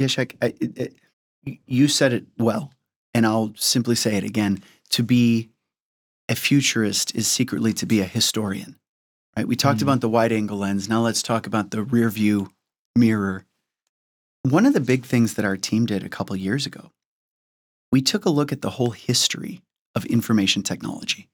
Yes, 0.00 0.18
I, 0.18 0.26
it, 0.42 0.78
it, 0.78 0.94
you 1.66 1.86
said 1.86 2.12
it 2.12 2.26
well, 2.38 2.72
and 3.14 3.24
I'll 3.24 3.52
simply 3.54 3.94
say 3.94 4.16
it 4.16 4.24
again. 4.24 4.62
To 4.90 5.02
be 5.02 5.50
a 6.28 6.34
futurist 6.34 7.14
is 7.14 7.26
secretly 7.26 7.72
to 7.74 7.86
be 7.86 8.00
a 8.00 8.04
historian, 8.04 8.76
right? 9.36 9.46
We 9.46 9.56
talked 9.56 9.78
Mhm. 9.80 9.82
about 9.82 10.00
the 10.00 10.08
wide 10.08 10.32
angle 10.32 10.58
lens. 10.58 10.88
Now 10.88 11.00
let's 11.02 11.22
talk 11.22 11.46
about 11.46 11.70
the 11.70 11.82
rear 11.82 12.10
view 12.10 12.52
mirror. 12.96 13.44
One 14.42 14.66
of 14.66 14.74
the 14.74 14.80
big 14.80 15.04
things 15.04 15.34
that 15.34 15.44
our 15.44 15.56
team 15.56 15.86
did 15.86 16.02
a 16.04 16.08
couple 16.08 16.34
years 16.36 16.66
ago, 16.66 16.90
we 17.92 18.00
took 18.02 18.24
a 18.24 18.30
look 18.30 18.52
at 18.52 18.62
the 18.62 18.70
whole 18.70 18.90
history 18.90 19.62
of 19.94 20.04
information 20.06 20.62
technology. 20.62 21.28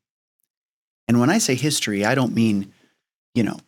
And 1.08 1.18
when 1.20 1.30
I 1.30 1.38
say 1.38 1.54
history, 1.54 2.04
I 2.04 2.14
don't 2.14 2.34
mean, 2.34 2.72
you 3.34 3.42
know, 3.42 3.58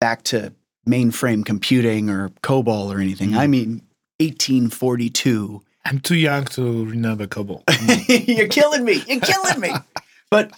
back 0.00 0.22
to 0.24 0.54
mainframe 0.88 1.44
computing 1.44 2.08
or 2.08 2.30
COBOL 2.42 2.92
or 2.94 3.00
anything. 3.00 3.30
Mhm. 3.30 3.36
I 3.38 3.46
mean 3.46 3.82
1842 4.20 5.62
I'm 5.84 6.00
too 6.00 6.16
young 6.16 6.44
to 6.46 6.84
remember 6.84 7.26
COBOL. 7.26 7.62
You're 8.28 8.48
killing 8.48 8.84
me. 8.84 9.02
You're 9.08 9.20
killing 9.20 9.60
me. 9.60 9.70
But, 10.30 10.52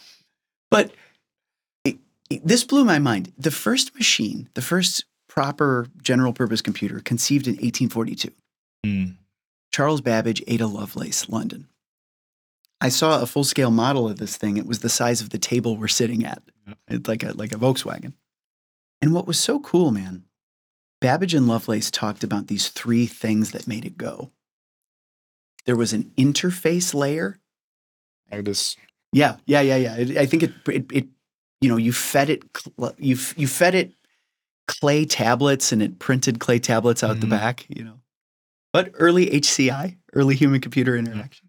but 0.70 0.92
it, 1.84 1.98
it- 2.28 2.46
this 2.46 2.64
blew 2.64 2.84
my 2.84 2.98
mind. 2.98 3.32
The 3.38 3.50
first 3.50 3.94
machine, 3.94 4.48
the 4.54 4.62
first 4.62 5.04
proper 5.28 5.86
general 6.02 6.32
purpose 6.32 6.60
computer, 6.60 7.00
conceived 7.00 7.46
in 7.46 7.52
1842. 7.54 8.30
Mm. 8.86 9.16
Charles 9.72 10.00
Babbage, 10.00 10.42
Ada 10.48 10.66
Lovelace, 10.66 11.28
London. 11.28 11.68
I 12.80 12.88
saw 12.88 13.20
a 13.20 13.26
full 13.26 13.44
scale 13.44 13.70
model 13.70 14.08
of 14.08 14.18
this 14.18 14.36
thing. 14.36 14.56
It 14.56 14.66
was 14.66 14.80
the 14.80 14.88
size 14.88 15.20
of 15.20 15.30
the 15.30 15.38
table 15.38 15.76
we're 15.76 15.86
sitting 15.88 16.24
at. 16.24 16.42
It's 16.88 17.06
like 17.08 17.22
a 17.22 17.32
like 17.32 17.52
a 17.52 17.56
Volkswagen. 17.56 18.14
And 19.02 19.12
what 19.14 19.26
was 19.26 19.38
so 19.38 19.60
cool, 19.60 19.90
man, 19.90 20.24
Babbage 21.00 21.34
and 21.34 21.46
Lovelace 21.46 21.90
talked 21.90 22.24
about 22.24 22.46
these 22.48 22.68
three 22.68 23.06
things 23.06 23.50
that 23.52 23.68
made 23.68 23.84
it 23.84 23.96
go. 23.98 24.30
There 25.66 25.76
was 25.76 25.92
an 25.92 26.10
interface 26.16 26.94
layer 26.94 27.38
Like 28.32 28.44
this. 28.46 28.76
Yeah, 29.12 29.36
yeah, 29.46 29.60
yeah, 29.60 29.76
yeah. 29.76 29.96
It, 29.96 30.16
I 30.16 30.26
think 30.26 30.42
it, 30.44 30.52
it, 30.68 30.92
it, 30.92 31.06
you 31.60 31.68
know, 31.68 31.76
you 31.76 31.92
fed 31.92 32.30
it, 32.30 32.42
you 32.98 33.16
you 33.36 33.46
fed 33.46 33.74
it 33.74 33.92
clay 34.68 35.04
tablets, 35.04 35.72
and 35.72 35.82
it 35.82 35.98
printed 35.98 36.38
clay 36.40 36.58
tablets 36.58 37.02
out 37.02 37.20
the 37.20 37.26
Mhm. 37.26 37.30
back. 37.30 37.66
You 37.68 37.84
know, 37.84 38.00
but 38.72 38.92
early 38.94 39.26
HCI, 39.30 39.96
early 40.14 40.34
human 40.36 40.60
computer 40.60 40.96
interaction. 40.96 41.48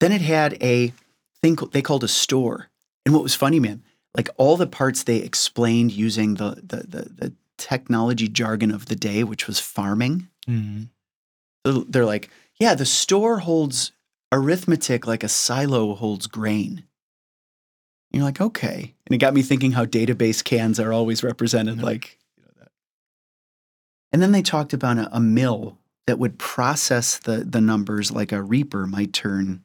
Then 0.00 0.12
it 0.12 0.20
had 0.22 0.56
a 0.62 0.92
thing 1.42 1.56
they 1.72 1.82
called 1.82 2.04
a 2.04 2.08
store, 2.08 2.70
and 3.04 3.14
what 3.14 3.22
was 3.22 3.34
funny, 3.34 3.60
man, 3.60 3.82
like 4.16 4.28
all 4.36 4.56
the 4.56 4.66
parts 4.66 5.02
they 5.04 5.18
explained 5.18 5.92
using 5.92 6.34
the 6.34 6.56
the 6.62 6.76
the, 6.88 7.02
the 7.14 7.32
technology 7.56 8.26
jargon 8.28 8.70
of 8.70 8.86
the 8.86 8.96
day, 8.96 9.22
which 9.22 9.46
was 9.46 9.60
farming. 9.60 10.28
Mm. 10.48 10.88
They're, 11.64 11.74
they're 11.88 12.06
like, 12.06 12.30
yeah, 12.58 12.74
the 12.74 12.86
store 12.86 13.40
holds 13.40 13.92
arithmetic 14.32 15.06
like 15.06 15.24
a 15.24 15.28
silo 15.28 15.94
holds 15.94 16.26
grain. 16.26 16.84
You're 18.12 18.24
like, 18.24 18.40
okay. 18.40 18.94
And 19.06 19.14
it 19.14 19.18
got 19.18 19.34
me 19.34 19.42
thinking 19.42 19.72
how 19.72 19.84
database 19.84 20.42
cans 20.42 20.80
are 20.80 20.92
always 20.92 21.22
represented 21.22 21.78
Yeah. 21.78 21.84
like, 21.84 22.18
you 22.36 22.42
know, 22.44 22.50
that. 22.58 22.72
And 24.12 24.20
then 24.20 24.32
they 24.32 24.42
talked 24.42 24.72
about 24.72 24.98
a, 24.98 25.08
a 25.16 25.20
mill 25.20 25.78
that 26.06 26.18
would 26.18 26.38
process 26.38 27.18
the, 27.18 27.38
the 27.44 27.60
numbers 27.60 28.10
like 28.10 28.32
a 28.32 28.42
reaper 28.42 28.86
might 28.86 29.12
turn, 29.12 29.64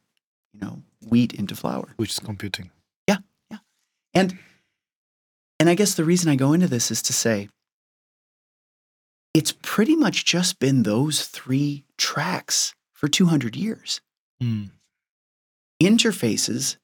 you 0.54 0.60
know, 0.60 0.84
wheat 1.10 1.34
into 1.34 1.56
flour. 1.56 1.93
Which 1.97 2.12
is 2.12 2.19
computing. 2.19 2.69
Yeah. 3.08 3.17
Yeah. 3.49 3.58
And 4.13 4.38
and 5.60 5.69
I 5.69 5.73
guess 5.75 5.95
the 5.95 6.04
reason 6.04 6.30
I 6.30 6.36
go 6.36 6.54
into 6.54 6.67
this 6.67 6.91
is 6.91 7.01
to 7.04 7.13
say 7.13 7.49
it's 9.34 9.54
pretty 9.62 9.95
much 9.95 10.25
just 10.25 10.60
been 10.60 10.84
those 10.84 11.25
three 11.25 11.86
tracks 11.97 12.75
for 12.93 13.08
200 13.08 13.56
years. 13.56 14.01
Mm. 14.41 14.69
interfaces 15.82 16.78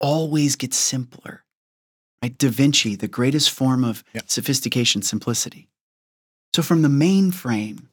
always 0.00 0.56
get 0.56 0.74
simpler. 0.74 1.44
Right? 2.22 2.36
Da 2.36 2.48
Vinci, 2.48 2.96
the 2.96 3.08
greatest 3.08 3.50
form 3.50 3.84
of 3.84 4.02
Yeah. 4.14 4.22
sophistication, 4.26 5.02
simplicity. 5.02 5.68
So 6.54 6.62
from 6.62 6.82
the 6.82 6.88
mainframe 6.88 7.86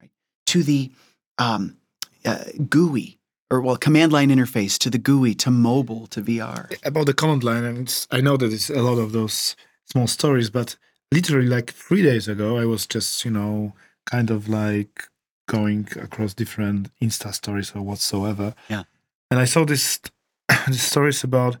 right, 0.00 0.10
to 0.46 0.62
the 0.62 0.90
um, 1.38 1.76
uh, 2.24 2.44
GUI, 2.68 3.18
or 3.50 3.60
well, 3.62 3.76
command 3.76 4.12
line 4.12 4.28
interface 4.30 4.78
to 4.78 4.90
the 4.90 4.98
GUI 4.98 5.34
to 5.36 5.50
mobile 5.50 6.06
to 6.08 6.20
VR. 6.22 6.70
About 6.84 7.06
the 7.06 7.14
command 7.14 7.42
line, 7.44 7.64
and 7.64 7.78
it's, 7.78 8.06
I 8.10 8.20
know 8.20 8.36
that 8.36 8.52
it's 8.52 8.68
a 8.70 8.82
lot 8.82 8.98
of 8.98 9.12
those 9.12 9.56
small 9.86 10.06
stories, 10.06 10.50
but 10.50 10.76
literally 11.12 11.48
like 11.48 11.72
three 11.72 12.02
days 12.02 12.28
ago, 12.28 12.58
I 12.58 12.66
was 12.66 12.86
just, 12.86 13.24
you 13.24 13.30
know, 13.30 13.72
kind 14.06 14.30
of 14.30 14.48
like 14.48 15.08
going 15.50 15.88
across 16.06 16.32
different 16.34 16.90
Insta 17.02 17.34
stories 17.34 17.72
or 17.74 17.82
whatsoever. 17.82 18.54
Yeah. 18.68 18.84
And 19.30 19.40
I 19.40 19.46
saw 19.46 19.64
this, 19.64 20.00
this 20.68 20.82
stories 20.82 21.24
about 21.24 21.56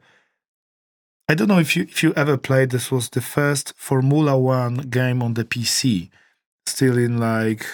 I 1.28 1.34
don't 1.34 1.46
know 1.46 1.60
if 1.60 1.76
you 1.76 1.82
if 1.84 2.02
you 2.02 2.12
ever 2.16 2.36
played 2.36 2.70
this 2.70 2.90
was 2.90 3.08
the 3.08 3.20
first 3.20 3.72
Formula 3.76 4.36
One 4.36 4.74
game 4.98 5.22
on 5.22 5.34
the 5.34 5.44
PC. 5.44 6.10
Still 6.66 6.98
in 6.98 7.18
like 7.18 7.64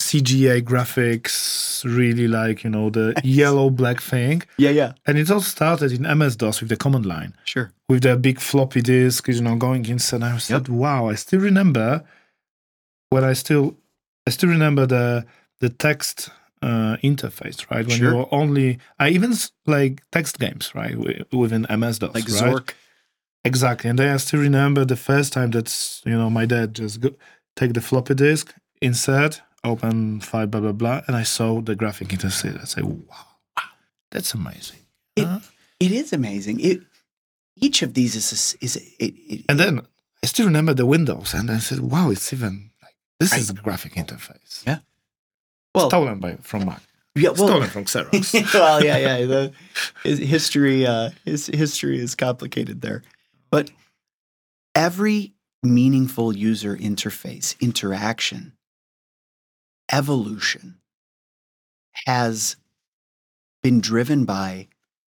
CGA 0.00 0.62
graphics, 0.62 1.84
really 1.84 2.26
like, 2.26 2.64
you 2.64 2.70
know, 2.70 2.88
the 2.90 3.20
yellow 3.24 3.68
black 3.70 4.00
thing. 4.00 4.42
Yeah, 4.56 4.70
yeah, 4.70 4.92
And 5.06 5.18
it 5.18 5.30
all 5.30 5.42
started 5.42 5.92
in 5.92 6.18
MS 6.18 6.36
DOS 6.36 6.60
with 6.60 6.70
the 6.70 6.76
command 6.76 7.06
line, 7.06 7.34
sure. 7.44 7.70
with 7.88 8.02
the 8.02 8.16
big 8.16 8.40
floppy 8.40 8.80
disk, 8.80 9.28
you 9.28 9.42
know, 9.42 9.56
going 9.56 9.84
inside. 9.86 10.22
I 10.22 10.38
said, 10.38 10.68
wow, 10.68 11.10
I 11.10 11.14
still 11.16 11.40
remember 11.40 12.02
when 13.10 13.24
I 13.24 13.34
still 13.34 13.76
I 14.26 14.30
still 14.30 14.50
remember 14.50 14.86
the 14.86 15.26
the 15.60 15.68
text 15.68 16.30
uh, 16.62 16.96
interface, 17.02 17.70
right? 17.70 17.86
When 17.86 17.96
Sure. 17.98 18.10
you 18.10 18.16
were 18.18 18.34
only 18.34 18.78
I 18.98 19.08
even 19.10 19.34
like 19.66 20.02
text 20.12 20.38
games, 20.38 20.74
right? 20.74 20.92
wi- 20.92 21.24
Within 21.32 21.66
MS 21.66 21.98
DOS, 21.98 22.14
Like 22.14 22.28
right? 22.28 22.54
Zork. 22.54 22.74
Exactly, 23.44 23.88
and 23.88 23.98
I 24.00 24.18
still 24.18 24.40
remember 24.40 24.84
the 24.84 24.96
first 24.96 25.32
time 25.32 25.50
that's 25.50 26.02
you 26.04 26.12
know 26.16 26.28
my 26.28 26.44
dad 26.46 26.74
just 26.74 27.00
go, 27.00 27.10
take 27.56 27.72
the 27.72 27.80
floppy 27.80 28.14
disk, 28.14 28.54
insert, 28.82 29.40
open 29.64 30.20
file, 30.20 30.46
blah 30.46 30.60
blah 30.60 30.72
blah, 30.72 31.00
and 31.06 31.16
I 31.16 31.22
saw 31.24 31.62
the 31.62 31.74
graphic 31.74 32.08
interface. 32.08 32.60
I 32.60 32.64
say, 32.64 32.82
wow, 32.82 33.26
wow, 33.56 33.70
that's 34.10 34.34
amazing. 34.34 34.80
It- 35.16 35.24
Huh? 35.26 35.40
It 35.80 35.92
is 35.92 36.12
amazing. 36.12 36.60
It 36.60 36.82
each 37.56 37.80
of 37.80 37.94
these 37.94 38.14
is 38.14 38.26
a 38.32 38.64
is 38.64 38.76
a- 38.76 39.04
it, 39.04 39.14
it, 39.32 39.44
And 39.48 39.58
then 39.58 39.80
I 40.22 40.26
still 40.26 40.44
remember 40.46 40.74
the 40.74 40.84
Windows, 40.84 41.32
and 41.32 41.50
I 41.50 41.58
said, 41.60 41.80
wow, 41.80 42.10
it's 42.10 42.30
even 42.34 42.69
this 43.20 43.36
is 43.36 43.50
a 43.50 43.54
graphic 43.54 43.94
interface. 43.94 44.66
Yeah. 44.66 44.78
well, 45.74 45.88
stolen 45.88 46.18
by 46.18 46.36
from 46.36 46.64
Mac, 46.64 46.82
yeah, 47.14 47.30
well, 47.30 47.48
stolen 47.48 47.68
from 47.68 47.84
Xerox. 47.84 48.54
well, 48.54 48.82
yeah, 48.82 48.96
yeah. 48.96 49.26
The 49.26 49.52
history, 50.04 50.86
uh, 50.86 51.10
his 51.24 51.46
history 51.46 51.98
is 51.98 52.14
complicated 52.14 52.80
there, 52.80 53.02
but 53.50 53.70
every 54.74 55.34
meaningful 55.62 56.34
user 56.34 56.76
interface 56.76 57.60
interaction 57.60 58.54
evolution 59.92 60.78
has 62.06 62.56
been 63.62 63.80
driven 63.80 64.24
by 64.24 64.68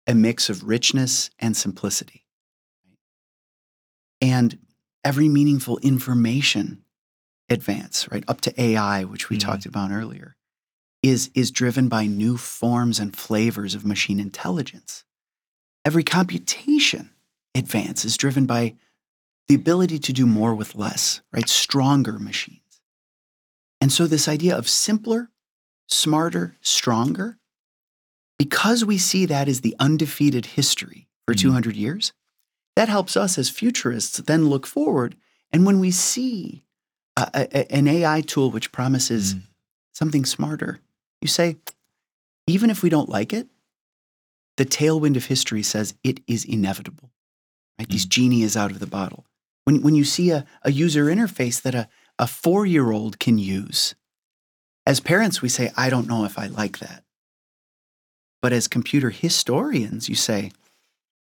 a 0.06 0.14
mix 0.14 0.48
of 0.48 0.62
richness 0.62 1.30
and 1.40 1.56
simplicity, 1.56 2.24
and 4.20 4.58
every 5.02 5.28
meaningful 5.28 5.78
information 5.78 6.84
advance, 7.48 8.09
right 8.11 8.24
up 8.28 8.40
to 8.42 8.61
AI, 8.61 9.04
which 9.04 9.28
we 9.30 9.37
Mhm. 9.37 9.40
talked 9.40 9.66
about 9.66 9.90
earlier 9.90 10.37
is 11.02 11.30
is 11.35 11.50
driven 11.50 11.88
by 11.88 12.06
new 12.06 12.37
forms 12.37 12.98
and 12.98 13.16
flavors 13.16 13.74
of 13.74 13.85
machine 13.85 14.18
intelligence. 14.18 15.04
Every 15.85 16.02
computation 16.02 17.11
advance 17.54 18.04
is 18.04 18.16
driven 18.16 18.46
by 18.46 18.76
the 19.46 19.54
ability 19.54 19.98
to 20.00 20.12
do 20.12 20.26
more 20.26 20.54
with 20.54 20.74
less, 20.74 21.20
right? 21.32 21.48
Stronger 21.48 22.18
machines. 22.18 22.80
And 23.80 23.92
so 23.92 24.06
this 24.06 24.26
idea 24.26 24.56
of 24.56 24.68
simpler, 24.68 25.30
smarter, 25.87 26.56
stronger, 26.61 27.38
because 28.38 28.85
we 28.85 28.98
see 28.98 29.24
that 29.26 29.48
as 29.48 29.61
the 29.61 29.76
undefeated 29.78 30.46
history 30.46 31.09
for 31.26 31.35
Mhm. 31.35 31.38
200 31.38 31.76
years, 31.76 32.12
that 32.74 32.88
helps 32.88 33.16
us 33.16 33.38
as 33.38 33.48
futurists 33.48 34.18
then 34.18 34.48
look 34.48 34.66
forward. 34.66 35.16
And 35.52 35.64
when 35.64 35.78
we 35.78 35.90
see 35.92 36.65
a, 37.16 37.31
a- 37.35 37.72
an 37.72 37.88
AI 37.88 38.20
tool 38.22 38.50
which 38.50 38.72
promises 38.72 39.35
Mm. 39.35 39.42
something 39.94 40.24
smarter. 40.24 40.81
You 41.22 41.29
say, 41.29 41.57
even 42.46 42.70
if 42.70 42.83
we 42.83 42.88
don't 42.90 43.09
like 43.09 43.33
it, 43.33 43.48
the 44.57 44.64
tailwind 44.66 45.16
of 45.16 45.26
history 45.26 45.62
says 45.62 45.94
it 46.05 46.20
is 46.26 46.44
inevitable. 46.44 47.11
Right? 47.79 47.88
These 47.88 48.07
genie 48.07 48.42
is 48.42 48.57
out 48.57 48.70
of 48.70 48.79
the 48.79 48.87
bottle. 48.87 49.24
When, 49.64 49.83
when 49.83 49.94
you 49.94 50.05
see 50.05 50.31
a, 50.31 50.44
a 50.62 50.70
user 50.70 51.07
interface 51.07 51.61
that 51.62 51.74
a, 51.74 51.88
a 52.18 52.26
four 52.26 52.64
year 52.66 52.90
old 52.92 53.18
can 53.18 53.38
use, 53.38 53.94
as 54.87 55.00
parents, 55.00 55.42
we 55.42 55.48
say, 55.48 55.72
I 55.76 55.90
don't 55.90 56.07
know 56.07 56.24
if 56.24 56.38
I 56.38 56.46
like 56.46 56.79
that. 56.79 57.02
But 58.42 58.52
as 58.52 58.68
computer 58.68 59.11
historians, 59.11 60.09
you 60.09 60.14
say, 60.14 60.52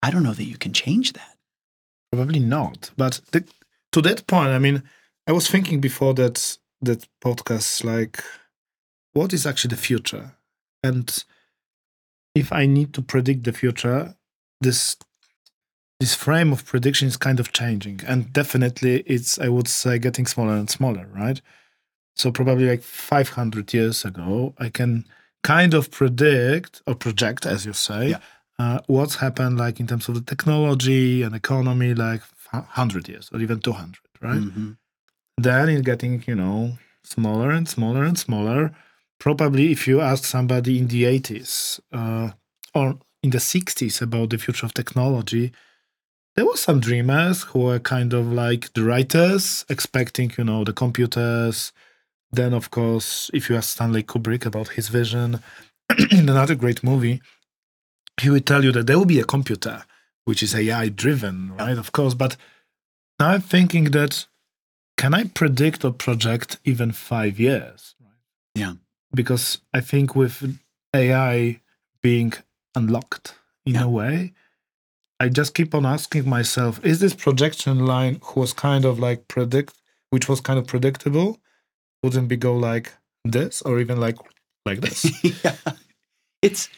I 0.02 0.10
don't 0.10 0.22
know 0.22 0.34
that 0.34 0.44
you 0.44 0.58
can 0.58 0.72
change 0.72 1.14
that. 1.14 1.36
Probably 2.12 2.40
not. 2.40 2.90
But 2.96 3.20
the, 3.32 3.44
to 3.92 4.02
that 4.02 4.26
point, 4.26 4.50
I 4.50 4.58
mean, 4.58 4.82
I 5.28 5.32
was 5.32 5.48
thinking 5.48 5.80
before 5.80 6.14
that 6.14 6.58
that 6.80 7.06
podcast, 7.20 7.84
like, 7.84 8.22
what 9.12 9.32
is 9.32 9.44
actually 9.46 9.70
the 9.74 9.82
future? 9.82 10.32
And 10.82 11.24
if 12.34 12.52
I 12.52 12.66
need 12.66 12.94
to 12.94 13.02
predict 13.02 13.44
the 13.44 13.52
future, 13.52 14.14
this 14.60 14.96
this 16.00 16.14
frame 16.14 16.52
of 16.52 16.64
prediction 16.64 17.08
is 17.08 17.16
kind 17.16 17.40
of 17.40 17.52
changing, 17.52 18.00
and 18.06 18.32
definitely 18.32 19.00
it's 19.06 19.38
I 19.38 19.48
would 19.48 19.68
say 19.68 19.98
getting 19.98 20.26
smaller 20.26 20.54
and 20.54 20.70
smaller, 20.70 21.06
right? 21.14 21.40
So 22.16 22.32
probably 22.32 22.66
like 22.68 22.82
500 22.82 23.74
years 23.74 24.04
ago, 24.04 24.54
I 24.58 24.70
can 24.70 25.04
kind 25.44 25.74
of 25.74 25.90
predict 25.90 26.82
or 26.86 26.94
project, 26.94 27.46
as 27.46 27.64
you 27.66 27.72
say, 27.74 28.10
Yeah. 28.10 28.18
uh, 28.58 28.80
what's 28.86 29.16
happened 29.16 29.58
like 29.58 29.78
in 29.78 29.86
terms 29.86 30.08
of 30.08 30.14
the 30.14 30.20
technology 30.22 31.22
and 31.22 31.34
economy, 31.34 31.94
like 31.94 32.22
100 32.52 33.08
years 33.08 33.28
or 33.32 33.40
even 33.40 33.60
200, 33.60 33.98
right? 34.22 34.40
Mhm. 34.40 34.76
Then 35.38 35.68
it's 35.68 35.82
getting, 35.82 36.24
you 36.26 36.34
know, 36.34 36.78
smaller 37.04 37.50
and 37.50 37.68
smaller 37.68 38.04
and 38.04 38.18
smaller. 38.18 38.72
Probably 39.20 39.70
if 39.72 39.86
you 39.86 40.00
ask 40.00 40.24
somebody 40.24 40.78
in 40.78 40.88
the 40.88 41.04
80s 41.04 41.80
uh, 41.92 42.32
or 42.74 42.98
in 43.22 43.30
the 43.30 43.38
60s 43.38 44.02
about 44.02 44.30
the 44.30 44.38
future 44.38 44.66
of 44.66 44.74
technology, 44.74 45.52
there 46.34 46.44
were 46.44 46.56
some 46.56 46.80
dreamers 46.80 47.42
who 47.42 47.60
were 47.60 47.78
kind 47.78 48.12
of 48.12 48.32
like 48.32 48.72
the 48.74 48.84
writers, 48.84 49.64
expecting, 49.68 50.32
you 50.36 50.44
know, 50.44 50.64
the 50.64 50.72
computers. 50.72 51.72
Then, 52.30 52.52
of 52.52 52.70
course, 52.70 53.30
if 53.32 53.48
you 53.48 53.56
ask 53.56 53.70
Stanley 53.70 54.02
Kubrick 54.02 54.44
about 54.44 54.68
his 54.68 54.88
vision 54.88 55.40
in 56.10 56.28
another 56.28 56.54
great 56.54 56.84
movie, 56.84 57.22
he 58.20 58.30
would 58.30 58.46
tell 58.46 58.64
you 58.64 58.72
that 58.72 58.86
there 58.86 58.98
will 58.98 59.04
be 59.06 59.20
a 59.20 59.24
computer 59.24 59.84
which 60.24 60.42
is 60.42 60.54
AI 60.54 60.90
driven, 60.90 61.54
right? 61.56 61.78
Of 61.78 61.92
course. 61.92 62.12
But 62.12 62.36
now 63.18 63.30
I'm 63.30 63.40
thinking 63.40 63.84
that 63.92 64.26
can 64.98 65.14
I 65.14 65.24
predict 65.24 65.84
or 65.84 65.92
project 65.92 66.58
even 66.64 66.92
five 66.92 67.38
years? 67.40 67.94
Yeah. 68.54 68.74
Because 69.14 69.58
I 69.72 69.80
think 69.80 70.14
with 70.14 70.58
AI 70.92 71.60
being 72.02 72.32
unlocked 72.74 73.34
in 73.64 73.74
Yeah. 73.74 73.84
a 73.84 73.88
way, 73.88 74.32
I 75.20 75.28
just 75.28 75.54
keep 75.54 75.74
on 75.74 75.86
asking 75.86 76.28
myself, 76.28 76.84
is 76.84 76.98
this 77.00 77.14
projection 77.14 77.76
line 77.86 78.18
who 78.22 78.40
was 78.40 78.52
kind 78.52 78.84
of 78.84 78.98
like 78.98 79.28
predict 79.28 79.74
which 80.10 80.28
was 80.28 80.40
kind 80.40 80.58
of 80.58 80.66
predictable, 80.66 81.38
wouldn't 82.02 82.28
be 82.28 82.36
go 82.36 82.56
like 82.56 82.92
this 83.36 83.62
or 83.62 83.78
even 83.80 84.00
like 84.00 84.16
like 84.66 84.80
this? 84.80 84.98
yeah. 85.44 85.56
It's 86.42 86.68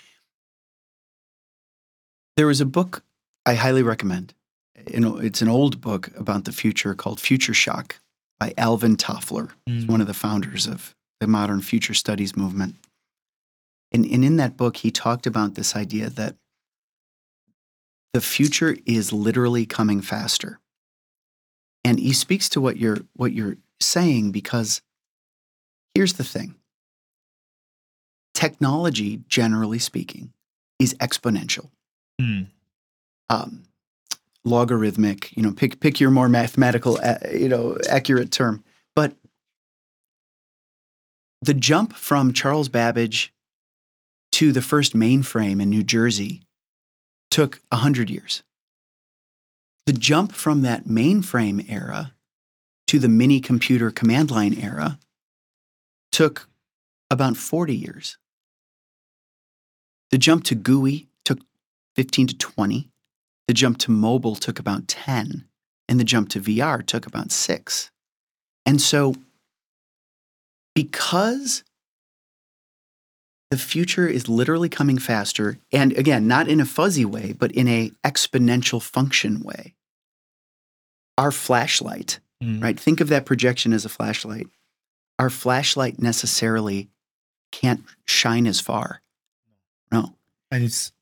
there 2.36 2.46
was 2.46 2.60
a 2.60 2.66
book 2.66 3.02
I 3.46 3.54
highly 3.54 3.82
recommend. 3.82 4.34
You 4.92 5.00
know, 5.00 5.16
it's 5.18 5.42
an 5.42 5.48
old 5.48 5.80
book 5.80 6.08
about 6.16 6.44
the 6.44 6.52
future 6.52 6.94
called 6.94 7.20
Future 7.20 7.54
Shock 7.54 8.00
by 8.40 8.54
Alvin 8.56 8.96
Toffler. 8.96 9.50
He's 9.66 9.86
one 9.86 10.00
of 10.00 10.06
the 10.06 10.14
founders 10.14 10.66
of 10.66 10.94
the 11.20 11.26
modern 11.26 11.60
future 11.60 11.94
studies 11.94 12.34
movement. 12.34 12.76
And, 13.92 14.06
and 14.06 14.24
in 14.24 14.36
that 14.36 14.56
book, 14.56 14.78
he 14.78 14.90
talked 14.90 15.26
about 15.26 15.54
this 15.54 15.76
idea 15.76 16.08
that 16.10 16.36
the 18.14 18.20
future 18.20 18.76
is 18.86 19.12
literally 19.12 19.66
coming 19.66 20.00
faster. 20.00 20.58
And 21.84 22.00
he 22.00 22.12
speaks 22.12 22.48
to 22.50 22.60
what 22.60 22.76
you're 22.78 22.98
what 23.14 23.32
you're 23.32 23.56
saying 23.80 24.32
because 24.32 24.80
here's 25.94 26.14
the 26.14 26.24
thing 26.24 26.54
technology, 28.34 29.22
generally 29.28 29.78
speaking, 29.78 30.32
is 30.78 30.94
exponential, 30.94 31.68
Hmm. 32.20 32.42
um, 33.28 33.64
logarithmic. 34.44 35.36
You 35.36 35.42
know, 35.42 35.52
pick 35.52 35.80
pick 35.80 36.00
your 36.00 36.10
more 36.10 36.28
mathematical, 36.28 36.98
uh, 37.02 37.18
you 37.32 37.48
know, 37.48 37.76
accurate 37.88 38.30
term. 38.30 38.64
But 38.94 39.14
the 41.42 41.54
jump 41.54 41.94
from 41.94 42.32
Charles 42.32 42.68
Babbage 42.68 43.32
to 44.32 44.52
the 44.52 44.62
first 44.62 44.94
mainframe 44.94 45.60
in 45.60 45.70
New 45.70 45.82
Jersey 45.82 46.42
took 47.30 47.60
hundred 47.72 48.10
years. 48.10 48.42
The 49.86 49.92
jump 49.92 50.32
from 50.32 50.62
that 50.62 50.84
mainframe 50.84 51.70
era 51.70 52.12
to 52.86 52.98
the 52.98 53.08
mini 53.08 53.40
computer 53.40 53.90
command 53.90 54.30
line 54.30 54.54
era 54.54 54.98
took 56.12 56.48
about 57.10 57.36
40 57.36 57.74
years. 57.74 58.18
The 60.10 60.18
jump 60.18 60.44
to 60.44 60.54
GUI 60.54 61.08
took 61.24 61.38
15 61.96 62.28
to 62.28 62.36
20. 62.36 62.89
The 63.50 63.54
jump 63.54 63.78
to 63.78 63.90
mobile 63.90 64.36
took 64.36 64.60
about 64.60 64.86
10. 64.86 65.44
And 65.88 65.98
the 65.98 66.04
jump 66.04 66.28
to 66.28 66.40
VR 66.40 66.86
took 66.86 67.04
about 67.04 67.32
six. 67.32 67.90
And 68.64 68.80
so, 68.80 69.16
because 70.76 71.64
the 73.50 73.56
future 73.56 74.06
is 74.06 74.28
literally 74.28 74.68
coming 74.68 74.98
faster, 74.98 75.58
and 75.72 75.90
again, 75.94 76.28
not 76.28 76.46
in 76.46 76.60
a 76.60 76.64
fuzzy 76.64 77.04
way, 77.04 77.32
but 77.32 77.50
in 77.50 77.66
a 77.66 77.90
exponential 78.04 78.80
function 78.80 79.40
way, 79.40 79.74
our 81.18 81.32
flashlight 81.32 82.20
Mm. 82.40 82.62
right? 82.62 82.78
Think 82.78 83.00
of 83.00 83.08
that 83.08 83.26
projection 83.26 83.72
as 83.72 83.84
a 83.84 83.88
flashlight. 83.88 84.46
Our 85.18 85.28
flashlight 85.28 85.98
necessarily 85.98 86.88
can't 87.50 87.82
shine 88.06 88.46
as 88.46 88.60
far. 88.60 89.02
No, 89.90 90.14
And 90.52 90.62
it's 90.62 90.92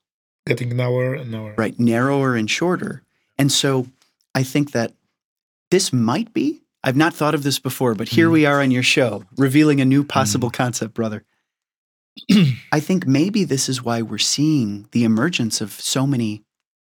getting 0.49 0.75
narrower 0.77 1.15
and 1.15 1.31
narrower. 1.31 1.55
right? 1.57 1.79
Narrower 1.79 2.35
and 2.37 2.51
shorter. 2.51 3.03
And 3.39 3.53
so 3.53 3.87
I 4.35 4.43
think 4.43 4.73
that 4.73 4.93
this 5.71 5.93
might 5.93 6.33
be 6.35 6.61
I've 6.85 6.97
not 6.97 7.13
thought 7.13 7.35
of 7.35 7.43
this 7.43 7.59
before, 7.59 7.95
but 7.97 8.09
here 8.09 8.29
Mm. 8.29 8.33
we 8.33 8.47
are 8.47 8.63
on 8.63 8.71
your 8.71 8.85
show, 8.85 9.25
revealing 9.37 9.81
a 9.81 9.85
new 9.85 10.05
possible 10.05 10.49
concept, 10.49 10.95
brother. 10.95 11.25
I 12.73 12.79
think 12.81 13.05
maybe 13.07 13.43
this 13.45 13.69
is 13.69 13.83
why 13.83 14.01
we're 14.01 14.19
seeing 14.19 14.87
the 14.93 15.03
emergence 15.05 15.61
of 15.61 15.73
so 15.73 16.07
many 16.07 16.45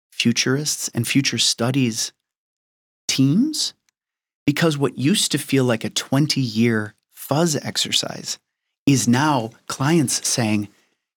futurists 0.10 0.89
and 0.95 1.06
future 1.06 1.38
studies 1.38 2.13
teams, 3.08 3.74
because 4.45 4.78
what 4.78 4.97
used 4.97 5.32
to 5.34 5.38
feel 5.38 5.65
like 5.65 5.84
a 5.84 5.89
20 5.89 6.39
year 6.39 6.95
fuzz 7.10 7.56
exercise 7.58 8.39
is 8.86 9.08
now 9.10 9.52
clients 9.67 10.26
saying, 10.28 10.69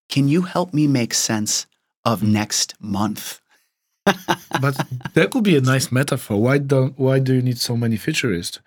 Can 0.08 0.26
you 0.28 0.42
help 0.42 0.74
me 0.74 0.86
make 0.88 1.14
sense 1.14 1.66
of 2.04 2.22
next 2.22 2.74
month? 2.80 3.40
but 4.04 4.76
that 5.14 5.30
could 5.30 5.44
be 5.44 5.56
a 5.56 5.60
nice 5.60 5.90
metaphor. 5.90 6.40
Why 6.40 6.58
don't 6.58 6.98
why 6.98 7.18
do 7.20 7.34
you 7.34 7.42
need 7.42 7.58
so 7.58 7.76
many 7.76 7.96
futurists? 7.96 8.60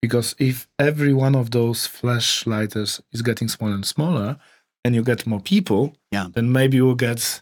Because 0.00 0.34
if 0.38 0.68
every 0.78 1.12
one 1.14 1.34
of 1.34 1.50
those 1.50 1.88
flashlighters 1.88 3.00
is 3.12 3.22
getting 3.22 3.48
smaller 3.48 3.74
and 3.74 3.86
smaller, 3.86 4.36
and 4.84 4.94
you 4.94 5.02
get 5.02 5.26
more 5.26 5.40
people, 5.40 5.96
Yeah. 6.12 6.28
then 6.34 6.52
maybe 6.52 6.76
you'll 6.76 6.94
get, 6.94 7.40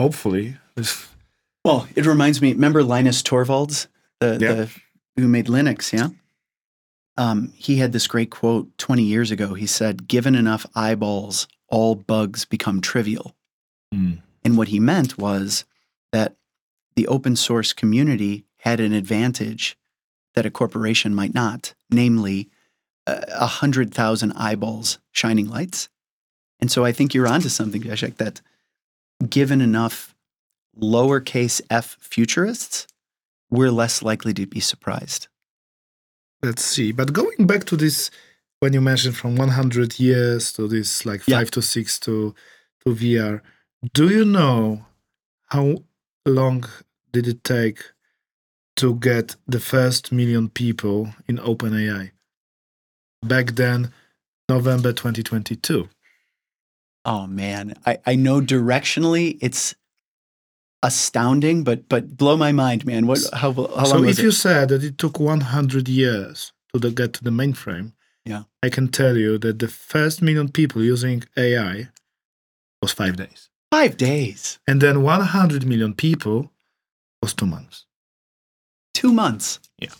hopefully, 0.00 0.56
this. 0.74 1.06
Well, 1.64 1.86
it 1.94 2.06
reminds 2.06 2.40
me. 2.40 2.52
Remember 2.52 2.82
Linus 2.82 3.22
Torvalds, 3.22 3.88
the, 4.20 4.38
Yeah. 4.40 4.54
the 4.54 4.70
who 5.16 5.28
made 5.28 5.46
Linux? 5.48 5.92
Yeah. 5.92 6.08
Um, 7.18 7.52
he 7.56 7.76
had 7.76 7.92
this 7.92 8.06
great 8.06 8.30
quote 8.30 8.68
20 8.78 9.02
years 9.02 9.30
ago. 9.30 9.54
He 9.54 9.66
said, 9.66 10.08
"Given 10.08 10.34
enough 10.34 10.64
eyeballs, 10.74 11.46
all 11.68 11.94
bugs 11.94 12.44
become 12.44 12.80
trivial." 12.80 13.34
Mm. 13.94 14.22
And 14.44 14.56
what 14.56 14.68
he 14.68 14.80
meant 14.80 15.18
was 15.18 15.64
that 16.12 16.36
the 16.96 17.06
open 17.08 17.36
source 17.36 17.72
community 17.72 18.44
had 18.58 18.80
an 18.80 18.92
advantage 18.92 19.76
that 20.34 20.46
a 20.46 20.50
corporation 20.50 21.14
might 21.14 21.34
not, 21.34 21.74
namely 21.90 22.48
uh, 23.06 23.20
a 23.28 23.46
hundred 23.46 23.92
thousand 23.94 24.32
eyeballs 24.32 24.98
shining 25.12 25.48
lights. 25.48 25.88
And 26.60 26.70
so 26.70 26.84
I 26.84 26.92
think 26.92 27.14
you're 27.14 27.28
onto 27.28 27.48
something, 27.48 27.82
Wiesiek, 27.82 28.16
that 28.16 28.40
given 29.28 29.60
enough 29.60 30.14
lowercase 30.80 31.60
f 31.70 31.96
futurists, 32.00 32.86
we're 33.50 33.70
less 33.70 34.02
likely 34.02 34.34
to 34.34 34.46
be 34.46 34.60
surprised. 34.60 35.28
Let's 36.42 36.64
see. 36.64 36.92
But 36.92 37.12
going 37.12 37.46
back 37.46 37.64
to 37.64 37.76
this, 37.76 38.10
when 38.60 38.72
you 38.72 38.80
mentioned 38.80 39.16
from 39.16 39.36
100 39.36 39.98
years 39.98 40.52
to 40.52 40.68
this 40.68 41.04
like 41.06 41.22
Yeah. 41.26 41.38
five 41.38 41.50
to 41.52 41.62
six 41.62 41.98
to 42.00 42.34
to 42.84 42.94
VR, 42.94 43.40
do 43.92 44.08
you 44.08 44.24
know 44.24 44.84
how 45.46 45.84
long 46.26 46.64
did 47.12 47.26
it 47.26 47.44
take 47.44 47.82
to 48.76 48.94
get 48.94 49.36
the 49.46 49.60
first 49.60 50.12
million 50.12 50.48
people 50.48 51.14
in 51.26 51.38
OpenAI? 51.38 52.10
Back 53.22 53.52
then, 53.52 53.92
November 54.48 54.92
2022. 54.92 55.88
Oh 57.04 57.26
man, 57.26 57.74
I, 57.86 57.98
I 58.06 58.14
know 58.16 58.40
directionally 58.40 59.38
it's 59.40 59.74
astounding, 60.82 61.64
but 61.64 61.88
but 61.88 62.16
blow 62.16 62.36
my 62.36 62.52
mind, 62.52 62.84
man. 62.84 63.06
What 63.06 63.20
how 63.32 63.52
how 63.52 63.84
so 63.84 64.04
if 64.04 64.18
you 64.18 64.30
said 64.30 64.68
that 64.68 64.84
it 64.84 64.98
took 64.98 65.18
100 65.18 65.88
years 65.88 66.52
to 66.72 66.78
the, 66.80 66.90
get 66.90 67.12
to 67.14 67.24
the 67.24 67.30
mainframe, 67.30 67.92
Yeah. 68.24 68.44
I 68.62 68.68
can 68.68 68.88
tell 68.88 69.16
you 69.16 69.38
that 69.38 69.58
the 69.58 69.68
first 69.68 70.22
million 70.22 70.50
people 70.50 70.82
using 70.82 71.24
AI 71.36 71.88
was 72.82 72.92
five 72.92 73.16
days. 73.16 73.48
Five 73.70 73.96
days, 73.96 74.58
And 74.66 74.80
then 74.80 75.02
100 75.02 75.66
million 75.66 75.94
people 75.94 76.50
was 77.22 77.34
two 77.34 77.46
months. 77.46 77.84
two 78.94 79.12
months. 79.12 79.60
Yeah. 79.78 79.92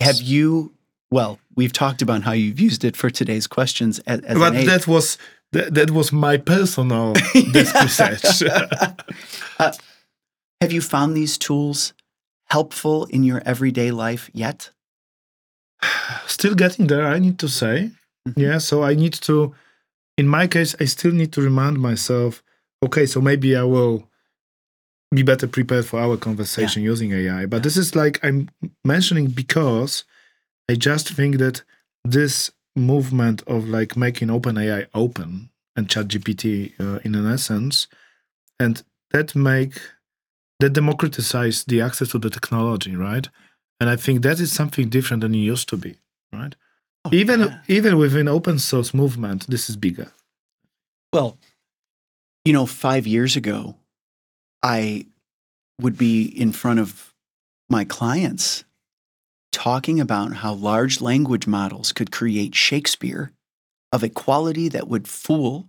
Have 0.00 0.20
you? 0.20 0.72
Well, 1.10 1.38
we've 1.56 1.72
talked 1.72 2.02
about 2.02 2.22
how 2.22 2.32
you've 2.32 2.60
used 2.60 2.84
it 2.84 2.96
for 2.96 3.10
today's 3.10 3.46
questions 3.48 3.98
as, 4.06 4.20
as 4.20 4.38
but 4.38 4.52
that 4.66 4.86
was 4.86 5.18
that, 5.52 5.74
that 5.74 5.90
was 5.90 6.12
my 6.12 6.36
personal 6.36 7.14
research. 7.34 8.42
Uh, 9.58 9.72
have 10.62 10.72
you 10.72 10.80
found 10.80 11.14
these 11.16 11.36
tools 11.38 11.92
helpful 12.46 13.06
in 13.06 13.24
your 13.24 13.42
everyday 13.44 13.90
life 13.90 14.30
yet? 14.32 14.70
still 16.26 16.54
getting 16.54 16.86
there, 16.86 17.06
I 17.06 17.18
need 17.18 17.38
to 17.40 17.48
say. 17.48 17.90
Mhm. 18.28 18.34
Yeah, 18.36 18.58
so 18.58 18.82
I 18.84 18.94
need 18.94 19.14
to, 19.28 19.54
in 20.16 20.28
my 20.28 20.46
case, 20.46 20.74
I 20.80 20.84
still 20.86 21.12
need 21.12 21.32
to 21.32 21.40
remind 21.42 21.78
myself 21.78 22.42
okay, 22.82 23.06
so 23.06 23.20
maybe 23.20 23.56
I 23.56 23.64
will 23.64 24.08
be 25.14 25.22
better 25.22 25.46
prepared 25.48 25.86
for 25.86 26.00
our 26.00 26.16
conversation 26.16 26.82
using 26.82 27.12
AI. 27.12 27.46
But 27.46 27.58
Yeah. 27.58 27.62
this 27.62 27.76
is 27.76 27.96
like 27.96 28.20
I'm 28.22 28.48
mentioning 28.84 29.28
because 29.28 30.04
I 30.70 30.76
just 30.76 31.08
think 31.10 31.38
that 31.38 31.62
this 32.04 32.50
movement 32.76 33.42
of 33.46 33.68
like 33.68 33.96
making 33.96 34.28
OpenAI 34.28 34.86
open 34.94 35.50
and 35.76 35.88
ChatGPT 35.88 36.72
uh, 36.78 37.00
in 37.04 37.14
an 37.14 37.26
essence, 37.26 37.88
and 38.58 38.82
that 39.10 39.34
make 39.34 39.80
that 40.60 40.72
democratize 40.74 41.64
the 41.64 41.80
access 41.80 42.08
to 42.10 42.18
the 42.18 42.30
technology, 42.30 42.94
right? 42.94 43.28
And 43.80 43.88
I 43.88 43.96
think 43.96 44.22
that 44.22 44.38
is 44.40 44.52
something 44.52 44.88
different 44.88 45.22
than 45.22 45.34
it 45.34 45.38
used 45.38 45.68
to 45.70 45.76
be, 45.76 45.96
right? 46.32 46.54
Oh, 47.04 47.10
even 47.12 47.40
yeah. 47.40 47.58
even 47.66 47.96
within 47.98 48.28
open 48.28 48.58
source 48.58 48.94
movement, 48.94 49.46
this 49.48 49.68
is 49.70 49.76
bigger. 49.76 50.12
Well, 51.12 51.38
you 52.44 52.52
know, 52.52 52.66
five 52.66 53.06
years 53.06 53.36
ago, 53.36 53.76
I 54.62 55.06
would 55.80 55.96
be 55.96 56.24
in 56.24 56.52
front 56.52 56.80
of 56.80 57.14
my 57.68 57.84
clients 57.84 58.64
talking 59.52 60.00
about 60.00 60.36
how 60.36 60.52
large 60.52 61.00
language 61.00 61.46
models 61.46 61.92
could 61.92 62.12
create 62.12 62.54
Shakespeare 62.54 63.32
of 63.92 64.02
a 64.02 64.08
quality 64.08 64.68
that 64.68 64.88
would 64.88 65.08
fool 65.08 65.68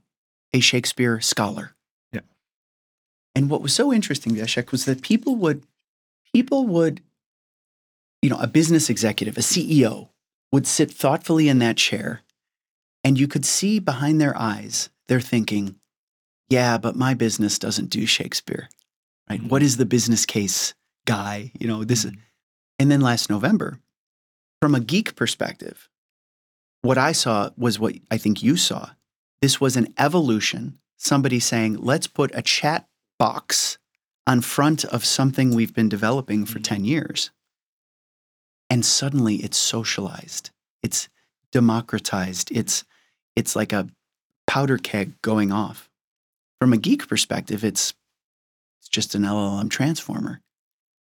a 0.53 0.59
Shakespeare 0.59 1.19
scholar. 1.19 1.75
Yeah. 2.11 2.21
And 3.35 3.49
what 3.49 3.61
was 3.61 3.73
so 3.73 3.91
interesting, 3.91 4.35
Wiesiek, 4.35 4.71
was 4.71 4.85
that 4.85 5.01
people 5.01 5.35
would, 5.35 5.63
people 6.33 6.67
would, 6.67 7.01
you 8.21 8.29
know, 8.29 8.39
a 8.39 8.47
business 8.47 8.89
executive, 8.89 9.37
a 9.37 9.41
CEO, 9.41 10.09
would 10.51 10.67
sit 10.67 10.91
thoughtfully 10.91 11.47
in 11.47 11.59
that 11.59 11.77
chair, 11.77 12.21
and 13.03 13.19
you 13.19 13.27
could 13.27 13.45
see 13.45 13.79
behind 13.79 14.21
their 14.21 14.37
eyes, 14.37 14.89
they're 15.07 15.19
thinking, 15.19 15.75
yeah, 16.51 16.77
but 16.77 16.95
my 16.97 17.13
business 17.13 17.57
doesn't 17.57 17.89
do 17.89 18.05
Shakespeare. 18.05 18.67
Right? 19.29 19.41
What 19.41 19.63
is 19.63 19.77
the 19.77 19.85
business 19.85 20.25
case 20.25 20.73
guy? 21.05 21.51
You 21.57 21.67
know, 21.67 21.83
this 21.85 22.03
is 22.03 22.11
and 22.77 22.91
then 22.91 22.99
last 23.01 23.29
November, 23.29 23.79
from 24.61 24.75
a 24.75 24.79
geek 24.81 25.15
perspective, 25.15 25.87
what 26.81 26.97
I 26.97 27.13
saw 27.13 27.51
was 27.57 27.79
what 27.79 27.95
I 28.09 28.17
think 28.17 28.43
you 28.43 28.57
saw. 28.57 28.89
This 29.41 29.61
was 29.61 29.77
an 29.77 29.93
evolution. 29.97 30.79
Somebody 30.97 31.39
saying, 31.39 31.77
let's 31.77 32.07
put 32.07 32.31
a 32.33 32.41
chat 32.41 32.87
box 33.17 33.77
on 34.27 34.41
front 34.41 34.83
of 34.85 35.05
something 35.05 35.55
we've 35.55 35.73
been 35.73 35.89
developing 35.89 36.45
for 36.45 36.59
Mhm. 36.59 36.63
10 36.63 36.85
years. 36.85 37.31
And 38.69 38.85
suddenly 38.85 39.37
it's 39.37 39.57
socialized. 39.57 40.49
It's 40.83 41.07
democratized. 41.51 42.51
It's 42.51 42.83
it's 43.35 43.55
like 43.55 43.71
a 43.71 43.87
powder 44.47 44.77
keg 44.77 45.21
going 45.21 45.51
off. 45.53 45.89
From 46.61 46.73
a 46.73 46.77
geek 46.77 47.07
perspective, 47.07 47.63
it's 47.63 47.95
it's 48.79 48.87
just 48.87 49.15
an 49.15 49.23
LLM 49.23 49.71
transformer. 49.71 50.41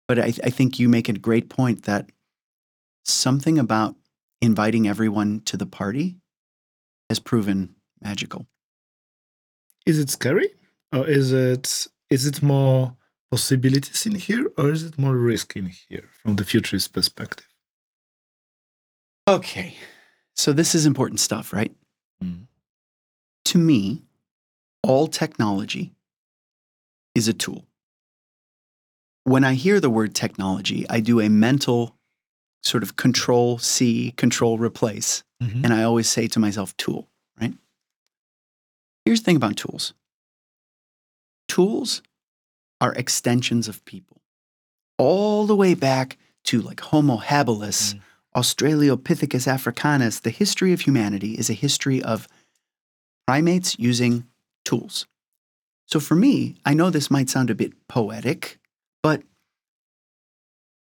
But 0.09 0.19
I, 0.19 0.33
I 0.43 0.51
think 0.51 0.81
you 0.81 0.89
make 0.89 1.09
a 1.09 1.13
great 1.13 1.49
point 1.49 1.85
that 1.85 2.11
something 3.05 3.57
about 3.57 3.95
inviting 4.41 4.89
everyone 4.89 5.43
to 5.43 5.57
the 5.57 5.65
party 5.65 6.17
has 7.09 7.21
proven 7.21 7.77
magical. 8.03 8.49
Is 9.87 10.01
it 10.01 10.11
scary, 10.11 10.51
or 10.93 11.07
is 11.07 11.33
it 11.33 11.87
is 12.11 12.27
it 12.27 12.43
more 12.43 12.97
possibilities 13.31 14.05
in 14.05 14.17
here, 14.17 14.51
or 14.59 14.73
is 14.73 14.83
it 14.83 14.99
more 14.99 15.17
risk 15.17 15.55
in 15.55 15.67
here 15.67 16.09
from 16.25 16.35
the 16.35 16.45
futurist 16.45 16.93
perspective? 16.93 17.47
Okay. 19.29 19.77
So 20.35 20.53
this 20.53 20.75
is 20.75 20.87
important 20.87 21.21
stuff, 21.21 21.53
right? 21.53 21.73
Mm. 22.21 22.49
To 23.45 23.59
me, 23.59 24.06
all 24.87 25.09
technology 25.09 25.93
is 27.15 27.29
a 27.29 27.33
tool. 27.33 27.65
When 29.25 29.43
I 29.43 29.55
hear 29.55 29.81
the 29.81 29.91
word 29.91 30.15
technology, 30.15 30.87
I 30.89 31.01
do 31.01 31.21
a 31.21 31.29
mental 31.29 31.97
sort 32.63 32.83
of 32.83 32.97
control 32.97 33.59
C, 33.59 34.13
control 34.17 34.59
replace. 34.59 35.25
Mhm. 35.43 35.65
And 35.65 35.73
I 35.73 35.83
always 35.83 36.09
say 36.09 36.29
to 36.29 36.39
myself, 36.39 36.77
tool, 36.77 37.09
right? 37.41 37.55
Here's 39.05 39.21
the 39.21 39.25
thing 39.25 39.37
about 39.37 39.57
tools 39.57 39.93
tools 41.49 42.03
are 42.81 42.93
extensions 42.95 43.69
of 43.69 43.85
people, 43.85 44.21
all 44.99 45.47
the 45.47 45.57
way 45.57 45.75
back 45.75 46.19
to 46.45 46.61
like 46.61 46.81
Homo 46.81 47.19
habilis, 47.19 47.95
Mm. 47.95 48.01
Australopithecus 48.37 49.47
africanus. 49.49 50.21
The 50.21 50.31
history 50.31 50.73
of 50.73 50.83
humanity 50.83 51.39
is 51.39 51.49
a 51.49 51.55
history 51.55 52.03
of 52.03 52.29
primates 53.27 53.79
using 53.79 54.27
tools. 54.67 55.07
So 55.87 56.01
for 56.01 56.15
me, 56.15 56.57
I 56.65 56.75
know 56.75 56.91
this 56.91 57.11
might 57.11 57.31
sound 57.31 57.49
a 57.49 57.55
bit 57.55 57.73
poetic, 57.89 58.59
but 59.03 59.23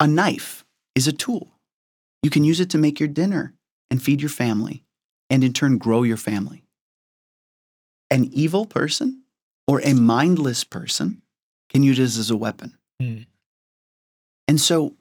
a 0.01 0.07
knife 0.07 0.65
is 0.95 1.07
a 1.07 1.13
tool. 1.13 1.53
You 2.23 2.31
can 2.31 2.45
use 2.45 2.61
it 2.61 2.71
to 2.71 2.79
make 2.79 2.99
your 2.99 3.09
dinner 3.09 3.55
and 3.91 4.03
feed 4.03 4.21
your 4.21 4.31
family, 4.31 4.85
and 5.31 5.45
in 5.45 5.53
turn, 5.53 5.79
grow 5.79 6.03
your 6.03 6.17
family. 6.17 6.65
An 8.11 8.25
evil 8.33 8.67
person 8.67 9.23
or 9.69 9.81
a 9.85 9.95
mindless 9.95 10.65
person 10.65 11.23
can 11.71 11.83
use 11.83 11.99
this 11.99 12.19
as 12.19 12.31
a 12.31 12.37
weapon. 12.37 12.77
Hmm. 13.01 13.23
And 14.49 14.61
so, 14.61 14.95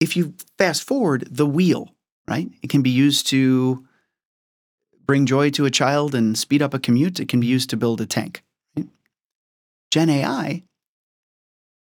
if 0.00 0.16
you 0.16 0.34
fast 0.56 0.84
forward 0.84 1.26
the 1.30 1.46
wheel, 1.46 1.94
right, 2.28 2.48
it 2.62 2.70
can 2.70 2.82
be 2.82 2.90
used 2.90 3.26
to 3.28 3.87
bring 5.08 5.24
joy 5.24 5.48
to 5.48 5.64
a 5.64 5.70
child 5.70 6.14
and 6.14 6.38
speed 6.38 6.62
up 6.62 6.74
a 6.74 6.78
commute. 6.78 7.18
It 7.18 7.28
can 7.28 7.40
be 7.40 7.46
used 7.46 7.70
to 7.70 7.76
build 7.76 8.00
a 8.00 8.06
tank. 8.06 8.44
Right? 8.76 8.86
Gen 9.90 10.10
AI, 10.10 10.62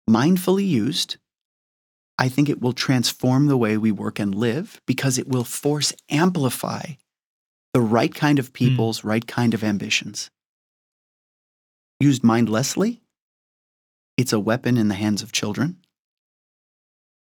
mindfully 0.09 0.68
used, 0.68 1.16
I 2.18 2.28
think 2.28 2.48
it 2.48 2.61
will 2.61 2.74
transform 2.74 3.46
the 3.46 3.56
way 3.56 3.78
we 3.78 3.90
work 3.90 4.18
and 4.18 4.34
live 4.34 4.80
because 4.86 5.18
it 5.18 5.26
will 5.26 5.44
force 5.44 5.94
amplify 6.11 6.82
the 7.72 7.80
right 7.80 8.14
kind 8.14 8.38
of 8.38 8.48
hmm. 8.48 8.54
people's 8.54 9.02
right 9.02 9.26
kind 9.26 9.54
of 9.54 9.64
ambitions. 9.64 10.30
Used 12.00 12.22
mindlessly, 12.22 13.00
it's 14.16 14.32
a 14.32 14.40
weapon 14.40 14.76
in 14.76 14.88
the 14.88 14.94
hands 14.94 15.22
of 15.22 15.32
children, 15.32 15.78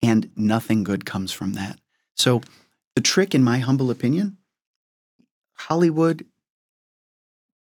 and 0.03 0.31
nothing 0.37 0.85
good 0.85 1.05
comes 1.05 1.33
from 1.33 1.53
that. 1.53 1.79
So, 2.16 2.41
the 2.95 3.03
trick, 3.03 3.35
in 3.35 3.45
my 3.45 3.59
humble 3.59 3.91
opinion, 3.91 4.39
Hollywood, 5.57 6.25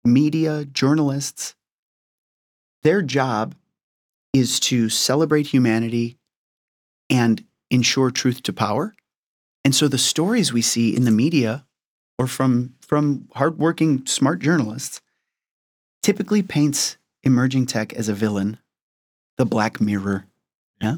media, 0.04 0.66
journalists, 0.66 1.56
their 2.84 3.02
job 3.02 3.56
is 4.34 4.60
to 4.60 4.90
celebrate 4.90 5.48
humanity 5.48 6.18
and 7.10 7.44
ensure 7.70 8.12
truth 8.12 8.44
to 8.44 8.54
power. 8.54 8.94
And 9.66 9.76
so 9.76 9.88
the 9.88 9.98
stories 9.98 10.54
we 10.54 10.62
see 10.62 10.96
in 10.96 11.04
the 11.06 11.12
media 11.12 11.66
or 12.18 12.28
from, 12.28 12.76
from 12.82 13.28
hardworking, 13.34 14.06
smart 14.06 14.40
journalists 14.40 15.02
typically 16.04 16.42
paints 16.42 16.98
emerging 17.24 17.66
tech 17.66 17.94
as 17.94 18.08
a 18.08 18.14
villain, 18.14 18.58
the 19.38 19.46
black 19.46 19.82
mirror. 19.82 20.26
Yeah. 20.82 20.98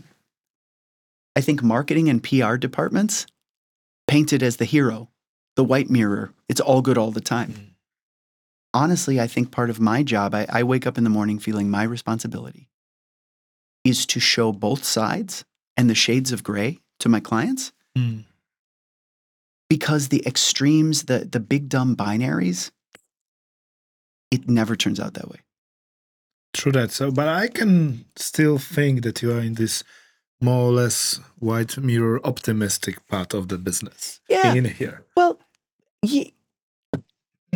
I 1.36 1.42
think 1.42 1.64
marketing 1.64 2.10
and 2.10 2.24
PR 2.24 2.56
departments 2.56 3.26
paint 4.08 4.34
it 4.34 4.44
as 4.44 4.58
the 4.58 4.66
hero, 4.66 5.10
the 5.60 5.64
white 5.66 5.90
mirror. 5.90 6.32
It's 6.48 6.62
all 6.62 6.82
good 6.82 6.98
all 6.98 7.12
the 7.12 7.20
time. 7.20 7.52
Mm. 7.52 7.66
Honestly, 8.74 9.20
I 9.20 9.28
think 9.28 9.52
part 9.52 9.70
of 9.70 9.82
my 9.82 10.04
job, 10.04 10.34
I, 10.34 10.46
I 10.48 10.64
wake 10.64 10.88
up 10.88 10.98
in 10.98 11.04
the 11.04 11.10
morning 11.10 11.38
feeling 11.38 11.70
my 11.70 11.84
responsibility 11.84 12.70
is 13.84 14.06
to 14.06 14.22
show 14.22 14.54
both 14.54 14.86
sides 14.86 15.44
and 15.76 15.90
the 15.90 15.96
shades 15.96 16.32
of 16.32 16.46
gray 16.46 16.80
to 17.02 17.10
my 17.10 17.20
clients 17.20 17.74
Hmm. 17.98 18.20
because 19.68 20.08
the 20.08 20.24
extremes, 20.26 21.04
the, 21.04 21.28
the 21.30 21.42
big 21.42 21.68
dumb 21.68 21.94
binaries, 21.98 22.72
it 24.32 24.48
never 24.48 24.78
turns 24.78 25.00
out 25.00 25.16
that 25.16 25.28
way. 25.30 25.40
True 26.54 26.72
that. 26.72 26.92
So, 26.92 27.12
but 27.12 27.28
I 27.28 27.48
can 27.48 28.06
still 28.16 28.60
think 28.60 29.02
that 29.04 29.22
you 29.22 29.34
are 29.34 29.42
in 29.42 29.56
this 29.56 29.84
more 30.40 30.70
or 30.70 30.72
less 30.72 31.20
white 31.40 31.78
mirror 31.78 32.22
optimistic 32.24 33.06
part 33.10 33.34
of 33.34 33.50
the 33.50 33.58
business. 33.58 34.22
Yeah. 34.30 34.54
In 34.54 34.64
here. 34.66 35.04
Well, 35.18 35.38
ye- 36.04 36.34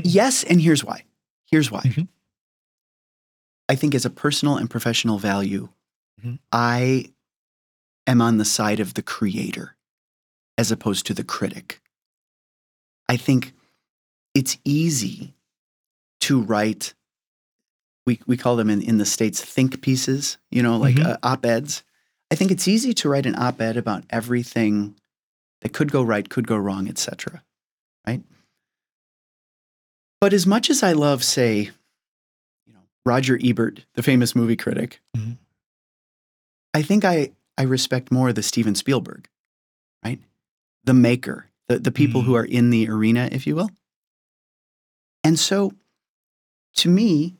yes, 0.03 0.43
and 0.43 0.61
here's 0.61 0.83
why. 0.83 1.05
Here's 1.49 1.71
why. 1.71 1.81
Mhm. 1.81 2.07
I 3.69 3.75
think 3.75 3.95
as 3.95 4.05
a 4.05 4.09
personal 4.09 4.57
and 4.57 4.69
professional 4.69 5.17
value, 5.19 5.69
Mhm. 6.21 6.39
I 6.51 7.11
am 8.07 8.21
on 8.21 8.37
the 8.37 8.45
side 8.45 8.79
of 8.79 8.93
the 8.95 9.01
creator 9.03 9.75
as 10.57 10.71
opposed 10.71 11.05
to 11.07 11.13
the 11.13 11.23
critic. 11.23 11.81
I 13.09 13.17
think 13.17 13.53
it's 14.33 14.57
easy 14.65 15.35
to 16.21 16.41
write 16.41 16.93
we, 18.05 18.19
we 18.25 18.35
call 18.35 18.57
them 18.57 18.69
in, 18.69 18.81
in 18.81 18.97
the 18.97 19.05
states 19.05 19.41
think 19.41 19.81
pieces 19.81 20.37
you 20.51 20.61
know 20.61 20.75
like 20.77 20.95
Mhm. 20.95 21.05
uh, 21.05 21.17
op-eds 21.23 21.83
i 22.31 22.35
think 22.35 22.51
it's 22.51 22.67
easy 22.67 22.93
to 22.93 23.07
write 23.07 23.25
an 23.25 23.35
op-ed 23.37 23.77
about 23.77 24.03
everything 24.09 24.95
that 25.61 25.71
could 25.71 25.89
go 25.91 26.01
right 26.03 26.29
could 26.29 26.45
go 26.47 26.57
wrong 26.57 26.89
etc 26.89 27.43
right 28.05 28.21
but 30.23 30.31
as 30.33 30.47
much 30.47 30.69
as 30.69 30.81
i 30.83 30.93
love 30.93 31.21
say 31.23 31.69
you 32.65 32.73
know 32.73 32.79
roger 33.05 33.37
ebert 33.43 33.85
the 33.95 34.03
famous 34.03 34.33
movie 34.35 34.55
critic 34.55 35.01
Mhm. 35.17 35.37
i 36.73 36.81
think 36.81 37.03
i 37.03 37.31
i 37.57 37.63
respect 37.63 38.11
more 38.11 38.31
the 38.31 38.41
steven 38.43 38.73
spielberg 38.75 39.27
right 40.05 40.19
the 40.85 40.93
maker 40.93 41.49
the, 41.67 41.79
the 41.79 41.91
people 41.91 42.21
who 42.21 42.35
are 42.35 42.45
in 42.45 42.69
the 42.69 42.87
arena 42.89 43.27
if 43.31 43.45
you 43.47 43.55
will 43.55 43.69
and 45.23 45.37
so 45.37 45.73
to 46.75 46.87
me 46.89 47.35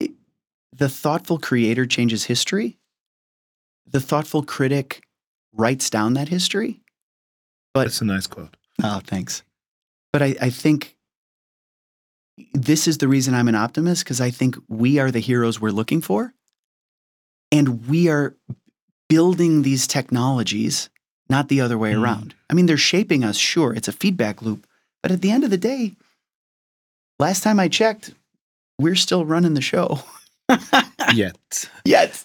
it, 0.00 0.10
the 0.76 0.88
thoughtful 0.90 1.38
creator 1.38 1.86
changes 1.86 2.24
history 2.24 2.76
the 3.86 4.00
thoughtful 4.00 4.42
critic 4.42 5.02
writes 5.54 5.88
down 5.88 6.12
that 6.12 6.28
history 6.28 6.80
But- 7.72 7.84
That's 7.84 8.02
a 8.02 8.04
nice 8.04 8.26
quote. 8.26 8.54
Oh, 8.82 9.00
thanks. 9.04 9.42
But 10.12 10.22
I, 10.22 10.36
I 10.42 10.50
think 10.50 10.96
this 12.54 12.86
is 12.88 12.98
the 12.98 13.08
reason 13.08 13.34
I'm 13.34 13.48
an 13.48 13.54
optimist 13.54 14.04
because 14.04 14.20
I 14.20 14.30
think 14.30 14.56
we 14.68 14.98
are 14.98 15.10
the 15.10 15.20
heroes 15.20 15.60
we're 15.60 15.70
looking 15.70 16.00
for. 16.00 16.32
And 17.50 17.86
we 17.88 18.08
are 18.08 18.34
building 19.08 19.62
these 19.62 19.86
technologies, 19.86 20.90
not 21.30 21.48
the 21.48 21.60
other 21.60 21.78
way 21.78 21.92
Mm. 21.92 22.02
around. 22.02 22.34
I 22.50 22.54
mean, 22.54 22.66
they're 22.66 22.76
shaping 22.76 23.24
us, 23.24 23.36
sure, 23.36 23.72
it's 23.74 23.88
a 23.88 23.92
feedback 23.92 24.42
loop. 24.42 24.66
But 25.02 25.12
at 25.12 25.20
the 25.22 25.30
end 25.30 25.44
of 25.44 25.50
the 25.50 25.56
day, 25.56 25.96
last 27.18 27.42
time 27.42 27.58
I 27.60 27.68
checked, 27.68 28.12
we're 28.78 28.96
still 28.96 29.24
running 29.24 29.54
the 29.54 29.62
show. 29.62 30.00
Yet. 31.14 31.70
yes. 31.84 32.24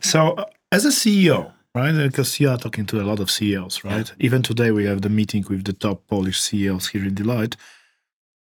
So, 0.00 0.32
uh, 0.32 0.44
as 0.72 0.84
a 0.84 0.88
CEO, 0.90 1.52
right? 1.74 1.92
Because 1.96 2.40
you 2.40 2.48
are 2.50 2.58
talking 2.58 2.86
to 2.86 3.00
a 3.00 3.04
lot 3.04 3.20
of 3.20 3.30
CEOs, 3.30 3.84
right? 3.84 4.12
Even 4.18 4.42
today, 4.42 4.70
we 4.70 4.84
have 4.86 5.02
the 5.02 5.08
meeting 5.08 5.44
with 5.48 5.64
the 5.64 5.72
top 5.72 6.06
Polish 6.06 6.40
CEOs 6.40 6.88
here 6.88 7.04
in 7.04 7.14
Deloitte. 7.14 7.56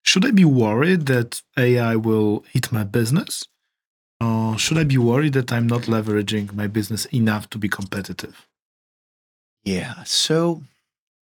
Should 0.06 0.24
I 0.24 0.30
be 0.30 0.44
worried 0.44 1.06
that 1.06 1.42
AI 1.58 1.96
will 1.96 2.44
hit 2.52 2.70
my 2.70 2.84
business? 2.84 3.44
Or 4.20 4.56
should 4.56 4.78
I 4.78 4.84
be 4.84 4.98
worried 4.98 5.34
that 5.34 5.52
I'm 5.52 5.66
not 5.66 5.82
leveraging 5.82 6.54
my 6.54 6.68
business 6.68 7.04
enough 7.06 7.50
to 7.50 7.58
be 7.58 7.68
competitive? 7.68 8.46
Yeah. 9.64 10.04
So 10.04 10.62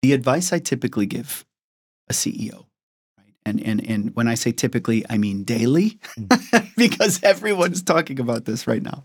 the 0.01 0.13
advice 0.15 0.53
I 0.53 0.59
typically 0.59 1.07
give 1.07 1.45
a 2.09 2.13
CEO, 2.13 2.67
right? 3.19 3.35
And 3.45 3.61
and 3.61 3.87
and 3.89 4.17
when 4.17 4.27
I 4.27 4.35
say 4.35 4.53
typically, 4.53 5.05
I 5.09 5.19
mean 5.19 5.45
daily, 5.45 6.01
because 6.77 7.23
everyone's 7.23 7.83
talking 7.83 8.19
about 8.19 8.47
this 8.47 8.67
right 8.67 8.83
now. 8.83 9.05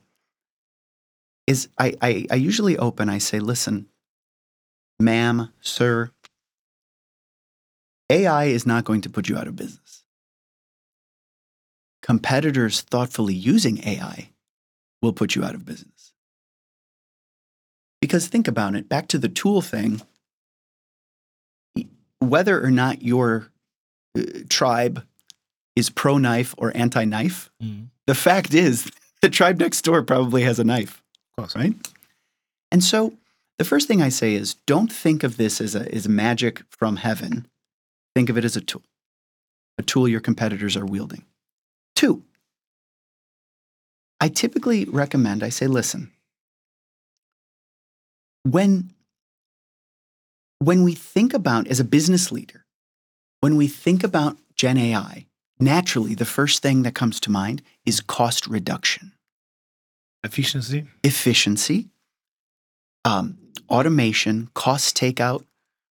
Is 1.45 1.69
I, 1.77 1.93
I 2.01 2.25
I 2.31 2.35
usually 2.35 2.77
open, 2.77 3.09
I 3.09 3.19
say, 3.19 3.39
listen, 3.39 3.87
ma'am, 4.99 5.53
sir, 5.61 6.11
AI 8.09 8.45
is 8.45 8.65
not 8.65 8.85
going 8.85 9.01
to 9.01 9.09
put 9.09 9.27
you 9.27 9.37
out 9.37 9.47
of 9.47 9.55
business. 9.55 10.03
Competitors 12.01 12.81
thoughtfully 12.81 13.33
using 13.33 13.85
AI 13.85 14.29
will 15.01 15.13
put 15.13 15.35
you 15.35 15.43
out 15.43 15.55
of 15.55 15.65
business. 15.65 16.13
Because 17.99 18.27
think 18.27 18.47
about 18.47 18.75
it, 18.75 18.87
back 18.87 19.07
to 19.09 19.17
the 19.17 19.27
tool 19.27 19.61
thing, 19.61 20.01
whether 22.19 22.63
or 22.63 22.71
not 22.71 23.01
your 23.01 23.49
uh, 24.17 24.21
tribe 24.49 25.03
is 25.75 25.89
pro 25.89 26.17
knife 26.17 26.55
or 26.57 26.71
anti 26.75 27.03
knife, 27.05 27.49
the 28.05 28.15
fact 28.15 28.53
is 28.53 28.89
the 29.21 29.29
tribe 29.29 29.59
next 29.59 29.81
door 29.81 30.01
probably 30.03 30.43
has 30.43 30.59
a 30.59 30.63
knife, 30.63 31.03
Of 31.37 31.43
course. 31.43 31.55
right? 31.55 31.73
And 32.71 32.83
so 32.83 33.13
the 33.57 33.65
first 33.65 33.87
thing 33.87 34.01
I 34.01 34.09
say 34.09 34.33
is 34.35 34.53
don't 34.65 34.91
think 34.91 35.23
of 35.23 35.37
this 35.37 35.59
as, 35.59 35.75
a, 35.75 35.93
as 35.93 36.07
magic 36.07 36.61
from 36.69 36.97
heaven. 36.97 37.47
Think 38.17 38.31
of 38.31 38.37
it 38.39 38.45
as 38.45 38.57
a 38.57 38.61
tool, 38.61 38.81
a 39.77 39.83
tool 39.83 40.07
your 40.07 40.21
competitors 40.21 40.75
are 40.75 40.87
wielding. 40.87 41.23
Two, 41.95 42.23
I 44.19 44.27
typically 44.27 44.85
recommend, 44.85 45.43
I 45.43 45.49
say, 45.49 45.67
listen, 45.67 46.11
when, 48.41 48.89
when 50.57 50.81
we 50.81 50.95
think 50.95 51.35
about, 51.35 51.67
as 51.67 51.79
a 51.79 51.83
business 51.83 52.31
leader, 52.31 52.65
when 53.41 53.55
we 53.55 53.67
think 53.67 54.03
about 54.03 54.35
Gen 54.55 54.79
AI, 54.79 55.27
naturally 55.59 56.15
the 56.15 56.25
first 56.25 56.63
thing 56.63 56.81
that 56.81 56.95
comes 56.95 57.19
to 57.19 57.29
mind 57.29 57.61
is 57.85 58.01
cost 58.01 58.47
reduction 58.47 59.13
Efficiency? 60.23 60.87
efficiency, 61.03 61.89
um, 63.05 63.37
automation, 63.69 64.49
cost 64.55 64.97
takeout, 64.97 65.43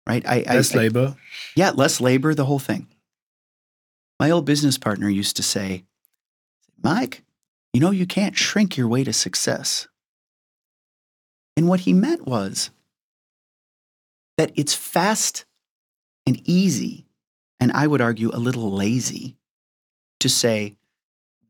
right? 0.07 0.27
I, 0.27 0.45
I- 0.49 0.55
Less 0.55 0.75
I- 0.75 0.79
labor? 0.79 1.17
yeah, 1.57 1.71
less 1.71 2.01
labor, 2.01 2.35
the 2.35 2.45
whole 2.47 2.59
thing. 2.59 2.89
My 4.21 4.31
old 4.31 4.45
business 4.47 4.79
partner 4.79 5.09
used 5.09 5.37
to 5.37 5.43
say, 5.43 5.85
Mike, 6.83 7.23
you 7.73 7.81
know, 7.81 7.91
you 7.91 8.07
can't 8.07 8.37
shrink 8.37 8.77
your 8.77 8.87
way 8.89 9.03
to 9.05 9.13
success. 9.13 9.89
And 11.57 11.69
what 11.69 11.81
he 11.81 11.93
meant 11.93 12.27
was, 12.27 12.71
that 14.39 14.53
it's 14.55 14.75
fast 14.75 15.45
and 16.27 16.41
easy, 16.49 17.07
and 17.61 17.71
I 17.73 17.87
would 17.87 18.01
argue 18.01 18.31
a 18.33 18.39
little 18.39 18.71
lazy, 18.73 19.37
to 20.21 20.29
say 20.29 20.77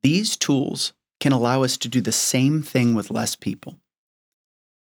these 0.02 0.36
tools 0.36 0.92
can 1.20 1.32
allow 1.32 1.62
us 1.62 1.76
to 1.78 1.88
do 1.88 2.00
the 2.00 2.10
same 2.12 2.62
thing 2.62 2.94
with 2.94 3.10
less 3.10 3.36
people. 3.36 3.78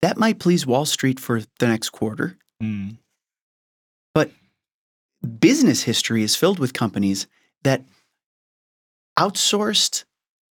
That 0.01 0.17
might 0.17 0.39
please 0.39 0.65
Wall 0.65 0.85
Street 0.85 1.19
for 1.19 1.41
the 1.59 1.67
next 1.67 1.89
quarter. 1.89 2.37
Mm. 2.61 2.97
But 4.13 4.31
business 5.39 5.83
history 5.83 6.23
is 6.23 6.35
filled 6.35 6.59
with 6.59 6.73
companies 6.73 7.27
that 7.63 7.83
outsourced 9.17 10.03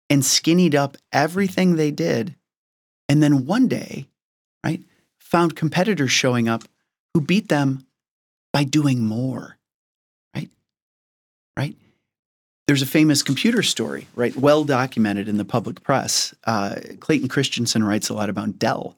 and 0.09 0.25
skinnied 0.25 0.75
up 0.75 0.97
everything 1.13 1.77
they 1.77 1.91
did. 1.91 2.37
And 3.09 3.23
then 3.23 3.47
one 3.47 3.69
day, 3.69 4.09
right, 4.65 4.83
found 5.19 5.57
competitors 5.57 6.13
showing 6.13 6.49
up 6.49 6.65
who 7.15 7.21
beat 7.21 7.49
them 7.49 7.87
by 8.53 8.65
doing 8.65 9.05
more, 9.05 9.59
right? 10.35 10.51
Right? 11.57 11.77
There's 12.67 12.83
a 12.83 12.87
famous 12.87 13.23
computer 13.23 13.63
story, 13.63 14.07
right? 14.15 14.37
Well 14.37 14.65
documented 14.65 15.29
in 15.29 15.37
the 15.37 15.45
public 15.45 15.83
press. 15.83 16.35
Uh, 16.45 16.77
Clayton 17.01 17.29
Christensen 17.29 17.83
writes 17.83 18.09
a 18.09 18.15
lot 18.15 18.31
about 18.31 18.59
Dell. 18.59 18.97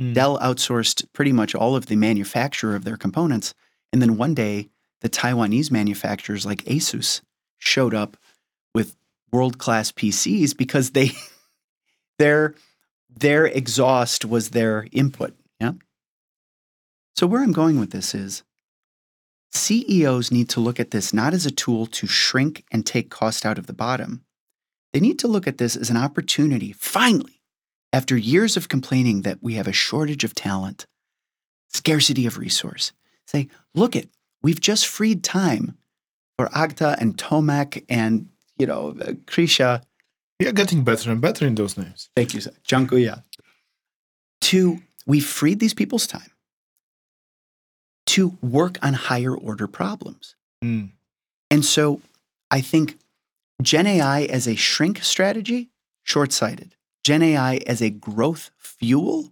Mm. 0.00 0.14
Dell 0.14 0.38
outsourced 0.38 1.06
pretty 1.12 1.32
much 1.32 1.54
all 1.54 1.74
of 1.74 1.86
the 1.86 1.96
manufacture 1.96 2.74
of 2.76 2.84
their 2.84 2.96
components. 2.96 3.54
And 3.96 4.02
then 4.02 4.18
one 4.18 4.34
day, 4.34 4.68
the 5.00 5.08
Taiwanese 5.08 5.70
manufacturers 5.70 6.44
like 6.44 6.62
Asus 6.64 7.22
showed 7.56 7.94
up 7.94 8.18
with 8.74 8.94
world 9.32 9.56
class 9.56 9.90
PCs 9.90 10.54
because 10.54 10.90
they 10.90 11.12
their 12.18 12.54
their 13.08 13.46
exhaust 13.46 14.26
was 14.26 14.50
their 14.50 14.86
input. 14.92 15.34
Yeah. 15.58 15.72
So 17.14 17.26
where 17.26 17.42
I'm 17.42 17.54
going 17.54 17.80
with 17.80 17.90
this 17.90 18.14
is 18.14 18.42
CEOs 19.52 20.30
need 20.30 20.50
to 20.50 20.60
look 20.60 20.78
at 20.78 20.90
this 20.90 21.14
not 21.14 21.32
as 21.32 21.46
a 21.46 21.50
tool 21.50 21.86
to 21.86 22.06
shrink 22.06 22.64
and 22.70 22.84
take 22.84 23.08
cost 23.08 23.46
out 23.46 23.56
of 23.56 23.66
the 23.66 23.72
bottom. 23.72 24.26
They 24.92 25.00
need 25.00 25.18
to 25.20 25.26
look 25.26 25.46
at 25.46 25.56
this 25.56 25.74
as 25.74 25.88
an 25.88 25.96
opportunity, 25.96 26.72
finally, 26.72 27.40
after 27.94 28.14
years 28.14 28.58
of 28.58 28.68
complaining 28.68 29.22
that 29.22 29.42
we 29.42 29.54
have 29.54 29.66
a 29.66 29.72
shortage 29.72 30.22
of 30.22 30.34
talent, 30.34 30.84
scarcity 31.68 32.26
of 32.26 32.36
resource. 32.36 32.92
Say, 33.26 33.48
look 33.74 33.96
it, 33.96 34.08
we've 34.42 34.60
just 34.60 34.86
freed 34.86 35.24
time 35.24 35.76
for 36.38 36.46
Agta 36.48 36.96
and 36.98 37.16
Tomac 37.16 37.84
and, 37.88 38.28
you 38.58 38.66
know, 38.66 38.90
uh, 39.00 39.12
Krisha. 39.26 39.82
We 40.38 40.46
are 40.46 40.52
getting 40.52 40.84
better 40.84 41.10
and 41.10 41.20
better 41.20 41.46
in 41.46 41.54
those 41.54 41.76
names. 41.76 42.10
Thank 42.14 42.34
you, 42.34 42.40
sir. 42.40 42.52
Jankuya. 42.66 43.22
To, 44.42 44.78
we've 45.06 45.26
freed 45.26 45.60
these 45.60 45.74
people's 45.74 46.06
time 46.06 46.30
to 48.06 48.36
work 48.40 48.78
on 48.82 48.94
higher 48.94 49.34
order 49.34 49.66
problems. 49.66 50.36
Mm. 50.62 50.90
And 51.50 51.64
so 51.64 52.00
I 52.50 52.60
think 52.60 52.98
Gen 53.62 53.86
AI 53.86 54.22
as 54.22 54.46
a 54.46 54.54
shrink 54.54 55.02
strategy, 55.02 55.70
short 56.02 56.32
sighted. 56.32 56.74
Gen 57.04 57.22
AI 57.22 57.56
as 57.66 57.80
a 57.80 57.90
growth 57.90 58.50
fuel, 58.58 59.30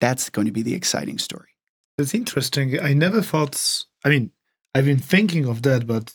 that's 0.00 0.30
going 0.30 0.46
to 0.46 0.52
be 0.52 0.62
the 0.62 0.74
exciting 0.74 1.18
story. 1.18 1.53
That's 1.96 2.14
interesting. 2.14 2.80
I 2.80 2.92
never 2.92 3.22
thought. 3.22 3.84
I 4.04 4.08
mean, 4.08 4.30
I've 4.74 4.84
been 4.84 4.98
thinking 4.98 5.46
of 5.46 5.62
that, 5.62 5.86
but 5.86 6.14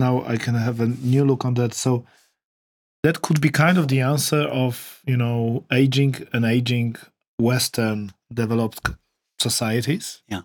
now 0.00 0.24
I 0.24 0.36
can 0.36 0.54
have 0.54 0.80
a 0.80 0.86
new 0.86 1.24
look 1.24 1.44
on 1.44 1.54
that. 1.54 1.74
So 1.74 2.06
that 3.02 3.22
could 3.22 3.40
be 3.40 3.50
kind 3.50 3.78
of 3.78 3.88
the 3.88 4.00
answer 4.00 4.42
of 4.42 5.02
you 5.06 5.16
know 5.16 5.64
aging 5.70 6.26
and 6.32 6.44
aging 6.44 6.96
Western 7.38 8.12
developed 8.32 8.90
societies. 9.38 10.22
Yeah. 10.28 10.42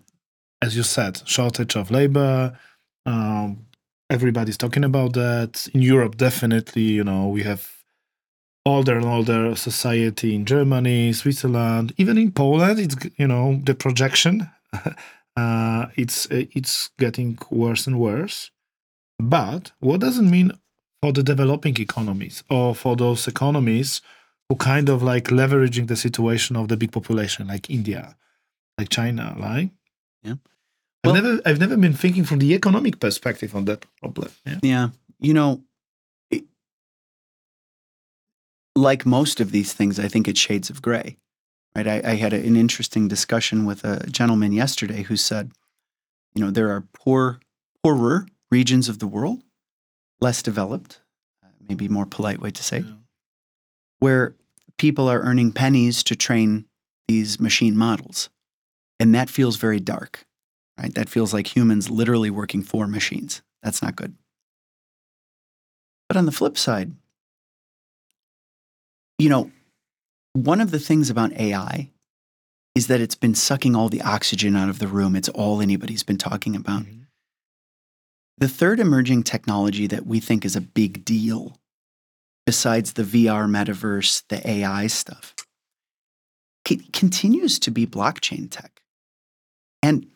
As 0.62 0.76
you 0.76 0.84
said, 0.84 1.22
shortage 1.28 1.76
of 1.76 1.92
labor. 1.92 2.58
Um, 3.06 3.66
everybody's 4.10 4.58
talking 4.58 4.84
about 4.84 5.14
that. 5.14 5.68
In 5.74 5.82
Europe, 5.82 6.18
definitely, 6.18 6.84
you 6.84 7.04
know, 7.04 7.28
we 7.28 7.44
have 7.44 7.83
older 8.66 8.96
and 8.98 9.06
older 9.06 9.56
society 9.56 10.36
in 10.36 10.46
Germany, 10.46 11.14
Switzerland, 11.14 11.94
even 11.98 12.18
in 12.18 12.32
Poland. 12.32 12.80
It's 12.80 12.96
you 13.18 13.28
know 13.28 13.60
the 13.64 13.76
projection. 13.76 14.50
uh, 15.38 15.86
it's 15.96 16.28
it's 16.30 16.90
getting 17.00 17.38
worse 17.50 17.88
and 17.88 18.00
worse. 18.00 18.52
But 19.20 19.72
what 19.80 20.00
does 20.02 20.18
it 20.18 20.24
mean 20.24 20.52
for 21.02 21.12
the 21.14 21.24
developing 21.24 21.78
economies 21.80 22.44
or 22.50 22.74
for 22.76 22.96
those 22.96 23.28
economies 23.28 24.02
who 24.50 24.56
kind 24.56 24.90
of 24.90 25.04
like 25.04 25.26
leveraging 25.26 25.88
the 25.88 25.96
situation 25.96 26.56
of 26.56 26.68
the 26.68 26.78
big 26.78 26.92
population, 26.92 27.48
like 27.48 27.70
India, 27.70 28.16
like 28.78 28.90
China, 28.90 29.36
right? 29.40 29.70
Yeah. 30.24 30.36
I've 31.04 31.12
Well- 31.12 31.16
never 31.22 31.42
I've 31.46 31.60
never 31.60 31.78
been 31.78 31.94
thinking 31.94 32.24
from 32.26 32.40
the 32.40 32.54
economic 32.54 33.00
perspective 33.00 33.56
on 33.56 33.66
that 33.66 33.86
problem. 34.00 34.30
Yeah. 34.46 34.60
Yeah. 34.62 34.90
You 35.20 35.34
know, 35.34 35.64
like 38.76 39.06
most 39.06 39.40
of 39.40 39.52
these 39.52 39.74
things, 39.74 40.00
I 40.00 40.08
think 40.08 40.28
it's 40.28 40.40
shades 40.40 40.70
of 40.70 40.82
gray, 40.82 41.18
right? 41.76 41.88
I, 41.88 42.02
I 42.04 42.16
had 42.16 42.34
a, 42.34 42.38
an 42.38 42.56
interesting 42.56 43.08
discussion 43.08 43.66
with 43.66 43.84
a 43.84 44.06
gentleman 44.10 44.52
yesterday 44.52 45.04
who 45.04 45.16
said, 45.16 45.52
you 46.34 46.44
know, 46.44 46.52
there 46.52 46.70
are 46.72 46.84
poor, 46.94 47.40
poorer 47.84 48.28
regions 48.52 48.90
of 48.90 49.00
the 49.00 49.08
world, 49.08 49.44
less 50.22 50.42
developed, 50.42 51.02
uh, 51.44 51.48
maybe 51.68 51.88
more 51.88 52.06
polite 52.06 52.40
way 52.42 52.52
to 52.52 52.64
say, 52.64 52.80
Yeah. 52.80 52.94
where 54.00 54.36
people 54.78 55.08
are 55.08 55.22
earning 55.22 55.52
pennies 55.52 56.04
to 56.04 56.16
train 56.16 56.66
these 57.08 57.40
machine 57.40 57.78
models. 57.78 58.30
And 59.00 59.14
that 59.14 59.30
feels 59.30 59.58
very 59.58 59.80
dark, 59.80 60.26
right? 60.80 60.94
That 60.96 61.10
feels 61.10 61.34
like 61.34 61.56
humans 61.56 61.90
literally 61.90 62.30
working 62.30 62.64
for 62.64 62.88
machines. 62.88 63.42
That's 63.62 63.82
not 63.82 63.96
good. 63.96 64.16
But 66.08 66.18
on 66.18 66.26
the 66.26 66.32
flip 66.32 66.58
side, 66.58 66.94
you 69.24 69.30
know, 69.30 69.50
one 70.34 70.60
of 70.60 70.72
the 70.72 70.80
things 70.80 71.10
about 71.10 71.32
AI 71.32 71.90
is 72.76 72.88
that 72.88 73.00
it's 73.00 73.16
been 73.16 73.34
sucking 73.36 73.74
all 73.74 73.88
the 73.88 74.02
oxygen 74.02 74.54
out 74.58 74.68
of 74.68 74.80
the 74.80 74.88
room. 74.88 75.16
It's 75.16 75.30
all 75.30 75.62
anybody's 75.62 76.04
been 76.04 76.18
talking 76.18 76.58
about. 76.58 76.84
Mhm. 76.84 77.06
The 78.38 78.50
third 78.50 78.82
emerging 78.82 79.24
technology 79.24 79.88
that 79.88 80.06
we 80.06 80.20
think 80.20 80.44
is 80.44 80.58
a 80.58 80.62
big 80.62 81.06
deal, 81.06 81.58
besides 82.46 82.94
the 82.94 83.04
VR, 83.04 83.48
metaverse, 83.48 84.24
the 84.28 84.46
AI 84.46 84.88
stuff, 84.88 85.34
c- 86.68 86.90
continues 86.92 87.60
to 87.60 87.72
be 87.72 87.88
blockchain 87.88 88.52
tech. 88.52 88.82
And 89.82 90.12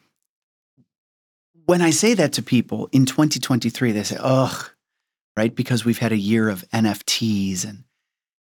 when 1.65 1.81
I 1.81 1.91
say 1.91 2.13
that 2.15 2.33
to 2.33 2.41
people 2.41 2.89
in 2.91 3.05
2023, 3.05 3.93
they 3.93 4.03
say, 4.03 4.17
ugh, 4.19 4.71
right? 5.37 5.55
Because 5.55 5.85
we've 5.85 5.99
had 5.99 6.11
a 6.11 6.17
year 6.17 6.49
of 6.49 6.65
NFTs 6.73 7.63
and 7.63 7.85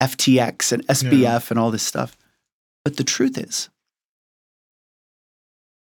FTX 0.01 0.71
and 0.71 0.85
SBF 0.87 1.49
and 1.51 1.59
all 1.59 1.71
this 1.71 1.83
stuff. 1.83 2.17
But 2.83 2.97
the 2.97 3.03
truth 3.03 3.37
is, 3.37 3.69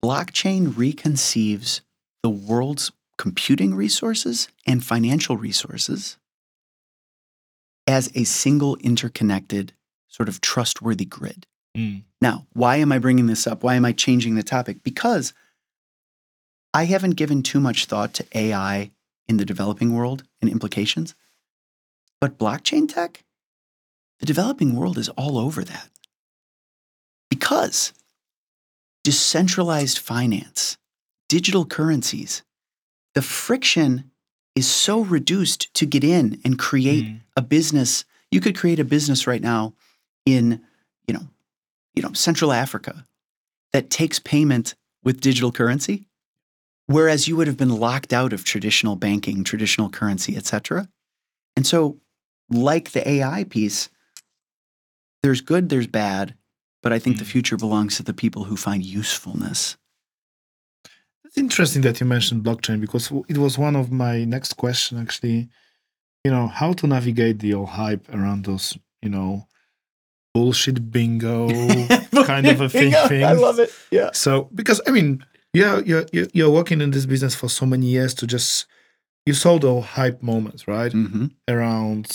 blockchain 0.03 0.69
reconceives 0.69 1.81
the 2.23 2.29
world's 2.29 2.91
computing 3.17 3.75
resources 3.75 4.47
and 4.65 4.83
financial 4.83 5.37
resources 5.37 6.17
as 7.87 8.11
a 8.15 8.23
single 8.23 8.77
interconnected, 8.77 9.73
sort 10.07 10.29
of 10.29 10.41
trustworthy 10.41 11.05
grid. 11.05 11.45
Mm. 11.77 12.03
Now, 12.21 12.47
why 12.53 12.77
am 12.77 12.91
I 12.91 12.99
bringing 12.99 13.27
this 13.27 13.47
up? 13.47 13.63
Why 13.63 13.75
am 13.75 13.85
I 13.85 13.91
changing 13.91 14.35
the 14.35 14.43
topic? 14.43 14.83
Because 14.83 15.33
I 16.73 16.85
haven't 16.85 17.11
given 17.11 17.43
too 17.43 17.59
much 17.59 17.85
thought 17.85 18.13
to 18.15 18.25
AI 18.33 18.91
in 19.27 19.37
the 19.37 19.45
developing 19.45 19.93
world 19.93 20.23
and 20.41 20.49
implications. 20.49 21.15
But 22.19 22.37
blockchain 22.37 22.91
tech, 22.91 23.23
the 24.21 24.25
developing 24.27 24.75
world 24.75 24.97
is 24.99 25.09
all 25.09 25.37
over 25.37 25.63
that. 25.63 25.89
Because 27.29 27.91
decentralized 29.03 29.97
finance, 29.97 30.77
digital 31.27 31.65
currencies, 31.65 32.43
the 33.15 33.23
friction 33.23 34.11
is 34.55 34.67
so 34.67 35.01
reduced 35.01 35.73
to 35.73 35.85
get 35.87 36.03
in 36.03 36.39
and 36.45 36.59
create 36.59 37.03
Mm. 37.05 37.21
a 37.35 37.41
business. 37.41 38.05
You 38.29 38.39
could 38.41 38.55
create 38.55 38.79
a 38.79 38.85
business 38.85 39.25
right 39.25 39.41
now 39.41 39.73
in, 40.25 40.61
you 41.07 41.15
know, 41.15 41.27
you 41.95 42.03
know, 42.03 42.13
Central 42.13 42.53
Africa 42.53 43.07
that 43.73 43.89
takes 43.89 44.19
payment 44.19 44.75
with 45.03 45.19
digital 45.19 45.51
currency, 45.51 46.05
whereas 46.85 47.27
you 47.27 47.35
would 47.35 47.47
have 47.47 47.57
been 47.57 47.75
locked 47.79 48.13
out 48.13 48.33
of 48.33 48.43
traditional 48.43 48.95
banking, 48.95 49.43
traditional 49.43 49.89
currency, 49.89 50.37
etc. 50.37 50.87
And 51.55 51.65
so, 51.65 51.99
like 52.49 52.91
the 52.91 53.07
AI 53.09 53.45
piece, 53.45 53.89
there's 55.23 55.41
good, 55.41 55.69
there's 55.69 55.87
bad, 55.87 56.35
but 56.83 56.91
I 56.93 56.99
think 56.99 57.17
the 57.17 57.23
Mm. 57.25 57.31
future 57.33 57.57
belongs 57.57 57.97
to 57.97 58.03
the 58.03 58.13
people 58.13 58.45
who 58.45 58.55
find 58.57 58.83
usefulness. 58.83 59.77
It's 61.25 61.37
interesting 61.37 61.81
that 61.83 61.99
you 61.99 62.05
mentioned 62.05 62.43
blockchain 62.43 62.81
because 62.81 63.11
it 63.29 63.37
was 63.37 63.57
one 63.57 63.75
of 63.75 63.91
my 63.91 64.25
next 64.25 64.53
question 64.57 64.97
actually. 64.97 65.49
You 66.23 66.31
know, 66.31 66.47
how 66.47 66.73
to 66.73 66.87
navigate 66.87 67.39
the 67.39 67.53
old 67.53 67.69
hype 67.69 68.07
around 68.13 68.45
those, 68.45 68.77
you 69.01 69.09
know, 69.09 69.47
bullshit 70.33 70.91
bingo 70.91 71.87
kind 72.25 72.47
of 72.47 72.61
a 72.61 72.69
thing. 72.69 72.93
I 72.93 73.33
love 73.33 73.59
it. 73.59 73.73
Yeah. 73.91 74.11
So 74.13 74.49
because 74.53 74.81
I 74.87 74.91
mean, 74.91 75.23
Yeah, 75.53 75.81
you're, 75.85 76.05
you're 76.13 76.27
you're 76.33 76.49
working 76.49 76.79
in 76.81 76.91
this 76.91 77.05
business 77.05 77.35
for 77.35 77.49
so 77.49 77.65
many 77.65 77.85
years 77.87 78.13
to 78.15 78.25
just 78.27 78.67
you 79.25 79.33
saw 79.33 79.59
the 79.59 79.81
hype 79.81 80.21
moments, 80.23 80.65
right? 80.67 80.91
hmm 80.93 81.25
Around 81.47 82.07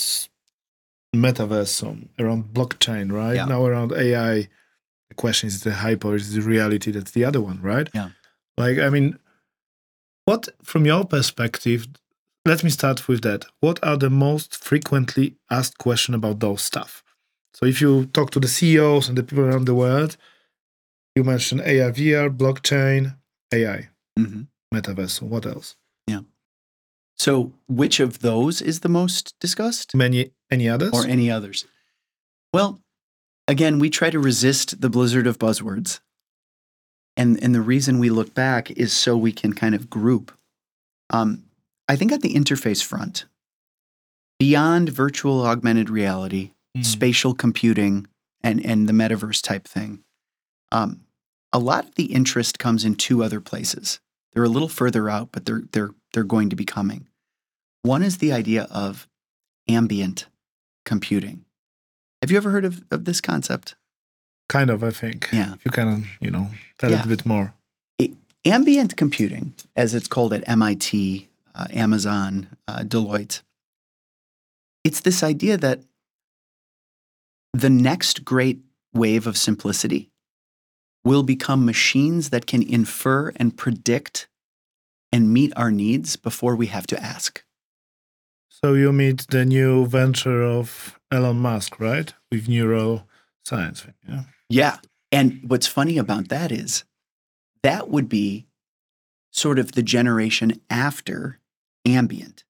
metaverse, 1.15 2.07
around 2.19 2.53
blockchain, 2.53 3.11
right? 3.11 3.35
Yeah. 3.35 3.45
Now 3.45 3.65
around 3.65 3.91
AI. 3.91 4.47
The 5.09 5.15
question 5.15 5.47
is 5.47 5.63
the 5.63 5.73
hype 5.73 6.03
or 6.03 6.15
is 6.15 6.33
the 6.33 6.41
reality? 6.41 6.91
That's 6.91 7.11
the 7.11 7.23
other 7.23 7.41
one, 7.41 7.61
right? 7.61 7.89
Yeah. 7.93 8.09
Like, 8.57 8.77
I 8.77 8.89
mean, 8.89 9.17
what 10.25 10.49
from 10.63 10.85
your 10.85 11.05
perspective? 11.05 11.87
Let 12.45 12.63
me 12.63 12.69
start 12.69 13.07
with 13.07 13.21
that. 13.21 13.45
What 13.59 13.79
are 13.83 13.97
the 13.97 14.09
most 14.09 14.63
frequently 14.63 15.35
asked 15.49 15.77
question 15.77 16.13
about 16.13 16.39
those 16.39 16.61
stuff? 16.61 17.03
So 17.53 17.65
if 17.65 17.81
you 17.81 18.05
talk 18.07 18.31
to 18.31 18.39
the 18.39 18.47
CEOs 18.47 19.09
and 19.09 19.17
the 19.17 19.23
people 19.23 19.43
around 19.43 19.65
the 19.65 19.75
world, 19.75 20.15
you 21.15 21.23
mentioned 21.23 21.61
AR, 21.61 21.91
VR, 21.91 22.29
blockchain, 22.29 23.17
AI, 23.53 23.89
hmm 24.15 24.43
metaverse. 24.73 25.21
What 25.21 25.45
else? 25.45 25.75
Yeah. 26.07 26.21
So, 27.17 27.53
which 27.67 27.99
of 27.99 28.19
those 28.19 28.61
is 28.61 28.81
the 28.81 28.89
most 28.89 29.33
discussed, 29.39 29.95
Many 29.95 30.31
any 30.51 30.67
others? 30.69 30.91
or 30.93 31.05
any 31.05 31.29
others? 31.31 31.65
Well, 32.53 32.79
again, 33.47 33.79
we 33.79 33.89
try 33.89 34.09
to 34.09 34.19
resist 34.19 34.81
the 34.81 34.89
blizzard 34.89 35.27
of 35.27 35.37
buzzwords, 35.39 35.99
and 37.15 37.41
and 37.43 37.53
the 37.53 37.61
reason 37.61 37.99
we 37.99 38.09
look 38.09 38.33
back 38.33 38.71
is 38.71 38.93
so 38.93 39.17
we 39.17 39.31
can 39.31 39.53
kind 39.53 39.75
of 39.75 39.89
group. 39.89 40.31
Um, 41.09 41.43
I 41.87 41.95
think 41.95 42.11
at 42.11 42.21
the 42.21 42.33
interface 42.33 42.83
front, 42.83 43.25
beyond 44.39 44.89
virtual 44.89 45.45
augmented 45.45 45.89
reality, 45.89 46.51
Mm. 46.75 46.85
spatial 46.85 47.33
computing 47.33 48.07
and 48.41 48.63
and 48.63 48.87
the 48.87 48.93
metaverse 48.93 49.41
type 49.41 49.67
thing. 49.67 50.03
Um, 50.71 51.05
a 51.53 51.59
lot 51.59 51.85
of 51.87 51.95
the 51.95 52.13
interest 52.13 52.59
comes 52.59 52.83
in 52.85 52.95
two 52.95 53.23
other 53.23 53.39
places. 53.41 53.99
They're 54.33 54.43
a 54.43 54.49
little 54.49 54.67
further 54.69 55.09
out, 55.09 55.29
but 55.31 55.45
they're 55.45 55.63
they're 55.71 55.91
they're 56.13 56.23
going 56.23 56.49
to 56.51 56.55
be 56.55 56.65
coming. 56.65 57.07
One 57.81 58.03
is 58.03 58.17
the 58.17 58.31
idea 58.33 58.67
of 58.69 59.07
ambient 59.67 60.27
computing. 60.87 61.45
Have 62.21 62.31
you 62.31 62.37
ever 62.37 62.49
heard 62.49 62.65
of, 62.65 62.83
of 62.89 63.05
this 63.05 63.21
concept? 63.21 63.75
Kind 64.49 64.69
of, 64.71 64.83
I 64.83 64.89
think. 64.91 65.29
Yeah. 65.31 65.53
If 65.53 65.65
you 65.65 65.71
can, 65.71 66.07
you 66.19 66.31
know, 66.31 66.47
tell 66.79 66.89
Yeah. 66.89 67.01
it 67.01 67.05
a 67.05 67.09
bit 67.09 67.25
more. 67.25 67.53
Ambient 68.45 68.95
computing, 68.95 69.53
as 69.75 69.93
it's 69.93 70.07
called 70.07 70.31
at 70.31 70.47
MIT, 70.47 71.27
uh, 71.53 71.67
Amazon, 71.71 72.47
uh, 72.65 72.79
Deloitte, 72.79 73.41
it's 74.85 75.01
this 75.01 75.21
idea 75.21 75.57
that 75.57 75.81
the 77.51 77.69
next 77.69 78.23
great 78.23 78.59
wave 78.93 79.27
of 79.27 79.35
simplicity 79.37 80.09
will 81.03 81.23
become 81.23 81.65
machines 81.65 82.29
that 82.29 82.45
can 82.47 82.63
infer 82.63 83.33
and 83.35 83.57
predict 83.57 84.29
and 85.11 85.33
meet 85.33 85.51
our 85.57 85.71
needs 85.71 86.15
before 86.15 86.55
we 86.55 86.67
have 86.67 86.87
to 86.87 87.03
ask. 87.03 87.43
So 88.63 88.73
you 88.73 88.91
meet 88.91 89.27
the 89.29 89.45
new 89.45 89.85
venture 89.85 90.41
of 90.41 90.99
Elon 91.11 91.37
Musk, 91.39 91.79
right? 91.79 92.13
With 92.31 92.47
neuroscience. 92.47 93.93
Yeah. 94.07 94.23
Yeah. 94.49 94.77
And 95.11 95.41
what's 95.47 95.67
funny 95.67 95.97
about 95.97 96.29
that 96.29 96.51
is 96.51 96.83
that 97.63 97.89
would 97.89 98.09
be 98.09 98.47
sort 99.31 99.59
of 99.59 99.73
the 99.73 99.83
generation 99.83 100.59
after 100.69 101.39
ambient 101.85 102.43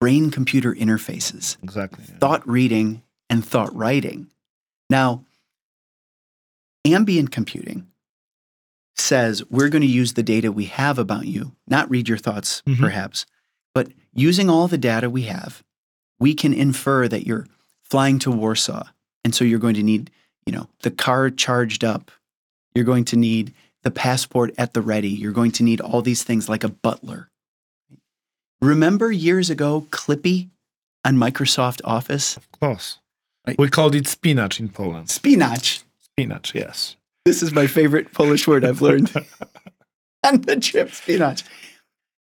brain 0.00 0.30
computer 0.30 0.74
interfaces. 0.74 1.56
Exactly. 1.62 2.04
yeah. 2.08 2.18
thought 2.18 2.46
reading 2.48 3.02
and 3.30 3.44
thought 3.44 3.74
writing. 3.74 4.28
Now, 4.90 5.24
ambient 6.84 7.30
computing 7.30 7.86
says 8.96 9.44
we're 9.50 9.68
going 9.68 9.82
to 9.82 9.88
use 9.88 10.14
the 10.14 10.22
data 10.22 10.50
we 10.50 10.64
have 10.66 10.98
about 10.98 11.26
you, 11.26 11.54
not 11.68 11.88
read 11.90 12.08
your 12.08 12.18
thoughts, 12.18 12.62
Mhm. 12.66 12.78
perhaps, 12.80 13.26
but 13.78 13.92
using 14.12 14.50
all 14.50 14.66
the 14.66 14.76
data 14.76 15.08
we 15.08 15.22
have, 15.22 15.62
we 16.18 16.34
can 16.34 16.52
infer 16.52 17.06
that 17.06 17.28
you're 17.28 17.46
flying 17.84 18.18
to 18.18 18.28
Warsaw. 18.28 18.82
And 19.22 19.32
so 19.32 19.44
you're 19.44 19.60
going 19.60 19.76
to 19.76 19.84
need, 19.84 20.10
you 20.44 20.52
know, 20.52 20.68
the 20.82 20.90
car 20.90 21.30
charged 21.30 21.84
up. 21.84 22.10
You're 22.74 22.84
going 22.84 23.04
to 23.04 23.16
need 23.16 23.54
the 23.84 23.92
passport 23.92 24.52
at 24.58 24.74
the 24.74 24.80
ready. 24.80 25.10
You're 25.10 25.30
going 25.30 25.52
to 25.52 25.62
need 25.62 25.80
all 25.80 26.02
these 26.02 26.24
things 26.24 26.48
like 26.48 26.64
a 26.64 26.68
butler. 26.68 27.30
Remember 28.60 29.12
years 29.12 29.48
ago, 29.48 29.86
Clippy 29.90 30.48
on 31.04 31.14
Microsoft 31.14 31.80
Office? 31.84 32.36
Of 32.36 32.50
course. 32.50 32.98
Right. 33.46 33.56
We 33.60 33.68
called 33.68 33.94
it 33.94 34.08
spinach 34.08 34.58
in 34.58 34.70
Poland. 34.70 35.08
Spinach. 35.08 35.82
Spinach, 36.00 36.52
yes. 36.52 36.96
This 37.24 37.44
is 37.44 37.52
my 37.52 37.68
favorite 37.68 38.12
Polish 38.12 38.48
word 38.48 38.64
I've 38.64 38.82
learned. 38.82 39.14
and 40.24 40.42
the 40.42 40.56
chip 40.56 40.90
spinach. 40.90 41.44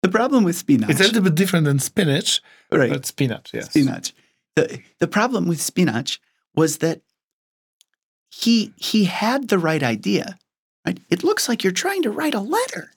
The 0.06 0.12
problem 0.12 0.44
with 0.44 0.56
spinach, 0.56 0.88
It's 0.90 1.00
a 1.00 1.04
little 1.04 1.22
bit 1.22 1.34
different 1.34 1.64
than 1.66 1.78
spinach, 1.80 2.40
right? 2.70 2.90
but 2.90 3.06
spinach, 3.06 3.50
yes. 3.52 3.70
spinach. 3.70 4.14
The 4.54 4.80
the 5.00 5.08
problem 5.08 5.48
with 5.48 5.60
spinach 5.60 6.20
was 6.54 6.78
that 6.78 7.00
he 8.30 8.72
he 8.76 9.04
had 9.04 9.48
the 9.48 9.58
right 9.58 9.82
idea. 9.82 10.38
Right? 10.86 11.00
It 11.10 11.24
looks 11.24 11.48
like 11.48 11.64
you're 11.64 11.72
trying 11.72 12.02
to 12.02 12.10
write 12.10 12.34
a 12.34 12.40
letter. 12.40 12.92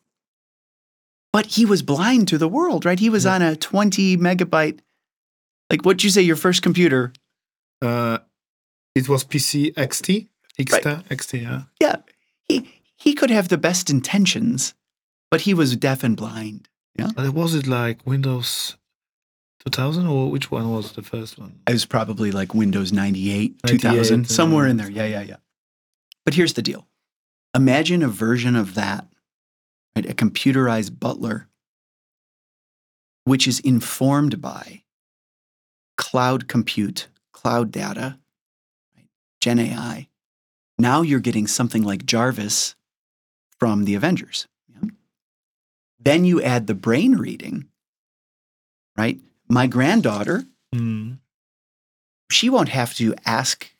But 1.34 1.48
he 1.58 1.66
was 1.66 1.82
blind 1.82 2.28
to 2.28 2.38
the 2.38 2.48
world, 2.48 2.86
right? 2.86 3.00
He 3.00 3.10
was 3.10 3.26
Yeah. 3.26 3.36
on 3.36 3.42
a 3.42 3.56
20 3.56 4.18
megabyte 4.18 4.80
like 5.72 5.82
what'd 5.84 6.04
you 6.04 6.10
say 6.12 6.22
your 6.22 6.36
first 6.36 6.62
computer? 6.62 7.12
Uh, 7.82 8.20
it 8.96 9.08
was 9.10 9.24
PC 9.24 9.74
XT? 9.76 10.28
XT, 10.60 11.08
XT, 11.10 11.42
yeah. 11.42 11.62
Yeah. 11.82 11.96
He 12.48 12.82
he 12.98 13.14
could 13.14 13.32
have 13.32 13.48
the 13.48 13.58
best 13.58 13.90
intentions, 13.90 14.74
but 15.32 15.42
he 15.42 15.54
was 15.56 15.76
deaf 15.76 16.04
and 16.04 16.16
blind. 16.18 16.68
But 17.08 17.30
was 17.32 17.56
it 17.56 17.68
like 17.68 18.06
Windows 18.06 18.78
2000 19.66 20.08
or 20.08 20.32
which 20.32 20.52
one 20.52 20.72
was 20.72 20.94
the 20.94 21.02
first 21.02 21.38
one? 21.38 21.60
It 21.68 21.74
was 21.74 21.86
probably 21.86 22.32
like 22.32 22.54
Windows 22.54 22.92
98, 22.92 23.60
98, 23.64 23.82
2000, 23.82 24.26
somewhere 24.26 24.68
in 24.68 24.80
uh, 24.80 24.84
there. 24.84 24.92
Yeah, 24.92 25.06
yeah, 25.06 25.22
yeah. 25.22 25.36
But 26.26 26.34
here's 26.34 26.54
the 26.54 26.62
deal 26.62 26.88
imagine 27.56 28.04
a 28.04 28.08
version 28.08 28.56
of 28.56 28.76
that, 28.76 29.08
right? 29.96 30.10
A 30.10 30.14
computerized 30.14 31.00
butler, 31.00 31.48
which 33.24 33.48
is 33.48 33.60
informed 33.60 34.42
by 34.42 34.84
cloud 35.98 36.48
compute, 36.48 37.08
cloud 37.34 37.72
data, 37.72 38.20
right? 38.96 39.08
Gen 39.42 39.60
AI. 39.60 40.08
Now 40.78 41.02
you're 41.02 41.20
getting 41.20 41.46
something 41.46 41.84
like 41.84 42.06
Jarvis 42.06 42.76
from 43.60 43.84
the 43.84 43.96
Avengers. 43.96 44.48
Then 46.00 46.26
you 46.26 46.42
add 46.42 46.68
the 46.68 46.74
brain 46.76 47.16
reading, 47.18 47.68
right? 48.98 49.20
My 49.48 49.68
granddaughter 49.68 50.46
Hmm. 50.74 51.14
she 52.32 52.50
won't 52.50 52.70
have 52.70 52.94
to 52.96 53.16
ask 53.26 53.72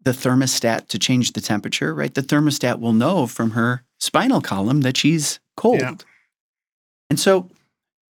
the 0.00 0.10
thermostat 0.10 0.88
to 0.88 0.98
change 0.98 1.32
the 1.32 1.40
temperature, 1.40 1.94
right? 1.94 2.12
The 2.12 2.22
thermostat 2.22 2.80
will 2.80 2.92
know 2.92 3.26
from 3.28 3.52
her 3.52 3.84
spinal 4.00 4.40
column 4.40 4.80
that 4.80 4.96
she's 4.96 5.38
cold. 5.56 5.80
Yeah. 5.80 5.94
And 7.08 7.20
so, 7.20 7.48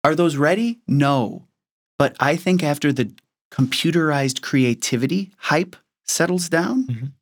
are 0.04 0.14
those 0.14 0.36
ready? 0.36 0.80
No. 0.86 1.48
But 1.98 2.16
I 2.20 2.36
think 2.36 2.62
after 2.62 2.92
the 2.92 3.12
computerized 3.50 4.40
creativity 4.42 5.32
hype 5.38 5.74
settles 6.04 6.48
down, 6.48 6.86
Mhm. 6.86 7.12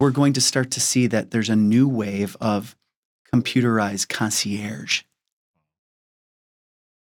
we're 0.00 0.10
going 0.10 0.32
to 0.32 0.40
start 0.40 0.70
to 0.72 0.80
see 0.80 1.06
that 1.06 1.30
there's 1.30 1.48
a 1.50 1.56
new 1.56 1.86
wave 1.88 2.36
of 2.40 2.76
computerized 3.32 4.08
concierge. 4.08 5.04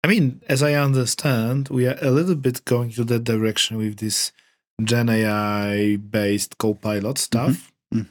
I 0.06 0.08
mean, 0.08 0.40
as 0.48 0.62
I 0.62 0.74
understand, 0.74 1.68
we 1.68 1.88
are 1.88 1.98
a 2.00 2.10
little 2.12 2.36
bit 2.36 2.64
going 2.64 2.90
to 2.92 3.04
that 3.04 3.24
direction 3.24 3.76
with 3.76 3.96
this 3.96 4.30
Gen 4.84 5.08
AI 5.08 5.96
based 5.96 6.58
Copilot 6.58 7.18
stuff, 7.18 7.72
Mhm. 7.92 8.06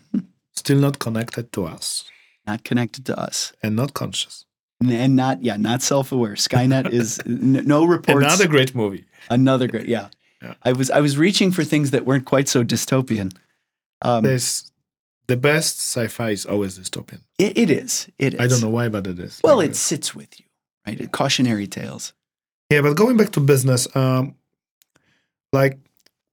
still 0.56 0.80
not 0.80 1.00
connected 1.00 1.52
to 1.54 1.66
us 1.66 2.04
Not 2.46 2.64
connected 2.66 3.06
to 3.06 3.18
us. 3.18 3.54
and 3.64 3.76
not 3.78 3.94
conscious. 3.94 4.46
And 4.82 5.16
not, 5.16 5.42
yeah, 5.42 5.56
not 5.58 5.82
self 5.82 6.12
aware. 6.12 6.36
Skynet 6.36 6.92
is 6.92 7.20
n- 7.26 7.64
no 7.66 7.86
reports. 7.86 8.26
Another 8.26 8.48
great 8.48 8.76
movie. 8.76 9.06
Another 9.30 9.68
great, 9.68 9.88
yeah. 9.88 10.10
Yeah. 10.42 10.56
I 10.64 10.74
was 10.74 10.90
I 10.92 11.00
was 11.00 11.18
reaching 11.18 11.54
for 11.54 11.64
things 11.64 11.92
that 11.92 12.06
weren't 12.06 12.26
quite 12.26 12.50
so 12.50 12.64
dystopian. 12.64 13.32
Um, 14.02 14.24
There's 14.24 14.70
the 15.28 15.38
best 15.38 15.80
sci-fi 15.80 16.32
is 16.32 16.46
always 16.46 16.78
dystopian. 16.78 17.22
it, 17.40 17.58
it 17.58 17.70
is. 17.70 18.10
It 18.20 18.34
is. 18.34 18.40
I 18.42 18.48
don't 18.48 18.62
know 18.62 18.70
why, 18.78 18.90
but 18.90 19.08
it 19.08 19.18
is. 19.20 19.40
Well, 19.44 19.58
Like 19.58 19.70
it 19.72 19.76
sits 19.78 20.14
with 20.14 20.38
you, 20.40 20.45
right? 20.86 21.12
Cautionary 21.12 21.68
tales. 21.68 22.14
Yeah, 22.70 22.82
but 22.82 22.96
going 22.96 23.18
back 23.18 23.32
to 23.32 23.40
business, 23.40 23.94
um, 23.96 24.36
like 25.54 25.78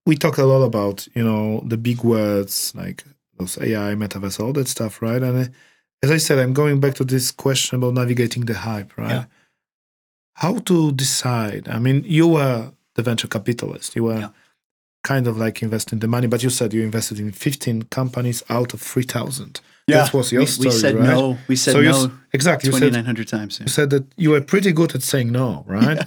we 0.06 0.16
talk 0.16 0.38
a 0.38 0.44
lot 0.44 0.62
about, 0.62 1.06
you 1.14 1.22
know, 1.22 1.62
the 1.66 1.76
big 1.76 2.02
words 2.02 2.72
like 2.74 3.04
those 3.38 3.58
AI, 3.58 3.94
metaverse, 3.94 4.40
all 4.40 4.52
that 4.54 4.68
stuff, 4.68 5.02
right? 5.02 5.22
And 5.22 5.46
uh, 5.46 5.48
as 6.02 6.10
I 6.10 6.16
said, 6.16 6.38
I'm 6.38 6.52
going 6.52 6.80
back 6.80 6.94
to 6.94 7.04
this 7.04 7.30
question 7.30 7.76
about 7.76 7.94
navigating 7.94 8.44
the 8.44 8.54
hype, 8.54 8.96
right? 8.96 9.10
Yeah. 9.10 9.24
How 10.34 10.58
to 10.58 10.92
decide? 10.92 11.68
I 11.68 11.78
mean, 11.78 12.02
you 12.04 12.26
were 12.28 12.72
the 12.94 13.02
venture 13.02 13.28
capitalist. 13.28 13.94
You 13.94 14.04
were 14.04 14.18
Yeah. 14.18 14.28
Kind 15.04 15.26
of 15.26 15.36
like 15.36 15.62
investing 15.62 15.98
the 15.98 16.06
money, 16.08 16.26
but 16.28 16.42
you 16.42 16.50
said 16.50 16.72
you 16.72 16.82
invested 16.82 17.18
in 17.18 17.32
15 17.32 17.82
companies 17.84 18.42
out 18.48 18.72
of 18.74 18.80
3,000. 18.80 19.60
Yeah, 19.88 20.04
That 20.04 20.14
was 20.14 20.30
your 20.32 20.42
we, 20.42 20.46
story, 20.46 20.68
we 20.68 20.72
said 20.78 20.94
right? 20.94 21.04
no. 21.08 21.38
We 21.48 21.56
said 21.56 21.72
so 21.72 21.80
no 21.80 22.04
s- 22.04 22.10
exactly. 22.32 22.68
You 22.68 22.72
twenty 22.72 22.86
said, 22.86 22.92
nine 22.92 23.04
hundred 23.04 23.26
times. 23.26 23.58
you 23.60 23.66
said 23.66 23.90
that 23.90 24.04
you 24.16 24.30
were 24.30 24.40
pretty 24.40 24.70
good 24.72 24.94
at 24.94 25.02
saying 25.02 25.32
no, 25.32 25.64
right? 25.66 25.98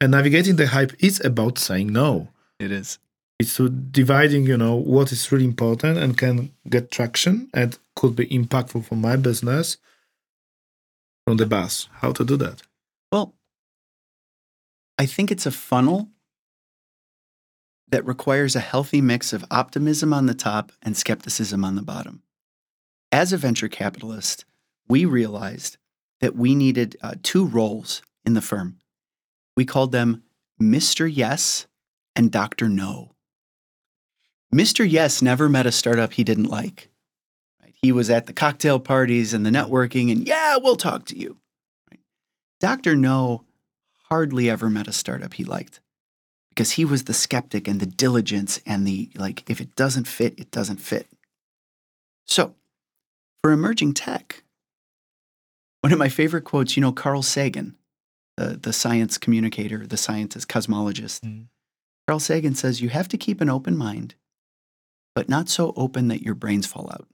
And 0.00 0.10
navigating 0.12 0.56
the 0.56 0.66
hype 0.66 0.92
is 0.98 1.20
about 1.24 1.58
saying 1.58 1.92
no. 1.92 2.28
It 2.58 2.72
is. 2.72 2.98
It's 3.38 3.54
to 3.56 3.68
dividing, 3.68 4.46
you 4.46 4.56
know, 4.56 4.74
what 4.74 5.12
is 5.12 5.30
really 5.30 5.44
important 5.44 5.96
and 5.98 6.18
can 6.18 6.50
get 6.68 6.90
traction 6.90 7.48
and 7.54 7.78
could 7.94 8.16
be 8.16 8.26
impactful 8.26 8.84
for 8.84 8.96
my 8.96 9.14
business 9.16 9.76
from 11.24 11.36
the 11.36 11.46
bus. 11.46 11.88
How 12.00 12.12
to 12.12 12.24
do 12.24 12.36
that? 12.38 12.62
Well, 13.12 13.34
I 14.98 15.06
think 15.06 15.30
it's 15.30 15.46
a 15.46 15.50
funnel 15.52 16.08
that 17.90 18.06
requires 18.06 18.54
a 18.54 18.60
healthy 18.60 19.00
mix 19.00 19.32
of 19.32 19.44
optimism 19.50 20.12
on 20.12 20.26
the 20.26 20.34
top 20.34 20.72
and 20.82 20.96
skepticism 20.96 21.64
on 21.64 21.76
the 21.76 21.82
bottom. 21.82 22.22
As 23.12 23.32
a 23.32 23.36
venture 23.36 23.68
capitalist, 23.68 24.44
we 24.88 25.04
realized 25.04 25.76
that 26.20 26.36
we 26.36 26.54
needed 26.54 26.96
uh, 27.02 27.14
two 27.22 27.44
roles 27.44 28.02
in 28.24 28.34
the 28.34 28.42
firm. 28.42 28.78
We 29.56 29.64
called 29.64 29.92
them 29.92 30.22
Mr. 30.60 31.10
Yes 31.12 31.66
and 32.14 32.30
Dr. 32.30 32.68
No. 32.68 33.12
Mr. 34.54 34.88
Yes 34.88 35.22
never 35.22 35.48
met 35.48 35.66
a 35.66 35.72
startup 35.72 36.12
he 36.12 36.24
didn't 36.24 36.44
like. 36.44 36.90
Right? 37.60 37.74
He 37.80 37.92
was 37.92 38.10
at 38.10 38.26
the 38.26 38.32
cocktail 38.32 38.78
parties 38.78 39.32
and 39.32 39.44
the 39.44 39.50
networking, 39.50 40.12
and 40.12 40.26
yeah, 40.26 40.56
we'll 40.56 40.76
talk 40.76 41.06
to 41.06 41.18
you. 41.18 41.38
Right? 41.90 42.00
Dr. 42.60 42.94
No 42.96 43.44
hardly 44.08 44.50
ever 44.50 44.68
met 44.68 44.88
a 44.88 44.92
startup 44.92 45.34
he 45.34 45.44
liked 45.44 45.80
because 46.50 46.72
he 46.72 46.84
was 46.84 47.04
the 47.04 47.14
skeptic 47.14 47.66
and 47.66 47.80
the 47.80 47.86
diligence 47.86 48.60
and 48.66 48.86
the 48.86 49.10
like, 49.16 49.48
if 49.48 49.60
it 49.60 49.74
doesn't 49.76 50.06
fit, 50.06 50.38
it 50.38 50.50
doesn't 50.50 50.78
fit. 50.78 51.06
So, 52.26 52.54
for 53.42 53.52
emerging 53.52 53.94
tech, 53.94 54.44
one 55.80 55.92
of 55.92 55.98
my 55.98 56.08
favorite 56.08 56.44
quotes, 56.44 56.76
you 56.76 56.80
know, 56.80 56.92
Carl 56.92 57.22
Sagan, 57.22 57.76
the, 58.36 58.58
the 58.60 58.72
science 58.72 59.18
communicator, 59.18 59.86
the 59.86 59.96
scientist, 59.96 60.48
cosmologist. 60.48 61.20
Mm. 61.20 61.46
Carl 62.06 62.20
Sagan 62.20 62.54
says 62.54 62.80
you 62.80 62.88
have 62.88 63.08
to 63.08 63.18
keep 63.18 63.40
an 63.40 63.48
open 63.48 63.76
mind, 63.76 64.14
but 65.14 65.28
not 65.28 65.48
so 65.48 65.72
open 65.76 66.08
that 66.08 66.22
your 66.22 66.34
brains 66.34 66.66
fall 66.66 66.90
out. 66.92 67.08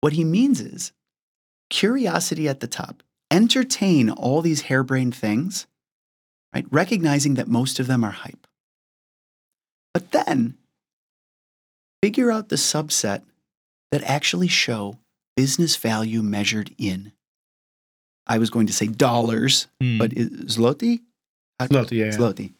What 0.00 0.12
he 0.12 0.24
means 0.24 0.60
is 0.60 0.92
curiosity 1.70 2.48
at 2.48 2.60
the 2.60 2.66
top, 2.66 3.02
entertain 3.30 4.10
all 4.10 4.42
these 4.42 4.62
harebrained 4.62 5.14
things, 5.14 5.66
right? 6.54 6.66
Recognizing 6.70 7.34
that 7.34 7.48
most 7.48 7.78
of 7.78 7.86
them 7.86 8.04
are 8.04 8.10
hype. 8.10 8.46
But 9.94 10.12
then 10.12 10.54
figure 12.02 12.30
out 12.30 12.48
the 12.48 12.56
subset 12.56 13.22
that 13.90 14.02
actually 14.04 14.48
show 14.48 14.98
business 15.36 15.76
value 15.76 16.22
measured 16.22 16.74
in. 16.78 17.12
I 18.26 18.38
was 18.38 18.50
going 18.50 18.66
to 18.66 18.72
say 18.72 18.88
dollars, 18.88 19.68
hmm. 19.80 19.98
but 19.98 20.12
is 20.12 20.56
zloty? 20.56 21.00
Zloty, 21.60 21.92
yeah. 21.92 22.08
Zloty. 22.08 22.52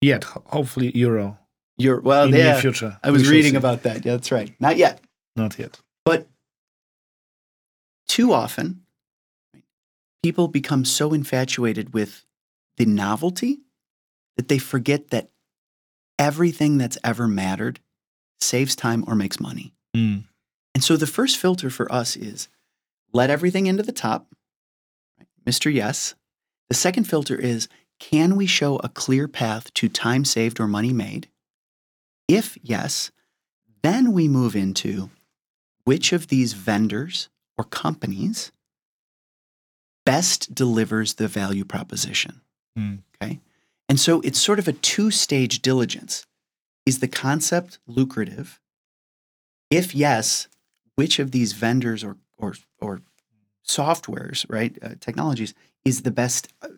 Yet, 0.00 0.24
hopefully, 0.24 0.90
euro 0.94 1.38
You're 1.76 2.00
well, 2.00 2.24
in 2.24 2.34
yeah. 2.34 2.54
the 2.54 2.60
future. 2.60 2.98
I 3.02 3.10
was 3.10 3.28
reading 3.28 3.52
see. 3.52 3.56
about 3.56 3.82
that. 3.82 4.04
Yeah, 4.04 4.12
that's 4.12 4.32
right. 4.32 4.52
Not 4.58 4.76
yet. 4.76 5.00
Not 5.36 5.58
yet. 5.58 5.78
But 6.04 6.26
too 8.08 8.32
often, 8.32 8.82
people 10.22 10.48
become 10.48 10.84
so 10.84 11.12
infatuated 11.12 11.92
with 11.92 12.24
the 12.80 12.86
novelty 12.86 13.60
that 14.38 14.48
they 14.48 14.56
forget 14.56 15.10
that 15.10 15.28
everything 16.18 16.78
that's 16.78 16.96
ever 17.04 17.28
mattered 17.28 17.78
saves 18.40 18.74
time 18.74 19.04
or 19.06 19.14
makes 19.14 19.38
money. 19.38 19.74
Mm. 19.94 20.24
And 20.74 20.82
so 20.82 20.96
the 20.96 21.06
first 21.06 21.36
filter 21.36 21.68
for 21.68 21.92
us 21.92 22.16
is 22.16 22.48
let 23.12 23.28
everything 23.28 23.66
into 23.66 23.82
the 23.82 23.92
top. 23.92 24.28
Mr. 25.44 25.70
Yes. 25.70 26.14
The 26.70 26.74
second 26.74 27.04
filter 27.04 27.36
is 27.36 27.68
can 27.98 28.34
we 28.34 28.46
show 28.46 28.76
a 28.76 28.88
clear 28.88 29.28
path 29.28 29.74
to 29.74 29.90
time 29.90 30.24
saved 30.24 30.58
or 30.58 30.66
money 30.66 30.94
made? 30.94 31.28
If 32.28 32.56
yes, 32.62 33.10
then 33.82 34.12
we 34.12 34.26
move 34.26 34.56
into 34.56 35.10
which 35.84 36.14
of 36.14 36.28
these 36.28 36.54
vendors 36.54 37.28
or 37.58 37.64
companies 37.64 38.52
best 40.06 40.54
delivers 40.54 41.14
the 41.14 41.28
value 41.28 41.66
proposition. 41.66 42.40
Mm. 42.78 43.02
Okay. 43.22 43.40
And 43.88 43.98
so 43.98 44.20
it's 44.20 44.38
sort 44.38 44.58
of 44.58 44.68
a 44.68 44.72
two 44.72 45.10
stage 45.10 45.62
diligence. 45.62 46.24
Is 46.86 47.00
the 47.00 47.08
concept 47.08 47.78
lucrative? 47.86 48.60
If 49.70 49.94
yes, 49.94 50.48
which 50.96 51.18
of 51.18 51.30
these 51.30 51.52
vendors 51.52 52.02
or, 52.02 52.16
or, 52.36 52.54
or 52.80 53.02
softwares, 53.66 54.46
right, 54.48 54.76
uh, 54.82 54.94
technologies, 55.00 55.54
is 55.84 56.02
the 56.02 56.10
best 56.10 56.48
uh, 56.62 56.68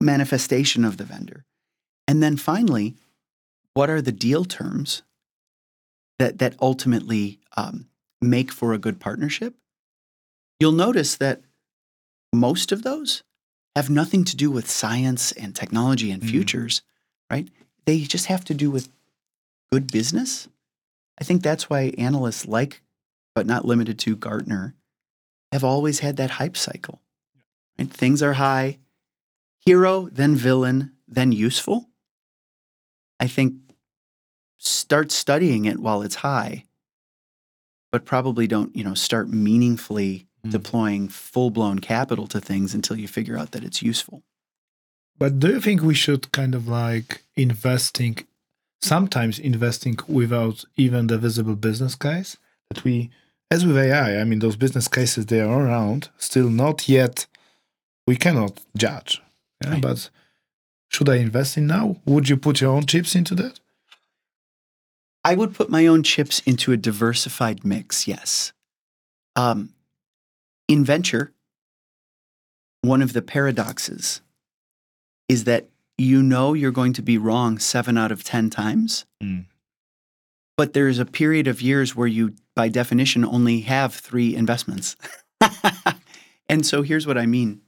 manifestation 0.00 0.84
of 0.84 0.96
the 0.96 1.04
vendor? 1.04 1.44
And 2.08 2.22
then 2.22 2.36
finally, 2.36 2.96
what 3.74 3.90
are 3.90 4.02
the 4.02 4.12
deal 4.12 4.44
terms 4.44 5.02
that, 6.18 6.38
that 6.38 6.56
ultimately 6.60 7.38
um, 7.56 7.86
make 8.20 8.50
for 8.50 8.72
a 8.72 8.78
good 8.78 8.98
partnership? 8.98 9.54
You'll 10.58 10.72
notice 10.72 11.16
that 11.16 11.42
most 12.32 12.72
of 12.72 12.82
those 12.82 13.22
have 13.80 13.88
nothing 13.88 14.24
to 14.24 14.36
do 14.36 14.50
with 14.50 14.70
science 14.70 15.32
and 15.32 15.56
technology 15.56 16.10
and 16.10 16.22
Mm. 16.22 16.28
futures, 16.28 16.82
right? 17.30 17.48
They 17.86 18.02
just 18.02 18.26
have 18.26 18.44
to 18.44 18.52
do 18.52 18.70
with 18.70 18.90
good 19.72 19.90
business. 19.90 20.48
I 21.18 21.24
think 21.24 21.42
that's 21.42 21.70
why 21.70 21.94
analysts 21.96 22.44
like, 22.44 22.82
but 23.34 23.46
not 23.46 23.64
limited 23.64 23.98
to 24.00 24.16
Gartner, 24.16 24.74
have 25.50 25.64
always 25.64 26.00
had 26.00 26.18
that 26.18 26.32
hype 26.32 26.58
cycle. 26.58 27.00
Right? 27.78 27.90
Things 27.90 28.22
are 28.22 28.34
high, 28.34 28.80
hero, 29.60 30.10
then 30.12 30.36
villain, 30.36 30.92
then 31.08 31.32
useful. 31.32 31.88
I 33.18 33.28
think 33.28 33.54
start 34.58 35.10
studying 35.10 35.64
it 35.64 35.78
while 35.78 36.02
it's 36.02 36.16
high, 36.16 36.66
but 37.90 38.04
probably 38.04 38.46
don't, 38.46 38.76
you 38.76 38.84
know, 38.84 38.94
start 38.94 39.30
meaningfully 39.30 40.26
Mm. 40.44 40.50
deploying 40.52 41.08
full-blown 41.08 41.80
capital 41.80 42.26
to 42.28 42.40
things 42.40 42.74
until 42.74 42.98
you 42.98 43.06
figure 43.06 43.36
out 43.36 43.50
that 43.50 43.62
it's 43.62 43.82
useful. 43.82 44.22
But 45.18 45.38
do 45.38 45.48
you 45.48 45.60
think 45.60 45.82
we 45.82 45.94
should 45.94 46.32
kind 46.32 46.54
of 46.54 46.66
like 46.66 47.24
investing, 47.36 48.16
sometimes 48.80 49.38
investing 49.38 49.98
without 50.08 50.64
even 50.76 51.08
the 51.08 51.18
visible 51.18 51.56
business 51.56 51.94
case? 51.94 52.38
That 52.70 52.84
we, 52.84 53.10
as 53.50 53.66
with 53.66 53.76
AI, 53.76 54.18
I 54.18 54.24
mean, 54.24 54.38
those 54.38 54.56
business 54.56 54.88
cases, 54.88 55.26
they 55.26 55.42
are 55.42 55.66
around, 55.66 56.08
still 56.16 56.48
not 56.48 56.88
yet, 56.88 57.26
we 58.06 58.16
cannot 58.16 58.60
judge. 58.74 59.20
Yeah? 59.62 59.72
Right. 59.72 59.82
But 59.82 60.08
should 60.88 61.10
I 61.10 61.16
invest 61.16 61.58
in 61.58 61.66
now? 61.66 61.96
Would 62.06 62.30
you 62.30 62.38
put 62.38 62.62
your 62.62 62.72
own 62.72 62.86
chips 62.86 63.14
into 63.14 63.34
that? 63.34 63.60
I 65.22 65.34
would 65.34 65.54
put 65.54 65.68
my 65.68 65.86
own 65.86 66.02
chips 66.02 66.40
into 66.46 66.72
a 66.72 66.78
diversified 66.78 67.62
mix, 67.62 68.08
yes. 68.08 68.52
Um, 69.36 69.74
in 70.70 70.84
venture, 70.84 71.32
one 72.82 73.02
of 73.02 73.12
the 73.12 73.22
paradoxes 73.22 74.20
is 75.28 75.44
that 75.44 75.68
you 75.98 76.22
know 76.22 76.54
you're 76.54 76.70
going 76.70 76.92
to 76.94 77.02
be 77.02 77.18
wrong 77.18 77.58
seven 77.58 77.98
out 77.98 78.12
of 78.12 78.24
10 78.24 78.50
times, 78.50 79.04
Mm. 79.22 79.46
but 80.56 80.72
there's 80.72 80.98
a 80.98 81.04
period 81.04 81.46
of 81.48 81.60
years 81.60 81.94
where 81.94 82.06
you, 82.06 82.34
by 82.54 82.68
definition, 82.68 83.24
only 83.24 83.60
have 83.60 83.94
three 83.94 84.34
investments. 84.34 84.96
and 86.48 86.64
so 86.64 86.82
here's 86.82 87.06
what 87.06 87.18
I 87.18 87.26
mean 87.26 87.60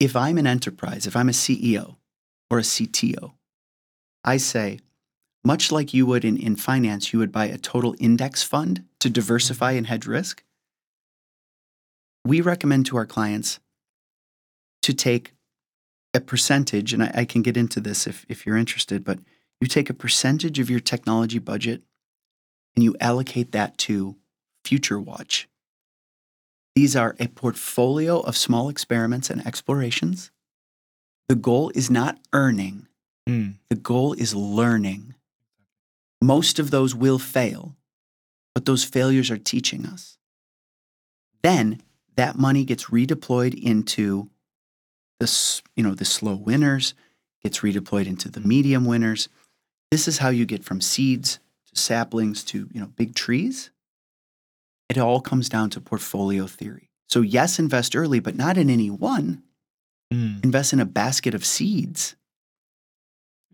if 0.00 0.14
I'm 0.14 0.38
an 0.38 0.46
enterprise, 0.46 1.06
if 1.06 1.16
I'm 1.16 1.28
a 1.28 1.32
CEO 1.32 1.96
or 2.50 2.58
a 2.58 2.62
CTO, 2.62 3.32
I 4.24 4.36
say, 4.36 4.78
much 5.44 5.72
like 5.72 5.92
you 5.92 6.06
would 6.06 6.24
in, 6.24 6.36
in 6.36 6.54
finance, 6.56 7.12
you 7.12 7.18
would 7.18 7.32
buy 7.32 7.46
a 7.46 7.58
total 7.58 7.96
index 7.98 8.42
fund 8.44 8.84
to 9.00 9.10
diversify 9.10 9.72
and 9.72 9.88
hedge 9.88 10.06
risk. 10.06 10.44
We 12.28 12.42
recommend 12.42 12.84
to 12.86 12.98
our 12.98 13.06
clients 13.06 13.58
to 14.82 14.92
take 14.92 15.32
a 16.12 16.20
percentage, 16.20 16.92
and 16.92 17.02
I, 17.02 17.10
I 17.14 17.24
can 17.24 17.40
get 17.40 17.56
into 17.56 17.80
this 17.80 18.06
if, 18.06 18.26
if 18.28 18.44
you're 18.44 18.58
interested, 18.58 19.02
but 19.02 19.18
you 19.62 19.66
take 19.66 19.88
a 19.88 19.94
percentage 19.94 20.58
of 20.58 20.68
your 20.68 20.78
technology 20.78 21.38
budget 21.38 21.80
and 22.76 22.84
you 22.84 22.94
allocate 23.00 23.52
that 23.52 23.78
to 23.78 24.16
Future 24.62 25.00
Watch. 25.00 25.48
These 26.76 26.94
are 26.94 27.16
a 27.18 27.28
portfolio 27.28 28.20
of 28.20 28.36
small 28.36 28.68
experiments 28.68 29.30
and 29.30 29.46
explorations. 29.46 30.30
The 31.30 31.34
goal 31.34 31.72
is 31.74 31.90
not 31.90 32.18
earning, 32.34 32.88
Mm. 33.26 33.54
the 33.70 33.76
goal 33.76 34.12
is 34.12 34.34
learning. 34.34 35.14
Most 36.22 36.58
of 36.58 36.70
those 36.70 36.94
will 36.94 37.18
fail, 37.18 37.74
but 38.54 38.66
those 38.66 38.84
failures 38.84 39.30
are 39.30 39.38
teaching 39.38 39.86
us. 39.86 40.18
Then 41.42 41.80
that 42.18 42.36
money 42.36 42.64
gets 42.64 42.86
redeployed 42.86 43.54
into 43.54 44.28
the, 45.20 45.60
you 45.76 45.84
know, 45.84 45.94
the 45.94 46.04
slow 46.04 46.34
winners, 46.34 46.94
gets 47.44 47.60
redeployed 47.60 48.06
into 48.06 48.28
the 48.28 48.40
medium 48.40 48.84
winners. 48.84 49.28
this 49.92 50.08
is 50.08 50.18
how 50.18 50.28
you 50.28 50.44
get 50.44 50.64
from 50.64 50.80
seeds 50.80 51.38
to 51.68 51.80
saplings 51.80 52.44
to 52.44 52.68
you 52.72 52.80
know 52.80 52.88
big 52.96 53.14
trees. 53.14 53.70
It 54.90 54.98
all 54.98 55.20
comes 55.20 55.48
down 55.48 55.70
to 55.70 55.80
portfolio 55.80 56.46
theory. 56.46 56.90
So 57.08 57.20
yes, 57.20 57.58
invest 57.58 57.94
early, 57.94 58.20
but 58.20 58.36
not 58.36 58.58
in 58.58 58.68
any 58.68 58.90
one. 58.90 59.42
Mm. 60.12 60.44
Invest 60.44 60.72
in 60.72 60.80
a 60.80 60.84
basket 60.84 61.34
of 61.34 61.44
seeds. 61.44 62.16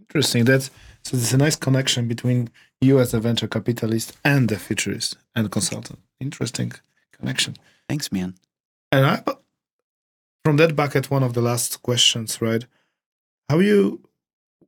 Interesting. 0.00 0.44
That's 0.44 0.70
so. 1.02 1.16
There's 1.16 1.34
a 1.34 1.36
nice 1.36 1.56
connection 1.56 2.08
between 2.08 2.50
you 2.80 2.98
as 2.98 3.12
a 3.12 3.20
venture 3.20 3.48
capitalist 3.48 4.16
and 4.24 4.48
the 4.48 4.58
futurist 4.58 5.18
and 5.34 5.50
consultant. 5.50 5.98
Interesting 6.18 6.72
connection. 7.12 7.56
Thanks, 7.88 8.10
man. 8.10 8.34
And 8.94 9.06
I, 9.06 9.22
from 10.44 10.56
that 10.58 10.76
bucket, 10.76 11.10
one 11.10 11.24
of 11.24 11.34
the 11.34 11.42
last 11.42 11.82
questions, 11.82 12.40
right? 12.40 12.64
How 13.48 13.58
you, 13.58 14.08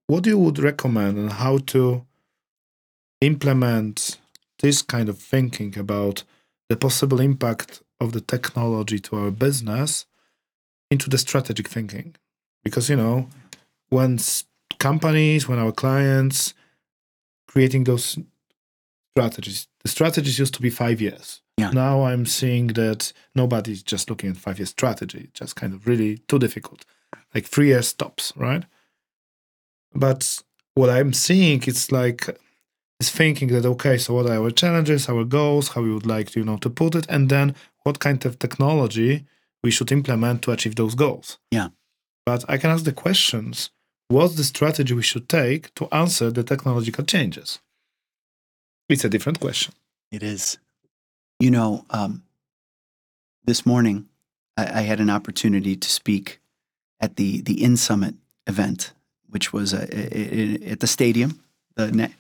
what 0.09 0.27
you 0.27 0.37
would 0.37 0.59
recommend 0.59 1.17
and 1.17 1.31
how 1.31 1.59
to 1.59 2.05
implement 3.21 4.19
this 4.59 4.83
kind 4.83 5.09
of 5.09 5.21
thinking 5.21 5.79
about 5.79 6.25
the 6.69 6.77
possible 6.77 7.21
impact 7.21 7.83
of 8.01 8.11
the 8.11 8.21
technology 8.21 8.99
to 8.99 9.17
our 9.17 9.31
business 9.31 10.07
into 10.91 11.09
the 11.09 11.19
strategic 11.19 11.69
thinking? 11.69 12.17
Because 12.65 12.91
you 12.91 12.97
know, 12.97 13.29
when 13.91 14.19
companies, 14.81 15.47
when 15.47 15.61
our 15.61 15.71
clients 15.71 16.53
creating 17.47 17.85
those 17.85 18.19
strategies, 19.17 19.69
the 19.83 19.89
strategies 19.89 20.39
used 20.39 20.55
to 20.55 20.63
be 20.63 20.71
five 20.71 21.01
years. 21.01 21.43
Yeah. 21.57 21.71
Now 21.71 22.05
I'm 22.05 22.27
seeing 22.27 22.69
that 22.69 23.13
nobody's 23.35 23.83
just 23.83 24.11
looking 24.11 24.31
at 24.31 24.37
five 24.37 24.59
year 24.59 24.67
strategy. 24.67 25.31
Just 25.33 25.57
kind 25.57 25.73
of 25.73 25.87
really 25.87 26.19
too 26.29 26.39
difficult. 26.39 26.85
Like 27.35 27.47
three 27.47 27.69
years 27.69 27.89
stops, 27.89 28.33
right? 28.37 28.65
But 29.95 30.43
what 30.75 30.91
I'm 30.91 31.15
seeing 31.15 31.63
it's 31.67 31.91
like 31.91 32.29
is 33.01 33.11
thinking 33.11 33.49
that 33.49 33.65
okay, 33.65 33.97
so 33.97 34.15
what 34.15 34.27
are 34.27 34.37
our 34.37 34.51
challenges, 34.51 35.09
our 35.09 35.25
goals, 35.25 35.69
how 35.69 35.83
we 35.83 35.93
would 35.93 36.07
like 36.07 36.31
to, 36.31 36.41
you 36.41 36.47
know, 36.47 36.59
to 36.59 36.69
put 36.71 36.95
it, 36.95 37.07
and 37.09 37.31
then 37.31 37.55
what 37.85 37.99
kind 37.99 38.25
of 38.27 38.39
technology 38.39 39.25
we 39.65 39.71
should 39.71 39.91
implement 39.91 40.43
to 40.43 40.53
achieve 40.53 40.75
those 40.77 40.95
goals. 40.95 41.39
Yeah. 41.51 41.69
But 42.27 42.45
I 42.49 42.59
can 42.59 42.71
ask 42.71 42.85
the 42.85 42.93
questions, 42.93 43.71
what's 44.09 44.35
the 44.35 44.45
strategy 44.45 44.93
we 44.93 45.03
should 45.03 45.29
take 45.29 45.73
to 45.75 45.89
answer 45.93 46.31
the 46.31 46.43
technological 46.43 47.05
changes? 47.05 47.61
It's 48.89 49.05
a 49.05 49.09
different 49.09 49.41
question. 49.41 49.75
It 50.13 50.23
is. 50.23 50.59
You 51.41 51.51
know, 51.51 51.85
um, 51.91 52.23
this 53.45 53.67
morning 53.67 54.09
I, 54.57 54.81
I 54.81 54.83
had 54.83 55.01
an 55.01 55.11
opportunity 55.11 55.77
to 55.77 55.89
speak 55.91 56.41
at 57.01 57.17
the 57.17 57.41
the 57.43 57.63
In 57.63 57.77
Summit 57.77 58.15
event, 58.47 58.93
which 59.29 59.53
was 59.53 59.75
uh, 59.75 59.87
i- 59.93 59.97
i- 59.97 60.71
at 60.71 60.81
the 60.81 60.87
stadium. 60.87 61.41
The 61.75 61.91
ne- 61.93 62.15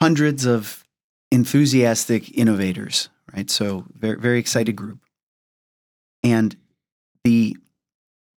hundreds 0.00 0.44
of 0.46 0.84
enthusiastic 1.30 2.36
innovators, 2.38 3.08
right? 3.34 3.50
So 3.50 3.84
very 3.98 4.18
very 4.20 4.38
excited 4.38 4.76
group. 4.76 4.98
And 6.22 6.54
the 7.24 7.56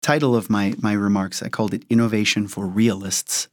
title 0.01 0.35
of 0.35 0.49
my 0.49 0.73
my 0.81 0.93
remarks, 0.93 1.43
I 1.43 1.49
called 1.49 1.73
it 1.73 1.83
"Innovation 1.89 2.47
for 2.47 2.65
Realists." 2.65 3.47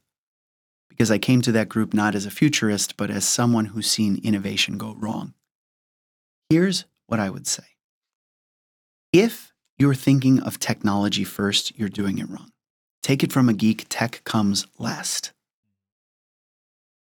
Because 0.93 1.09
I 1.09 1.17
came 1.17 1.41
to 1.41 1.51
that 1.53 1.69
group 1.69 1.91
not 1.91 2.13
as 2.13 2.27
a 2.27 2.31
futurist, 2.31 2.97
but 2.97 3.09
as 3.09 3.27
someone 3.27 3.65
who's 3.65 3.89
seen 3.89 4.21
innovation 4.23 4.77
go 4.77 4.93
wrong. 4.93 5.33
Here's 6.49 6.85
what 7.07 7.19
I 7.19 7.31
would 7.31 7.47
say 7.47 7.63
if 9.11 9.53
you're 9.79 9.95
thinking 9.95 10.39
of 10.39 10.59
technology 10.59 11.23
first, 11.23 11.77
you're 11.77 11.89
doing 11.89 12.19
it 12.19 12.29
wrong. 12.29 12.51
Take 13.01 13.23
it 13.23 13.33
from 13.33 13.49
a 13.49 13.53
geek, 13.53 13.87
tech 13.89 14.23
comes 14.23 14.67
last. 14.77 15.33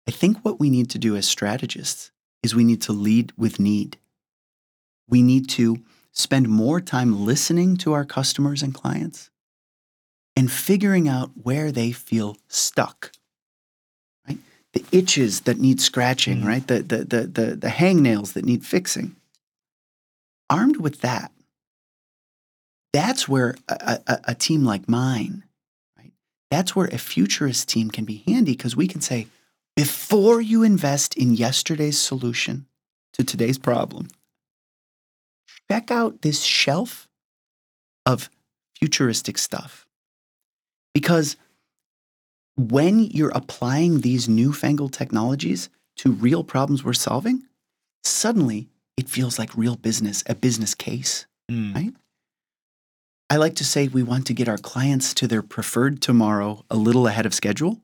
I 0.08 0.10
think 0.10 0.38
what 0.44 0.58
we 0.58 0.68
need 0.68 0.90
to 0.90 0.98
do 0.98 1.14
as 1.16 1.26
strategists 1.26 2.10
is 2.42 2.54
we 2.54 2.64
need 2.64 2.82
to 2.82 2.92
lead 2.92 3.32
with 3.36 3.60
need. 3.60 3.98
We 5.08 5.22
need 5.22 5.48
to 5.50 5.78
spend 6.12 6.48
more 6.48 6.80
time 6.80 7.24
listening 7.24 7.76
to 7.78 7.92
our 7.92 8.04
customers 8.04 8.62
and 8.62 8.74
clients 8.74 9.30
and 10.36 10.50
figuring 10.50 11.08
out 11.08 11.30
where 11.34 11.72
they 11.72 11.92
feel 11.92 12.36
stuck. 12.48 13.12
The 14.76 14.84
itches 14.92 15.40
that 15.42 15.58
need 15.58 15.80
scratching, 15.80 16.42
Mhm. 16.42 16.46
right? 16.46 16.66
The, 16.66 16.82
the, 16.82 16.98
the, 17.04 17.26
the, 17.26 17.56
the 17.56 17.68
hangnails 17.68 18.34
that 18.34 18.44
need 18.44 18.64
fixing. 18.66 19.16
Armed 20.50 20.76
with 20.76 21.00
that, 21.00 21.32
that's 22.92 23.26
where 23.26 23.56
a, 23.68 24.00
a, 24.06 24.20
a 24.24 24.34
team 24.34 24.64
like 24.64 24.86
mine, 24.86 25.44
right? 25.98 26.12
That's 26.50 26.76
where 26.76 26.88
a 26.88 26.98
futurist 26.98 27.70
team 27.70 27.90
can 27.90 28.04
be 28.04 28.22
handy 28.26 28.52
because 28.52 28.76
we 28.76 28.86
can 28.86 29.00
say, 29.00 29.28
before 29.76 30.42
you 30.42 30.62
invest 30.62 31.16
in 31.16 31.32
yesterday's 31.34 31.98
solution 31.98 32.66
to 33.14 33.24
today's 33.24 33.58
problem, 33.58 34.08
check 35.70 35.90
out 35.90 36.20
this 36.20 36.42
shelf 36.42 37.08
of 38.04 38.28
futuristic 38.78 39.38
stuff. 39.38 39.86
Because 40.92 41.36
when 42.56 43.00
you're 43.04 43.32
applying 43.34 44.00
these 44.00 44.28
newfangled 44.28 44.92
technologies 44.92 45.68
to 45.96 46.10
real 46.10 46.42
problems 46.42 46.82
we're 46.82 46.92
solving, 46.94 47.44
suddenly 48.02 48.68
it 48.96 49.08
feels 49.08 49.38
like 49.38 49.56
real 49.56 49.76
business, 49.76 50.24
a 50.26 50.34
business 50.34 50.74
case. 50.74 51.26
Mm. 51.50 51.74
Right? 51.74 51.94
I 53.28 53.36
like 53.36 53.56
to 53.56 53.64
say 53.64 53.88
we 53.88 54.02
want 54.02 54.26
to 54.28 54.34
get 54.34 54.48
our 54.48 54.58
clients 54.58 55.12
to 55.14 55.26
their 55.26 55.42
preferred 55.42 56.00
tomorrow 56.00 56.64
a 56.70 56.76
little 56.76 57.06
ahead 57.06 57.26
of 57.26 57.34
schedule. 57.34 57.80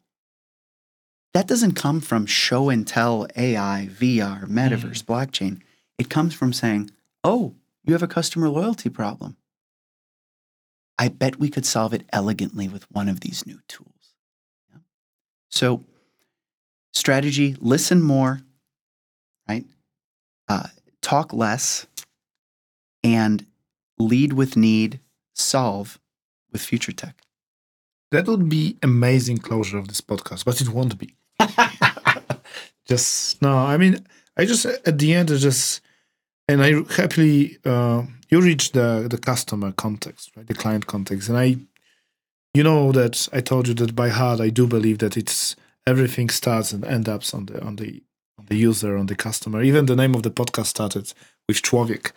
That 1.35 1.49
doesn't 1.49 1.75
come 1.75 2.01
from 2.01 2.27
show 2.27 2.69
and 2.69 2.87
tell 2.87 3.27
AI, 3.37 3.89
VR, 3.91 4.45
mm. 4.45 4.51
metaverse, 4.51 5.03
blockchain. 5.03 5.61
It 5.99 6.09
comes 6.09 6.35
from 6.35 6.53
saying, 6.53 6.91
oh, 7.25 7.55
you 7.85 7.93
have 7.93 8.03
a 8.03 8.09
customer 8.09 8.49
loyalty 8.49 8.89
problem. 8.89 9.37
I 10.99 11.09
bet 11.09 11.41
we 11.41 11.49
could 11.49 11.67
solve 11.67 11.93
it 11.93 12.05
elegantly 12.13 12.69
with 12.69 12.91
one 12.91 13.09
of 13.09 13.21
these 13.21 13.47
new 13.47 13.59
tools. 13.67 13.92
So, 15.53 15.85
strategy 16.93 17.57
listen 17.61 18.03
more, 18.03 18.41
right? 19.49 19.65
Uh, 20.49 20.69
talk 21.03 21.33
less, 21.33 21.87
and 23.05 23.47
lead 23.99 24.33
with 24.33 24.57
need, 24.57 25.01
solve 25.35 26.01
with 26.51 26.63
future 26.63 26.93
tech. 26.93 27.23
That 28.11 28.27
would 28.27 28.49
be 28.49 28.77
amazing 28.83 29.39
closure 29.39 29.79
of 29.79 29.89
this 29.89 30.01
podcast, 30.01 30.45
but 30.45 30.61
it 30.61 30.69
won't 30.69 30.99
be. 30.99 31.17
just 32.87 33.41
no, 33.41 33.57
I 33.57 33.77
mean, 33.77 34.05
I 34.37 34.45
just 34.45 34.67
at 34.67 34.99
the 34.99 35.15
end, 35.15 35.31
I 35.31 35.37
just 35.37 35.81
and 36.49 36.63
I 36.63 36.83
happily 36.95 37.59
uh, 37.65 38.05
you 38.31 38.41
reach 38.41 38.73
the 38.73 39.07
the 39.09 39.19
customer 39.19 39.73
context, 39.73 40.31
right, 40.37 40.47
the 40.47 40.55
client 40.55 40.87
context, 40.87 41.29
and 41.29 41.39
I, 41.39 41.57
you 42.55 42.63
know 42.63 42.93
that 42.93 43.29
I 43.33 43.41
told 43.41 43.69
you 43.69 43.75
that 43.75 43.95
by 43.95 44.09
heart 44.09 44.41
I 44.41 44.51
do 44.51 44.67
believe 44.67 44.99
that 44.99 45.17
it's 45.17 45.57
everything 45.87 46.31
starts 46.31 46.73
and 46.73 46.85
ends 46.85 47.09
up 47.09 47.23
on 47.35 47.47
the 47.47 47.63
on 47.65 47.77
the 47.77 48.03
on 48.39 48.47
the 48.47 48.57
user 48.57 48.97
on 48.97 49.07
the 49.07 49.17
customer. 49.17 49.63
Even 49.63 49.87
the 49.87 49.97
name 49.97 50.15
of 50.15 50.23
the 50.23 50.31
podcast 50.31 50.67
started 50.67 51.13
with 51.49 51.63
człowiek. 51.63 52.13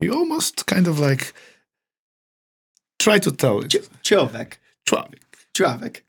You 0.00 0.12
almost 0.12 0.66
kind 0.66 0.86
of 0.86 0.98
like 0.98 1.32
try 2.98 3.18
to 3.18 3.30
tell 3.30 3.60
it. 3.60 3.72
Człowiek. 4.02 4.60
Człowiek. 4.84 5.20
Człowiek. 5.52 6.04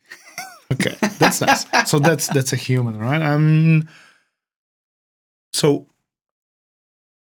Okay, 0.72 0.95
that's 1.20 1.41
nice. 1.41 1.65
So 1.86 1.99
that's 1.99 2.28
that's 2.28 2.53
a 2.53 2.55
human, 2.55 2.97
right? 2.97 3.22
Um. 3.22 3.88
So 5.53 5.88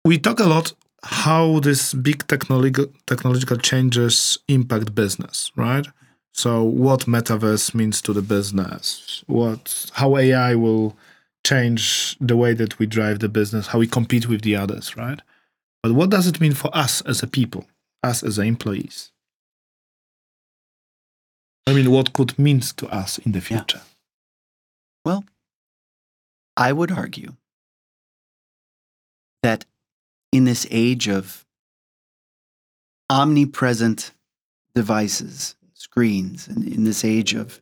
we 0.03 0.17
talk 0.17 0.39
a 0.39 0.45
lot 0.45 0.73
how 1.03 1.59
this 1.59 1.93
big 1.93 2.27
technological 2.27 2.87
technological 3.05 3.57
changes 3.57 4.37
impact 4.47 4.93
business, 4.93 5.51
right? 5.55 5.87
So 6.33 6.63
what 6.63 7.01
metaverse 7.01 7.73
means 7.75 8.01
to 8.03 8.13
the 8.13 8.21
business, 8.21 9.23
what 9.27 9.91
how 9.93 10.17
AI 10.17 10.55
will 10.55 10.95
change 11.45 12.17
the 12.19 12.37
way 12.37 12.53
that 12.53 12.79
we 12.79 12.85
drive 12.85 13.19
the 13.19 13.29
business, 13.29 13.67
how 13.67 13.79
we 13.79 13.87
compete 13.87 14.27
with 14.29 14.41
the 14.41 14.55
others, 14.55 14.95
right? 14.95 15.21
But 15.83 15.93
what 15.93 16.09
does 16.09 16.27
it 16.27 16.39
mean 16.39 16.53
for 16.53 16.75
us 16.75 17.01
as 17.01 17.21
a 17.23 17.27
people, 17.27 17.65
us 18.03 18.23
as 18.23 18.37
employees? 18.37 19.11
I 21.67 21.73
mean, 21.73 21.91
what 21.91 22.13
could 22.13 22.37
mean 22.39 22.59
to 22.61 22.87
us 22.87 23.17
in 23.19 23.31
the 23.33 23.39
Yeah. 23.39 23.43
future? 23.59 23.81
Well, 25.03 25.25
I 26.55 26.71
would 26.71 26.91
argue 26.91 27.35
that 29.43 29.65
in 30.31 30.45
this 30.45 30.67
age 30.69 31.07
of 31.07 31.45
omnipresent 33.09 34.11
devices, 34.75 35.55
screens, 35.81 36.47
and 36.47 36.67
in 36.67 36.83
this 36.83 37.03
age 37.03 37.33
of 37.33 37.61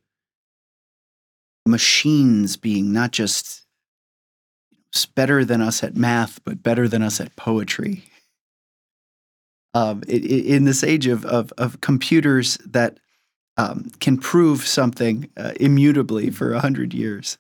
machines 1.66 2.58
being 2.58 2.92
not 2.92 3.12
just 3.12 3.66
better 5.16 5.46
than 5.46 5.62
us 5.62 5.84
at 5.84 5.96
math, 5.96 6.44
but 6.44 6.64
better 6.64 6.88
than 6.88 7.02
us 7.02 7.22
at 7.22 7.36
poetry. 7.36 8.04
Um, 9.74 10.02
i- 10.10 10.14
i- 10.14 10.46
in 10.56 10.66
this 10.66 10.84
age 10.84 11.06
of, 11.08 11.26
of, 11.26 11.54
of 11.58 11.80
computers 11.80 12.58
that 12.66 13.00
um, 13.58 13.92
can 14.00 14.18
prove 14.18 14.66
something 14.66 15.30
uh, 15.38 15.52
immutably 15.60 16.32
for 16.32 16.54
a 16.54 16.60
hundred 16.60 16.94
years. 16.94 17.38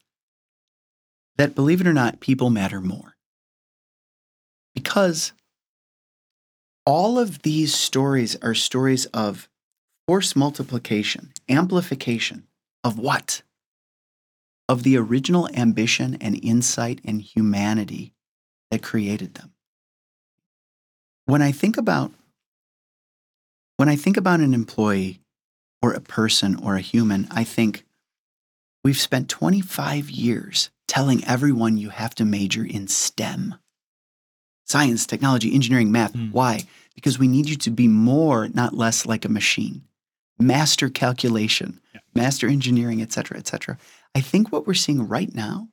That, 1.38 1.55
believe 1.55 1.82
it 1.82 1.88
or 1.88 1.93
not, 1.93 2.19
people 2.19 2.49
matter 2.49 2.82
more. 2.82 3.15
Because 4.75 5.34
all 6.86 7.17
of 7.17 7.41
these 7.41 7.73
stories 7.73 8.36
are 8.43 8.53
stories 8.53 9.05
of 9.07 9.49
force 10.10 10.36
multiplication, 10.36 11.32
amplification 11.47 12.47
of 12.84 12.97
what? 12.97 13.43
Of 14.68 14.82
the 14.82 14.97
original 14.97 15.47
ambition 15.53 16.18
and 16.20 16.43
insight 16.43 16.99
and 17.05 17.22
humanity 17.22 18.16
that 18.72 18.82
created 18.82 19.36
them. 19.36 19.53
When 21.28 21.43
I 21.43 21.51
think 21.51 21.78
about 21.78 22.12
when 23.78 23.88
I 23.88 23.95
think 23.95 24.18
about 24.18 24.39
an 24.39 24.55
employee 24.55 25.22
or 25.80 25.93
a 25.93 26.01
person 26.01 26.55
or 26.55 26.74
a 26.76 26.82
human, 26.82 27.28
I 27.30 27.43
think 27.43 27.86
we've 28.84 28.97
spent 28.97 29.30
25 29.30 30.10
years 30.10 30.72
telling 30.88 31.24
everyone 31.24 31.78
you 31.78 31.89
have 31.89 32.16
to 32.16 32.26
major 32.26 32.66
in 32.66 32.88
STEM 32.88 33.53
science, 34.66 35.05
technology, 35.05 35.53
engineering, 35.53 35.91
math. 35.91 36.14
Mm. 36.14 36.32
Why? 36.32 36.62
Because 36.95 37.20
we 37.20 37.28
need 37.28 37.47
you 37.47 37.55
to 37.57 37.70
be 37.70 37.88
more, 37.88 38.47
not 38.49 38.74
less 38.74 39.05
like 39.05 39.24
a 39.24 39.30
machine. 39.30 39.84
Master 40.39 40.89
calculation, 40.89 41.81
Yeah. 41.93 41.99
master 42.15 42.47
engineering, 42.47 43.01
et 43.01 43.11
cetera, 43.11 43.37
et 43.37 43.47
cetera. 43.47 43.77
I 44.15 44.21
think 44.21 44.51
what 44.51 44.65
we're 44.65 44.73
seeing 44.73 45.07
right 45.07 45.33
now 45.33 45.69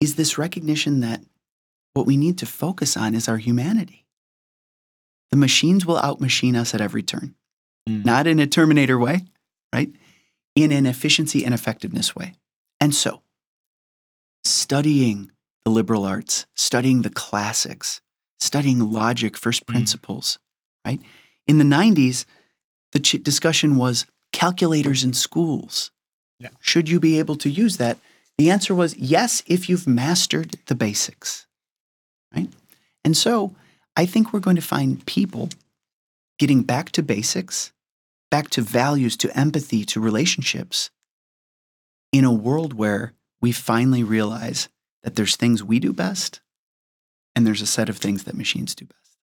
is 0.00 0.16
this 0.16 0.38
recognition 0.38 1.00
that 1.00 1.22
what 1.92 2.06
we 2.06 2.16
need 2.16 2.38
to 2.38 2.46
focus 2.46 2.96
on 2.96 3.14
is 3.14 3.28
our 3.28 3.36
humanity. 3.38 4.06
The 5.30 5.36
machines 5.36 5.84
will 5.86 5.96
outmachine 5.98 6.56
us 6.56 6.74
at 6.74 6.80
every 6.80 7.02
turn, 7.02 7.34
Mm. 7.88 8.04
not 8.04 8.26
in 8.26 8.38
a 8.40 8.46
Terminator 8.46 8.98
way, 8.98 9.26
right? 9.72 9.94
In 10.54 10.72
an 10.72 10.86
efficiency 10.86 11.44
and 11.44 11.52
effectiveness 11.54 12.14
way. 12.16 12.34
And 12.80 12.94
so, 12.94 13.22
studying 14.44 15.30
the 15.64 15.70
liberal 15.70 16.04
arts, 16.04 16.46
studying 16.54 17.02
the 17.02 17.10
classics, 17.10 18.00
studying 18.38 18.78
logic, 18.90 19.36
first 19.36 19.62
Mm. 19.64 19.66
principles, 19.68 20.38
right? 20.84 21.00
In 21.46 21.58
the 21.58 21.64
90s, 21.64 22.26
the 22.94 23.00
ch- 23.00 23.22
discussion 23.22 23.76
was 23.76 24.06
calculators 24.32 25.04
in 25.04 25.12
schools. 25.12 25.90
Yeah. 26.38 26.48
Should 26.60 26.88
you 26.88 26.98
be 26.98 27.18
able 27.18 27.36
to 27.36 27.50
use 27.50 27.76
that? 27.76 27.98
The 28.38 28.50
answer 28.50 28.74
was 28.74 28.96
yes, 28.96 29.42
if 29.46 29.68
you've 29.68 29.86
mastered 29.86 30.56
the 30.66 30.74
basics, 30.74 31.46
right? 32.34 32.48
And 33.04 33.16
so 33.16 33.54
I 33.96 34.06
think 34.06 34.32
we're 34.32 34.40
going 34.40 34.56
to 34.56 34.62
find 34.62 35.04
people 35.04 35.50
getting 36.38 36.62
back 36.62 36.90
to 36.92 37.02
basics, 37.02 37.72
back 38.30 38.50
to 38.50 38.62
values, 38.62 39.16
to 39.18 39.36
empathy, 39.38 39.84
to 39.84 40.00
relationships 40.00 40.90
in 42.12 42.24
a 42.24 42.32
world 42.32 42.74
where 42.74 43.12
we 43.40 43.52
finally 43.52 44.02
realize 44.02 44.68
that 45.02 45.16
there's 45.16 45.36
things 45.36 45.62
we 45.62 45.78
do 45.78 45.92
best 45.92 46.40
and 47.36 47.46
there's 47.46 47.62
a 47.62 47.66
set 47.66 47.88
of 47.88 47.98
things 47.98 48.24
that 48.24 48.36
machines 48.36 48.74
do 48.74 48.86
best. 48.86 49.18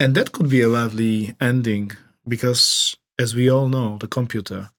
And 0.00 0.14
that 0.16 0.32
could 0.32 0.48
be 0.48 0.60
a 0.60 0.68
lovely 0.68 1.36
ending 1.40 1.92
because, 2.26 2.96
as 3.18 3.34
we 3.34 3.50
all 3.50 3.68
know, 3.68 3.98
the 3.98 4.08
computer, 4.08 4.70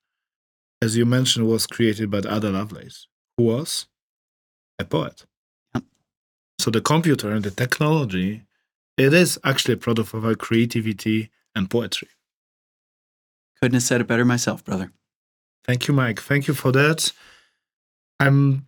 as 0.82 0.98
you 0.98 1.06
mentioned, 1.06 1.48
was 1.48 1.68
created 1.68 2.10
by 2.10 2.20
Ada 2.20 2.52
Lovelace, 2.52 3.08
who 3.38 3.46
was 3.46 3.88
a 4.80 4.86
poet. 4.86 5.26
Yep. 5.74 5.84
So 6.60 6.72
the 6.72 6.82
computer 6.82 7.32
and 7.32 7.44
the 7.44 7.52
technology, 7.52 8.44
it 8.98 9.14
is 9.14 9.40
actually 9.44 9.76
a 9.76 9.78
product 9.78 10.14
of 10.14 10.26
our 10.26 10.36
creativity 10.36 11.30
and 11.56 11.70
poetry. 11.70 12.10
Couldn't 13.62 13.76
have 13.76 13.84
said 13.84 14.02
it 14.02 14.08
better 14.08 14.26
myself, 14.26 14.64
brother. 14.64 14.92
Thank 15.66 15.88
you, 15.88 15.94
Mike. 15.94 16.22
Thank 16.22 16.48
you 16.48 16.54
for 16.54 16.72
that. 16.72 17.12
I'm 18.20 18.68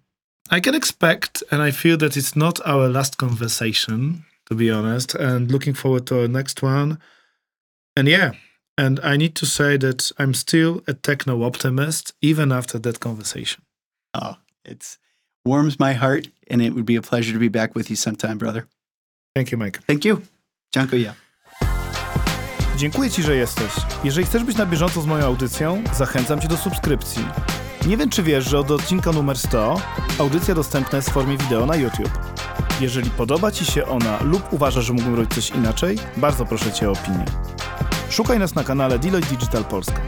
I 0.49 0.59
can 0.61 0.75
expect 0.75 1.43
and 1.51 1.61
I 1.61 1.71
feel 1.71 1.97
that 1.97 2.15
it's 2.15 2.35
not 2.35 2.65
our 2.65 2.87
last 2.87 3.17
conversation, 3.17 4.25
to 4.45 4.55
be 4.55 4.71
honest, 4.71 5.13
and 5.15 5.51
looking 5.51 5.73
forward 5.73 6.07
to 6.07 6.21
our 6.21 6.27
next 6.27 6.61
one. 6.61 6.99
And 7.97 8.07
yeah, 8.07 8.31
and 8.77 8.99
I 9.03 9.17
need 9.17 9.35
to 9.35 9.45
say 9.45 9.77
that 9.77 10.11
I'm 10.19 10.33
still 10.33 10.81
a 10.87 10.93
techno 10.93 11.43
optimist 11.43 12.13
even 12.21 12.51
after 12.51 12.79
that 12.79 12.99
conversation. 12.99 13.63
Oh, 14.13 14.35
it's 14.65 14.97
warms 15.45 15.79
my 15.79 15.93
heart, 15.93 16.27
and 16.51 16.61
it 16.61 16.73
would 16.73 16.85
be 16.85 16.95
a 16.95 17.01
pleasure 17.01 17.33
to 17.33 17.39
be 17.39 17.49
back 17.49 17.75
with 17.75 17.89
you 17.89 17.95
sometime, 17.95 18.37
brother. 18.37 18.67
Thank 19.35 19.51
you, 19.51 19.57
Mike. 19.57 19.79
Thank 19.87 20.05
you. 20.05 20.21
Yeah. 20.75 21.15
Dziękuję 22.77 23.09
Ci, 23.09 23.23
że 23.23 23.35
jesteś. 23.35 23.71
Jeżeli 24.03 24.27
chcesz 24.27 24.43
być 24.43 24.57
na 24.57 24.65
bieżąco 24.65 25.01
z 25.01 25.05
moją 25.05 25.25
audycją, 25.25 25.83
zachęcam 25.93 26.41
Cię 26.41 26.47
do 26.47 26.57
subskrypcji. 26.57 27.25
Nie 27.87 27.97
wiem, 27.97 28.09
czy 28.09 28.23
wiesz, 28.23 28.49
że 28.49 28.59
od 28.59 28.71
odcinka 28.71 29.11
numer 29.11 29.37
100 29.37 29.81
audycja 30.19 30.55
dostępna 30.55 30.95
jest 30.95 31.09
w 31.09 31.13
formie 31.13 31.37
wideo 31.37 31.65
na 31.65 31.75
YouTube. 31.75 32.19
Jeżeli 32.81 33.09
podoba 33.09 33.51
Ci 33.51 33.65
się 33.65 33.85
ona 33.85 34.23
lub 34.23 34.53
uważasz, 34.53 34.85
że 34.85 34.93
mógłbym 34.93 35.15
robić 35.15 35.33
coś 35.33 35.49
inaczej, 35.49 35.97
bardzo 36.17 36.45
proszę 36.45 36.71
Cię 36.73 36.89
o 36.89 36.91
opinię. 36.91 37.25
Szukaj 38.09 38.39
nas 38.39 38.55
na 38.55 38.63
kanale 38.63 38.97
Deloitte 38.99 39.29
Digital 39.29 39.63
Polska. 39.63 40.01